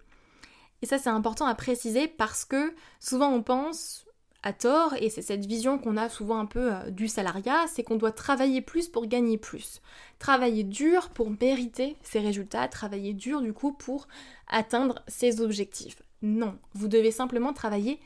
Et 0.81 0.85
ça 0.85 0.97
c'est 0.97 1.09
important 1.09 1.45
à 1.45 1.55
préciser 1.55 2.07
parce 2.07 2.45
que 2.45 2.73
souvent 2.99 3.31
on 3.31 3.41
pense 3.41 4.07
à 4.43 4.53
tort, 4.53 4.93
et 5.01 5.09
c'est 5.09 5.21
cette 5.21 5.45
vision 5.45 5.77
qu'on 5.77 5.97
a 5.97 6.09
souvent 6.09 6.37
un 6.37 6.45
peu 6.45 6.73
euh, 6.73 6.89
du 6.89 7.07
salariat, 7.07 7.65
c'est 7.67 7.83
qu'on 7.83 7.95
doit 7.95 8.11
travailler 8.11 8.61
plus 8.61 8.87
pour 8.87 9.07
gagner 9.07 9.37
plus. 9.37 9.81
Travailler 10.19 10.63
dur 10.63 11.09
pour 11.09 11.31
mériter 11.31 11.97
ses 12.03 12.19
résultats, 12.19 12.67
travailler 12.67 13.13
dur 13.13 13.41
du 13.41 13.51
coup 13.51 13.73
pour 13.73 14.07
atteindre 14.47 15.01
ses 15.07 15.41
objectifs. 15.41 16.01
Non, 16.21 16.57
vous 16.73 16.87
devez 16.87 17.11
simplement 17.11 17.51
travailler 17.51 17.99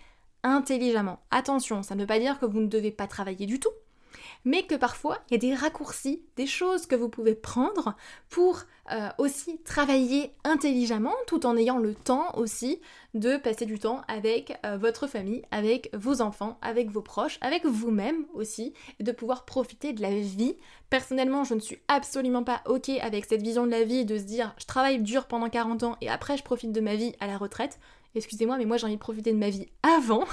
intelligemment. 0.43 1.19
Attention, 1.31 1.83
ça 1.83 1.95
ne 1.95 2.01
veut 2.01 2.07
pas 2.07 2.19
dire 2.19 2.39
que 2.39 2.45
vous 2.45 2.61
ne 2.61 2.67
devez 2.67 2.91
pas 2.91 3.07
travailler 3.07 3.45
du 3.45 3.59
tout 3.59 3.69
mais 4.45 4.63
que 4.63 4.75
parfois 4.75 5.19
il 5.29 5.33
y 5.33 5.35
a 5.35 5.39
des 5.39 5.55
raccourcis, 5.55 6.21
des 6.35 6.47
choses 6.47 6.85
que 6.85 6.95
vous 6.95 7.09
pouvez 7.09 7.35
prendre 7.35 7.95
pour 8.29 8.61
euh, 8.91 9.09
aussi 9.19 9.59
travailler 9.59 10.33
intelligemment 10.43 11.13
tout 11.27 11.45
en 11.45 11.55
ayant 11.55 11.77
le 11.77 11.93
temps 11.93 12.35
aussi 12.35 12.81
de 13.13 13.37
passer 13.37 13.65
du 13.65 13.79
temps 13.79 14.01
avec 14.07 14.57
euh, 14.65 14.77
votre 14.77 15.07
famille, 15.07 15.43
avec 15.51 15.89
vos 15.93 16.21
enfants, 16.21 16.57
avec 16.61 16.89
vos 16.89 17.01
proches, 17.01 17.37
avec 17.41 17.65
vous-même 17.65 18.25
aussi, 18.33 18.73
et 18.99 19.03
de 19.03 19.11
pouvoir 19.11 19.45
profiter 19.45 19.93
de 19.93 20.01
la 20.01 20.09
vie. 20.09 20.55
Personnellement, 20.89 21.43
je 21.43 21.53
ne 21.53 21.59
suis 21.59 21.79
absolument 21.87 22.43
pas 22.43 22.61
ok 22.65 22.89
avec 23.01 23.25
cette 23.25 23.41
vision 23.41 23.65
de 23.65 23.71
la 23.71 23.83
vie 23.83 24.03
de 24.03 24.17
se 24.17 24.23
dire 24.23 24.53
je 24.57 24.65
travaille 24.65 25.01
dur 25.01 25.25
pendant 25.25 25.49
40 25.49 25.83
ans 25.83 25.97
et 26.01 26.09
après 26.09 26.37
je 26.37 26.43
profite 26.43 26.71
de 26.71 26.81
ma 26.81 26.95
vie 26.95 27.13
à 27.19 27.27
la 27.27 27.37
retraite 27.37 27.79
excusez-moi, 28.15 28.57
mais 28.57 28.65
moi 28.65 28.77
j'ai 28.77 28.85
envie 28.85 28.95
de 28.95 28.99
profiter 28.99 29.31
de 29.31 29.37
ma 29.37 29.49
vie 29.49 29.67
avant 29.83 30.25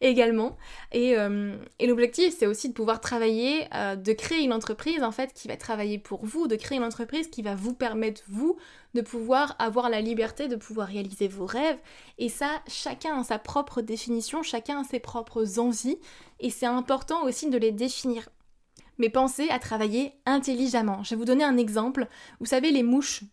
également. 0.00 0.56
Euh, 0.94 1.56
et, 1.78 1.86
l'objectif, 1.86 2.34
c'est 2.36 2.46
aussi 2.46 2.68
de 2.68 2.74
pouvoir 2.74 3.00
travailler, 3.00 3.66
euh, 3.74 3.96
de 3.96 4.12
créer 4.12 4.42
une 4.42 4.52
entreprise 4.52 5.02
en 5.02 5.12
fait 5.12 5.32
qui 5.32 5.48
va 5.48 5.56
travailler 5.56 5.98
pour 5.98 6.24
vous, 6.24 6.46
de 6.46 6.56
créer 6.56 6.78
une 6.78 6.84
entreprise 6.84 7.28
qui 7.28 7.42
va 7.42 7.54
vous 7.54 7.74
permettre, 7.74 8.22
vous, 8.28 8.56
de 8.94 9.00
pouvoir 9.00 9.56
avoir 9.58 9.88
la 9.88 10.00
liberté 10.00 10.48
de 10.48 10.56
pouvoir 10.56 10.88
réaliser 10.88 11.28
vos 11.28 11.46
rêves. 11.46 11.78
Et 12.18 12.28
ça, 12.28 12.62
chacun 12.68 13.20
a 13.20 13.24
sa 13.24 13.38
propre 13.38 13.80
définition, 13.80 14.42
chacun 14.42 14.80
a 14.80 14.84
ses 14.84 15.00
propres 15.00 15.58
envies, 15.58 15.98
et 16.40 16.50
c'est 16.50 16.66
important 16.66 17.24
aussi 17.24 17.50
de 17.50 17.58
les 17.58 17.72
définir. 17.72 18.28
mais 18.98 19.08
pensez 19.08 19.48
à 19.50 19.58
travailler 19.58 20.12
intelligemment. 20.24 21.02
Je 21.02 21.10
vais 21.10 21.16
vous 21.16 21.24
donner 21.24 21.42
un 21.44 21.56
exemple. 21.56 22.06
Vous 22.38 22.46
savez, 22.46 22.70
les 22.70 22.84
mouches. 22.84 23.24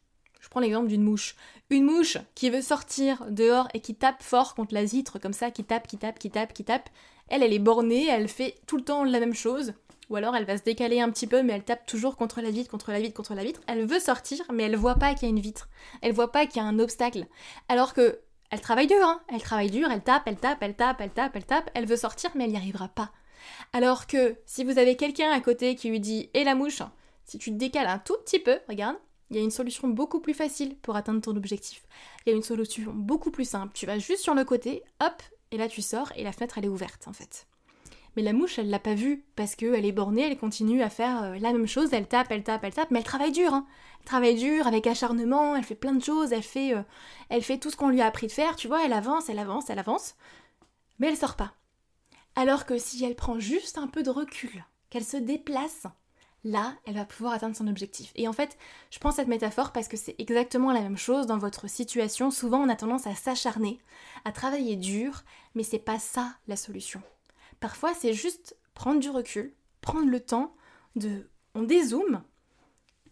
Je 0.41 0.49
prends 0.49 0.60
l'exemple 0.60 0.88
d'une 0.88 1.04
mouche. 1.04 1.36
Une 1.69 1.86
mouche 1.86 2.17
qui 2.36 2.49
veut 2.49 2.62
sortir 2.62 3.25
dehors 3.30 3.69
et 3.73 3.80
qui 3.80 3.95
tape 3.95 4.21
fort 4.21 4.56
contre 4.56 4.73
la 4.73 4.84
vitre, 4.84 5.19
comme 5.19 5.34
ça, 5.34 5.51
qui 5.51 5.63
tape, 5.63 5.88
qui 5.88 5.97
tape, 5.97 6.19
qui 6.19 6.30
tape, 6.30 6.51
qui 6.51 6.65
tape. 6.65 6.89
Elle, 7.30 7.43
elle 7.43 7.54
est 7.54 7.60
bornée, 7.60 8.08
elle 8.08 8.27
fait 8.27 8.56
tout 8.67 8.75
le 8.75 8.84
temps 8.84 9.04
la 9.06 9.19
même 9.19 9.36
chose. 9.36 9.73
Ou 10.10 10.17
alors 10.17 10.36
elle 10.36 10.45
va 10.45 10.58
se 10.58 10.63
décaler 10.63 10.99
un 10.99 11.10
petit 11.10 11.27
peu, 11.27 11.41
mais 11.41 11.54
elle 11.54 11.63
tape 11.63 11.86
toujours 11.86 12.17
contre 12.17 12.41
la 12.41 12.49
vitre, 12.49 12.69
contre 12.69 12.91
la 12.91 12.99
vitre, 12.99 13.15
contre 13.15 13.34
la 13.34 13.43
vitre. 13.43 13.62
Elle 13.67 13.86
veut 13.86 14.01
sortir, 14.01 14.43
mais 14.51 14.63
elle 14.63 14.75
voit 14.75 14.95
pas 14.95 15.13
qu'il 15.13 15.23
y 15.23 15.25
a 15.27 15.30
une 15.30 15.39
vitre. 15.39 15.69
Elle 16.01 16.12
voit 16.12 16.34
pas 16.34 16.45
qu'il 16.45 16.62
y 16.62 16.65
a 16.65 16.67
un 16.67 16.80
obstacle. 16.80 17.27
Alors 17.69 17.93
que 17.93 18.19
elle 18.49 18.60
travaille 18.60 18.88
dur, 18.88 18.97
hein. 19.01 19.21
Elle 19.34 19.41
travaille 19.41 19.71
dur, 19.71 19.89
elle 19.89 20.04
tape, 20.04 20.23
elle 20.25 20.36
tape, 20.36 20.62
elle 20.62 20.75
tape, 20.75 20.99
elle 20.99 21.12
tape, 21.12 21.36
elle 21.36 21.45
tape. 21.45 21.69
Elle 21.73 21.86
veut 21.86 21.95
sortir, 21.95 22.32
mais 22.36 22.43
elle 22.43 22.51
n'y 22.51 22.58
arrivera 22.58 22.89
pas. 22.89 23.12
Alors 23.71 24.08
que 24.08 24.36
si 24.45 24.65
vous 24.65 24.77
avez 24.77 24.97
quelqu'un 24.97 25.32
à 25.32 25.39
côté 25.39 25.75
qui 25.75 25.89
lui 25.89 26.01
dit 26.01 26.30
Et 26.34 26.43
la 26.43 26.56
mouche, 26.56 26.82
si 27.23 27.38
tu 27.38 27.51
te 27.51 27.56
décales 27.56 27.88
un 27.88 27.99
tout 27.99 28.17
petit 28.25 28.39
peu, 28.39 28.60
regarde, 28.67 28.97
il 29.32 29.38
y 29.38 29.39
a 29.39 29.44
une 29.44 29.50
solution 29.50 29.88
beaucoup 29.88 30.20
plus 30.20 30.34
facile 30.34 30.76
pour 30.76 30.98
atteindre 30.98 31.22
ton 31.22 31.36
objectif. 31.38 31.84
Il 32.26 32.30
y 32.30 32.34
a 32.34 32.36
une 32.36 32.44
solution 32.44 32.91
beaucoup 32.94 33.32
plus 33.32 33.46
simple. 33.46 33.72
Tu 33.74 33.86
vas 33.86 33.98
juste 33.98 34.22
sur 34.22 34.36
le 34.36 34.44
côté, 34.44 34.84
hop, 35.00 35.24
et 35.52 35.58
là 35.58 35.70
tu 35.70 35.82
sors 35.82 36.12
et 36.17 36.24
la 36.24 36.34
fenêtre 36.34 36.58
elle 36.58 36.65
est 36.65 36.70
ouverte 36.70 37.08
en 37.08 37.13
fait. 37.13 37.48
Mais 38.17 38.24
la 38.24 38.34
mouche, 38.34 38.60
elle 38.60 38.70
l'a 38.70 38.80
pas 38.80 38.94
vue 38.94 39.24
parce 39.38 39.56
qu'elle 39.56 39.86
est 39.86 39.94
bornée, 39.94 40.24
elle 40.24 40.38
continue 40.38 40.82
à 40.82 40.89
faire 40.89 41.24
euh, 41.24 41.36
la 41.39 41.54
même 41.54 41.65
chose, 41.65 41.94
elle 41.94 42.10
tape, 42.10 42.30
elle 42.30 42.44
tape, 42.44 42.65
elle 42.65 42.74
tape, 42.74 42.91
mais 42.91 43.00
elle 43.00 43.06
travaille 43.06 43.32
dur. 43.32 43.54
Hein. 43.54 43.65
Elle 44.00 44.06
travaille 44.06 44.36
dur, 44.36 44.67
avec 44.67 44.86
acharnement, 44.86 45.56
elle 45.56 45.63
fait 45.63 45.76
plein 45.76 45.94
de 45.94 46.04
choses, 46.04 46.34
elle 46.34 46.44
fait, 46.44 46.76
euh, 46.76 46.82
elle 47.30 47.41
fait 47.41 47.58
tout 47.58 47.70
ce 47.70 47.78
qu'on 47.78 47.88
lui 47.88 48.02
a 48.02 48.08
appris 48.08 48.28
de 48.28 48.34
faire, 48.34 48.58
tu 48.58 48.67
vois, 48.67 48.86
elle 48.86 48.91
avance, 48.91 49.30
elle 49.30 49.39
avance, 49.39 49.70
elle 49.70 49.80
avance, 49.80 50.15
mais 51.00 51.08
elle 51.08 51.15
sort 51.15 51.38
pas. 51.38 51.54
Alors 52.36 52.65
que 52.65 52.78
si 52.78 53.04
elle 53.06 53.15
prend 53.15 53.39
juste 53.39 53.78
un 53.78 53.88
peu 53.88 54.04
de 54.04 54.10
recul, 54.10 54.65
qu'elle 54.89 55.06
se 55.06 55.17
déplace, 55.17 55.88
là, 56.43 56.75
elle 56.86 56.95
va 56.95 57.06
pouvoir 57.06 57.34
atteindre 57.34 57.56
son 57.56 57.67
objectif. 57.67 58.12
Et 58.15 58.27
en 58.27 58.34
fait, 58.34 58.58
je 58.89 58.99
prends 58.99 59.12
cette 59.12 59.27
métaphore 59.27 59.71
parce 59.71 59.88
que 59.88 59.97
c'est 59.97 60.15
exactement 60.17 60.71
la 60.71 60.82
même 60.82 60.97
chose 60.97 61.27
dans 61.27 61.38
votre 61.38 61.69
situation. 61.69 62.32
Souvent, 62.32 62.60
on 62.60 62.69
a 62.69 62.75
tendance 62.75 63.08
à 63.08 63.15
s'acharner, 63.15 63.80
à 64.25 64.32
travailler 64.32 64.75
dur, 64.75 65.23
mais 65.56 65.63
c'est 65.63 65.80
pas 65.80 65.99
ça 65.99 66.36
la 66.47 66.56
solution. 66.56 67.01
Parfois, 67.60 67.93
c'est 67.93 68.13
juste 68.13 68.58
prendre 68.73 68.99
du 68.99 69.10
recul, 69.10 69.54
prendre 69.82 70.10
le 70.10 70.19
temps 70.19 70.56
de. 70.95 71.30
On 71.54 71.63
dézoome 71.63 72.23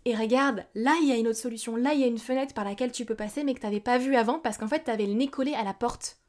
et 0.06 0.16
regarde, 0.16 0.66
là 0.76 0.96
il 1.02 1.08
y 1.10 1.12
a 1.12 1.18
une 1.18 1.28
autre 1.28 1.38
solution, 1.38 1.76
là 1.76 1.94
il 1.94 2.00
y 2.00 2.04
a 2.04 2.08
une 2.08 2.18
fenêtre 2.18 2.54
par 2.54 2.64
laquelle 2.64 2.92
tu 2.92 3.06
peux 3.06 3.16
passer 3.16 3.44
mais 3.44 3.54
que 3.54 3.60
tu 3.60 3.66
n'avais 3.66 3.82
pas 3.82 3.98
vu 3.98 4.16
avant 4.16 4.40
parce 4.40 4.58
qu'en 4.58 4.68
fait 4.68 4.86
tu 4.86 4.92
avais 4.92 5.06
le 5.06 5.14
nez 5.14 5.28
collé 5.28 5.54
à 5.54 5.64
la 5.64 5.74
porte. 5.74 6.20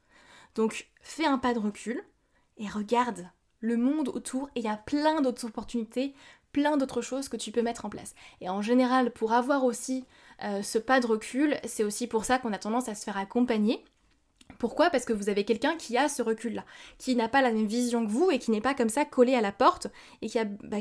Donc 0.55 0.89
fais 1.01 1.25
un 1.25 1.37
pas 1.37 1.53
de 1.53 1.59
recul 1.59 2.03
et 2.57 2.67
regarde 2.67 3.29
le 3.59 3.77
monde 3.77 4.09
autour 4.09 4.49
et 4.55 4.59
il 4.59 4.65
y 4.65 4.67
a 4.67 4.75
plein 4.75 5.21
d'autres 5.21 5.45
opportunités, 5.45 6.13
plein 6.51 6.77
d'autres 6.77 7.01
choses 7.01 7.29
que 7.29 7.37
tu 7.37 7.51
peux 7.51 7.61
mettre 7.61 7.85
en 7.85 7.89
place. 7.89 8.13
Et 8.41 8.49
en 8.49 8.61
général, 8.61 9.11
pour 9.11 9.33
avoir 9.33 9.63
aussi 9.63 10.05
euh, 10.43 10.61
ce 10.61 10.77
pas 10.77 10.99
de 10.99 11.07
recul, 11.07 11.57
c'est 11.65 11.83
aussi 11.83 12.07
pour 12.07 12.25
ça 12.25 12.39
qu'on 12.39 12.53
a 12.53 12.57
tendance 12.57 12.89
à 12.89 12.95
se 12.95 13.03
faire 13.03 13.17
accompagner. 13.17 13.83
Pourquoi? 14.61 14.89
Parce 14.89 15.05
que 15.05 15.13
vous 15.13 15.29
avez 15.29 15.43
quelqu'un 15.43 15.75
qui 15.75 15.97
a 15.97 16.07
ce 16.07 16.21
recul-là, 16.21 16.65
qui 16.99 17.15
n'a 17.15 17.27
pas 17.27 17.41
la 17.41 17.51
même 17.51 17.65
vision 17.65 18.05
que 18.05 18.11
vous 18.11 18.29
et 18.29 18.37
qui 18.37 18.51
n'est 18.51 18.61
pas 18.61 18.75
comme 18.75 18.89
ça 18.89 19.05
collé 19.05 19.33
à 19.33 19.41
la 19.41 19.51
porte 19.51 19.87
et 20.21 20.27
qui 20.27 20.37
a, 20.37 20.45
bah, 20.45 20.77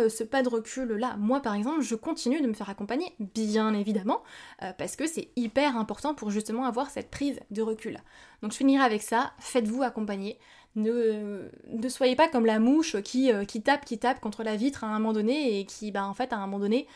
euh, 0.00 0.08
ce 0.08 0.22
pas 0.22 0.42
de 0.42 0.48
recul-là. 0.48 1.16
Moi, 1.18 1.40
par 1.40 1.54
exemple, 1.54 1.80
je 1.80 1.96
continue 1.96 2.40
de 2.40 2.46
me 2.46 2.52
faire 2.52 2.70
accompagner, 2.70 3.12
bien 3.18 3.74
évidemment, 3.74 4.22
euh, 4.62 4.72
parce 4.78 4.94
que 4.94 5.06
c'est 5.06 5.30
hyper 5.34 5.76
important 5.76 6.14
pour 6.14 6.30
justement 6.30 6.64
avoir 6.64 6.90
cette 6.90 7.10
prise 7.10 7.40
de 7.50 7.62
recul. 7.62 7.98
Donc 8.42 8.52
je 8.52 8.56
finirai 8.56 8.84
avec 8.84 9.02
ça, 9.02 9.32
faites-vous 9.40 9.82
accompagner. 9.82 10.38
Ne, 10.76 11.48
soyez 11.88 12.16
pas 12.16 12.28
comme 12.28 12.46
la 12.46 12.58
mouche 12.58 13.00
qui, 13.02 13.30
qui 13.46 13.62
tape, 13.62 13.84
qui 13.84 13.98
tape 13.98 14.20
contre 14.20 14.42
la 14.42 14.56
vitre 14.56 14.82
à 14.82 14.88
un 14.88 14.98
moment 14.98 15.12
donné 15.12 15.60
et 15.60 15.66
qui, 15.66 15.92
bah, 15.92 16.06
en 16.06 16.14
fait, 16.14 16.32
à 16.32 16.36
un 16.36 16.46
moment 16.46 16.58
donné, 16.58 16.88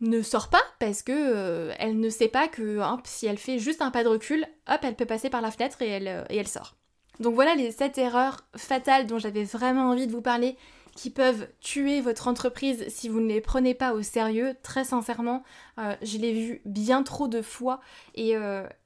ne 0.00 0.22
sort 0.22 0.48
pas 0.48 0.62
parce 0.78 1.02
que 1.02 1.12
euh, 1.12 1.72
elle 1.78 1.98
ne 1.98 2.08
sait 2.08 2.28
pas 2.28 2.48
que 2.48 2.80
si 3.04 3.26
elle 3.26 3.38
fait 3.38 3.58
juste 3.58 3.82
un 3.82 3.90
pas 3.90 4.04
de 4.04 4.08
recul, 4.08 4.46
hop, 4.68 4.80
elle 4.82 4.96
peut 4.96 5.06
passer 5.06 5.30
par 5.30 5.40
la 5.40 5.50
fenêtre 5.50 5.82
et 5.82 5.88
elle, 5.88 6.08
euh, 6.08 6.24
et 6.30 6.36
elle 6.36 6.48
sort. 6.48 6.76
Donc 7.20 7.34
voilà 7.34 7.54
les 7.54 7.70
7 7.70 7.98
erreurs 7.98 8.44
fatales 8.56 9.06
dont 9.06 9.18
j'avais 9.18 9.44
vraiment 9.44 9.90
envie 9.90 10.06
de 10.06 10.12
vous 10.12 10.22
parler 10.22 10.56
qui 10.96 11.10
peuvent 11.10 11.48
tuer 11.60 12.00
votre 12.00 12.28
entreprise 12.28 12.84
si 12.88 13.08
vous 13.08 13.20
ne 13.20 13.28
les 13.28 13.40
prenez 13.40 13.74
pas 13.74 13.94
au 13.94 14.02
sérieux. 14.02 14.54
Très 14.62 14.84
sincèrement, 14.84 15.42
euh, 15.78 15.94
je 16.02 16.18
l'ai 16.18 16.32
vu 16.32 16.60
bien 16.64 17.02
trop 17.02 17.28
de 17.28 17.42
fois 17.42 17.80
et, 18.14 18.34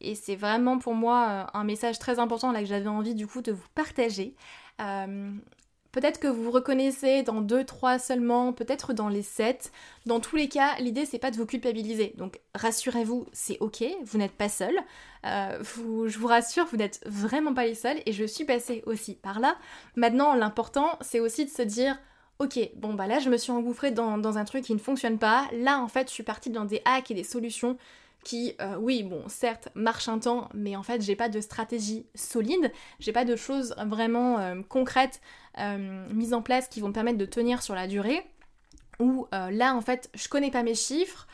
et 0.00 0.14
c'est 0.14 0.36
vraiment 0.36 0.78
pour 0.78 0.94
moi 0.94 1.50
un 1.54 1.64
message 1.64 1.98
très 1.98 2.18
important 2.18 2.52
là 2.52 2.60
que 2.60 2.66
j'avais 2.66 2.88
envie 2.88 3.14
du 3.14 3.26
coup 3.26 3.42
de 3.42 3.52
vous 3.52 3.68
partager. 3.74 4.34
Peut-être 5.92 6.20
que 6.20 6.28
vous 6.28 6.44
vous 6.44 6.50
reconnaissez 6.50 7.22
dans 7.22 7.40
2, 7.40 7.64
3 7.64 7.98
seulement, 7.98 8.52
peut-être 8.52 8.92
dans 8.92 9.08
les 9.08 9.22
7. 9.22 9.72
Dans 10.06 10.20
tous 10.20 10.36
les 10.36 10.48
cas, 10.48 10.76
l'idée 10.78 11.06
c'est 11.06 11.18
pas 11.18 11.30
de 11.30 11.36
vous 11.36 11.46
culpabiliser. 11.46 12.14
Donc 12.18 12.40
rassurez-vous, 12.54 13.26
c'est 13.32 13.58
ok, 13.60 13.84
vous 14.04 14.18
n'êtes 14.18 14.32
pas 14.32 14.48
seul. 14.48 14.74
Euh, 15.24 15.62
je 15.62 16.18
vous 16.18 16.26
rassure, 16.26 16.66
vous 16.66 16.76
n'êtes 16.76 17.00
vraiment 17.06 17.54
pas 17.54 17.64
les 17.64 17.74
seuls 17.74 17.98
et 18.04 18.12
je 18.12 18.24
suis 18.24 18.44
passée 18.44 18.82
aussi 18.86 19.14
par 19.14 19.40
là. 19.40 19.56
Maintenant, 19.96 20.34
l'important 20.34 20.98
c'est 21.00 21.20
aussi 21.20 21.46
de 21.46 21.50
se 21.50 21.62
dire 21.62 21.98
ok, 22.38 22.58
bon 22.76 22.94
bah 22.94 23.06
là 23.06 23.18
je 23.18 23.30
me 23.30 23.36
suis 23.36 23.50
engouffrée 23.50 23.90
dans, 23.90 24.18
dans, 24.18 24.38
un 24.38 24.44
truc 24.44 24.64
qui 24.64 24.74
ne 24.74 24.78
fonctionne 24.78 25.18
pas. 25.18 25.48
Là 25.52 25.80
en 25.80 25.88
fait 25.88 26.08
je 26.08 26.12
suis 26.12 26.22
partie 26.22 26.50
dans 26.50 26.64
des 26.64 26.82
hacks 26.84 27.10
et 27.10 27.14
des 27.14 27.24
solutions 27.24 27.78
qui, 28.28 28.52
euh, 28.60 28.76
oui, 28.78 29.04
bon, 29.04 29.22
certes, 29.26 29.70
marche 29.74 30.06
un 30.06 30.18
temps, 30.18 30.50
mais 30.52 30.76
en 30.76 30.82
fait, 30.82 31.00
j'ai 31.00 31.16
pas 31.16 31.30
de 31.30 31.40
stratégie 31.40 32.04
solide, 32.14 32.70
j'ai 33.00 33.10
pas 33.10 33.24
de 33.24 33.36
choses 33.36 33.74
vraiment 33.86 34.38
euh, 34.38 34.60
concrètes 34.68 35.22
euh, 35.56 36.06
mises 36.12 36.34
en 36.34 36.42
place 36.42 36.68
qui 36.68 36.82
vont 36.82 36.88
me 36.88 36.92
permettre 36.92 37.16
de 37.16 37.24
tenir 37.24 37.62
sur 37.62 37.74
la 37.74 37.86
durée. 37.86 38.22
Ou 39.00 39.28
là, 39.30 39.76
en 39.76 39.80
fait, 39.80 40.10
je 40.14 40.28
connais 40.28 40.50
pas 40.50 40.64
mes 40.64 40.74
chiffres. 40.74 41.28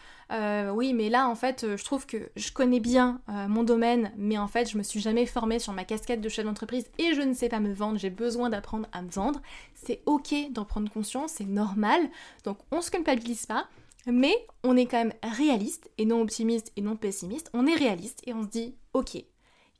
oui, 0.74 0.92
mais 0.92 1.08
là, 1.08 1.30
en 1.30 1.34
fait, 1.34 1.64
je 1.76 1.82
trouve 1.82 2.04
que 2.04 2.28
je 2.36 2.52
connais 2.52 2.78
bien 2.78 3.22
mon 3.48 3.62
domaine, 3.62 4.12
mais 4.18 4.36
en 4.36 4.48
fait, 4.48 4.70
je 4.70 4.76
me 4.76 4.82
suis 4.82 5.00
jamais 5.00 5.24
formée 5.24 5.58
sur 5.58 5.72
ma 5.72 5.84
casquette 5.84 6.20
de 6.20 6.28
chef 6.28 6.44
d'entreprise 6.44 6.84
et 6.98 7.14
je 7.14 7.22
ne 7.22 7.32
sais 7.32 7.48
pas 7.48 7.60
me 7.60 7.72
vendre. 7.72 7.98
J'ai 7.98 8.10
besoin 8.10 8.50
d'apprendre 8.50 8.86
à 8.92 9.00
me 9.00 9.08
vendre. 9.08 9.40
C'est 9.74 10.02
ok 10.04 10.34
d'en 10.50 10.66
prendre 10.66 10.92
conscience, 10.92 11.32
c'est 11.36 11.46
normal. 11.46 12.02
Donc, 12.44 12.58
on 12.70 12.82
se 12.82 12.90
culpabilise 12.90 13.46
pas. 13.46 13.66
Mais 14.06 14.34
on 14.62 14.76
est 14.76 14.86
quand 14.86 14.98
même 14.98 15.14
réaliste 15.22 15.90
et 15.98 16.04
non 16.04 16.20
optimiste 16.20 16.72
et 16.76 16.82
non 16.82 16.96
pessimiste. 16.96 17.50
On 17.54 17.66
est 17.66 17.74
réaliste 17.74 18.20
et 18.26 18.34
on 18.34 18.42
se 18.42 18.48
dit, 18.48 18.74
ok, 18.92 19.16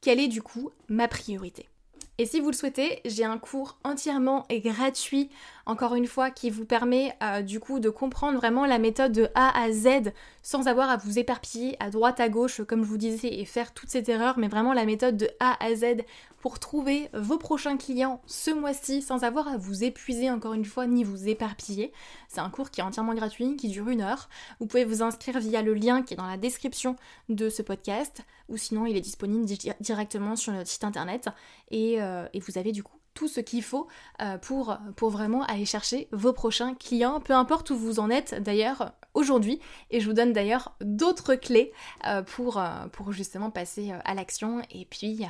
quelle 0.00 0.20
est 0.20 0.28
du 0.28 0.42
coup 0.42 0.70
ma 0.88 1.08
priorité? 1.08 1.68
Et 2.16 2.26
si 2.26 2.40
vous 2.40 2.50
le 2.50 2.56
souhaitez, 2.56 3.00
j'ai 3.04 3.24
un 3.24 3.38
cours 3.38 3.78
entièrement 3.82 4.46
et 4.48 4.60
gratuit, 4.60 5.30
encore 5.66 5.94
une 5.94 6.06
fois, 6.06 6.30
qui 6.30 6.50
vous 6.50 6.64
permet 6.64 7.14
euh, 7.22 7.42
du 7.42 7.60
coup 7.60 7.80
de 7.80 7.88
comprendre 7.88 8.38
vraiment 8.38 8.66
la 8.66 8.78
méthode 8.78 9.12
de 9.12 9.28
A 9.34 9.58
à 9.58 9.72
Z 9.72 10.12
sans 10.42 10.66
avoir 10.66 10.90
à 10.90 10.96
vous 10.96 11.18
éparpiller 11.18 11.76
à 11.80 11.90
droite 11.90 12.20
à 12.20 12.28
gauche, 12.28 12.62
comme 12.64 12.82
je 12.82 12.88
vous 12.88 12.98
disais, 12.98 13.40
et 13.40 13.44
faire 13.44 13.72
toutes 13.72 13.90
ces 13.90 14.10
erreurs, 14.10 14.38
mais 14.38 14.48
vraiment 14.48 14.72
la 14.72 14.84
méthode 14.84 15.16
de 15.16 15.28
A 15.40 15.56
à 15.64 15.74
Z 15.74 16.02
pour 16.38 16.58
trouver 16.58 17.08
vos 17.14 17.38
prochains 17.38 17.78
clients 17.78 18.20
ce 18.26 18.50
mois-ci 18.50 19.00
sans 19.00 19.24
avoir 19.24 19.48
à 19.48 19.56
vous 19.56 19.82
épuiser 19.82 20.30
encore 20.30 20.52
une 20.52 20.66
fois 20.66 20.86
ni 20.86 21.02
vous 21.02 21.28
éparpiller. 21.28 21.92
C'est 22.28 22.40
un 22.40 22.50
cours 22.50 22.70
qui 22.70 22.80
est 22.80 22.84
entièrement 22.84 23.14
gratuit, 23.14 23.56
qui 23.56 23.68
dure 23.68 23.88
une 23.88 24.02
heure. 24.02 24.28
Vous 24.60 24.66
pouvez 24.66 24.84
vous 24.84 25.02
inscrire 25.02 25.38
via 25.40 25.62
le 25.62 25.72
lien 25.72 26.02
qui 26.02 26.12
est 26.12 26.18
dans 26.18 26.26
la 26.26 26.36
description 26.36 26.96
de 27.30 27.48
ce 27.48 27.62
podcast 27.62 28.20
ou 28.50 28.58
sinon 28.58 28.84
il 28.84 28.94
est 28.96 29.00
disponible 29.00 29.46
directement 29.80 30.36
sur 30.36 30.52
notre 30.52 30.68
site 30.68 30.84
internet 30.84 31.30
et, 31.70 32.02
euh, 32.02 32.28
et 32.34 32.40
vous 32.40 32.58
avez 32.58 32.72
du 32.72 32.82
coup 32.82 32.98
tout 33.14 33.28
ce 33.28 33.40
qu'il 33.40 33.62
faut 33.62 33.86
euh, 34.20 34.38
pour, 34.38 34.76
vraiment 35.00 35.44
aller 35.44 35.64
chercher 35.64 36.08
vos 36.12 36.32
prochains 36.32 36.74
clients, 36.74 37.20
peu 37.20 37.32
importe 37.32 37.70
où 37.70 37.76
vous 37.76 38.00
en 38.00 38.10
êtes 38.10 38.42
d'ailleurs 38.42 38.92
aujourd'hui. 39.14 39.60
Et 39.90 40.00
je 40.00 40.06
vous 40.06 40.12
donne 40.12 40.32
d'ailleurs 40.32 40.74
d'autres 40.80 41.34
clés 41.34 41.72
euh, 42.06 42.22
pour, 42.22 42.62
pour 42.92 43.12
justement 43.12 43.50
passer 43.50 43.92
à 44.04 44.14
l'action 44.14 44.62
et 44.70 44.84
puis, 44.84 45.26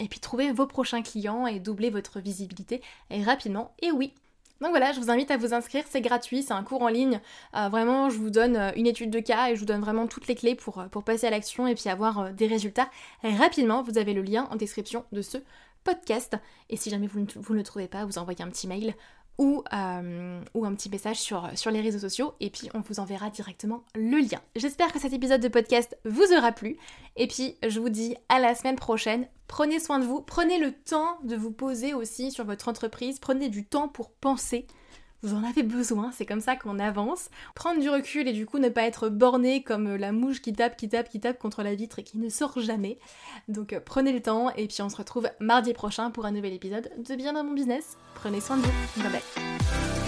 et 0.00 0.08
trouver 0.08 0.52
vos 0.52 0.66
prochains 0.66 1.02
clients 1.02 1.46
et 1.46 1.60
doubler 1.60 1.90
votre 1.90 2.20
visibilité 2.20 2.82
rapidement. 3.10 3.74
Et 3.80 3.92
oui, 3.92 4.12
donc 4.60 4.70
voilà, 4.70 4.92
je 4.92 4.98
vous 4.98 5.10
invite 5.10 5.30
à 5.30 5.36
vous 5.36 5.54
inscrire, 5.54 5.84
c'est 5.88 6.00
gratuit, 6.00 6.42
c'est 6.42 6.52
un 6.52 6.64
cours 6.64 6.82
en 6.82 6.88
ligne. 6.88 7.20
Euh, 7.54 7.68
vraiment, 7.68 8.10
je 8.10 8.18
vous 8.18 8.30
donne 8.30 8.56
euh, 8.56 8.70
une 8.74 8.88
étude 8.88 9.10
de 9.10 9.20
cas 9.20 9.50
et 9.50 9.54
je 9.54 9.60
vous 9.60 9.66
donne 9.66 9.80
vraiment 9.80 10.08
toutes 10.08 10.26
les 10.26 10.34
clés 10.34 10.56
pour, 10.56 10.80
euh, 10.80 10.86
pour 10.86 11.04
passer 11.04 11.28
à 11.28 11.30
l'action 11.30 11.68
et 11.68 11.76
puis 11.76 11.88
avoir 11.88 12.32
des 12.32 12.48
résultats 12.48 12.90
rapidement. 13.22 13.82
Vous 13.82 13.98
avez 13.98 14.14
le 14.14 14.22
lien 14.22 14.48
en 14.50 14.56
description 14.56 15.04
de 15.12 15.22
ce 15.22 15.38
podcast. 15.84 16.36
Et 16.68 16.76
si 16.76 16.90
jamais 16.90 17.06
vous 17.06 17.20
ne, 17.20 17.56
le 17.56 17.62
trouvez 17.62 17.88
pas, 17.88 18.04
vous 18.04 18.18
envoyez 18.18 18.42
un 18.42 18.48
petit 18.48 18.66
mail 18.66 18.94
ou, 19.38 19.62
euh, 19.72 20.40
ou 20.54 20.64
un 20.64 20.74
petit 20.74 20.90
message 20.90 21.18
sur, 21.18 21.48
sur 21.54 21.70
les 21.70 21.80
réseaux 21.80 22.00
sociaux 22.00 22.34
et 22.40 22.50
puis 22.50 22.68
on 22.74 22.80
vous 22.80 22.98
enverra 22.98 23.30
directement 23.30 23.84
le 23.94 24.18
lien. 24.18 24.40
J'espère 24.56 24.92
que 24.92 24.98
cet 24.98 25.12
épisode 25.12 25.40
de 25.40 25.48
podcast 25.48 25.96
vous 26.04 26.32
aura 26.36 26.50
plu 26.52 26.76
et 27.16 27.28
puis 27.28 27.56
je 27.66 27.78
vous 27.78 27.88
dis 27.88 28.16
à 28.28 28.40
la 28.40 28.54
semaine 28.54 28.76
prochaine. 28.76 29.28
Prenez 29.46 29.78
soin 29.78 30.00
de 30.00 30.04
vous, 30.04 30.20
prenez 30.20 30.58
le 30.58 30.72
temps 30.72 31.18
de 31.22 31.36
vous 31.36 31.52
poser 31.52 31.94
aussi 31.94 32.32
sur 32.32 32.44
votre 32.44 32.68
entreprise, 32.68 33.20
prenez 33.20 33.48
du 33.48 33.64
temps 33.64 33.88
pour 33.88 34.10
penser 34.10 34.66
vous 35.22 35.34
en 35.34 35.42
avez 35.42 35.62
besoin, 35.62 36.10
c'est 36.12 36.26
comme 36.26 36.40
ça 36.40 36.56
qu'on 36.56 36.78
avance. 36.78 37.28
Prendre 37.54 37.80
du 37.80 37.90
recul 37.90 38.28
et 38.28 38.32
du 38.32 38.46
coup 38.46 38.58
ne 38.58 38.68
pas 38.68 38.82
être 38.82 39.08
borné 39.08 39.62
comme 39.62 39.96
la 39.96 40.12
mouche 40.12 40.40
qui 40.40 40.52
tape, 40.52 40.76
qui 40.76 40.88
tape, 40.88 41.08
qui 41.08 41.20
tape 41.20 41.38
contre 41.38 41.62
la 41.62 41.74
vitre 41.74 41.98
et 41.98 42.04
qui 42.04 42.18
ne 42.18 42.28
sort 42.28 42.60
jamais. 42.60 42.98
Donc 43.48 43.72
euh, 43.72 43.80
prenez 43.84 44.12
le 44.12 44.20
temps 44.20 44.50
et 44.54 44.66
puis 44.68 44.82
on 44.82 44.88
se 44.88 44.96
retrouve 44.96 45.28
mardi 45.40 45.72
prochain 45.72 46.10
pour 46.10 46.24
un 46.24 46.32
nouvel 46.32 46.52
épisode 46.52 46.90
de 46.96 47.16
Bien 47.16 47.32
dans 47.32 47.42
mon 47.42 47.54
business. 47.54 47.96
Prenez 48.14 48.40
soin 48.40 48.58
de 48.58 48.62
vous. 48.62 49.02
Bye 49.02 49.10
bye. 49.10 50.07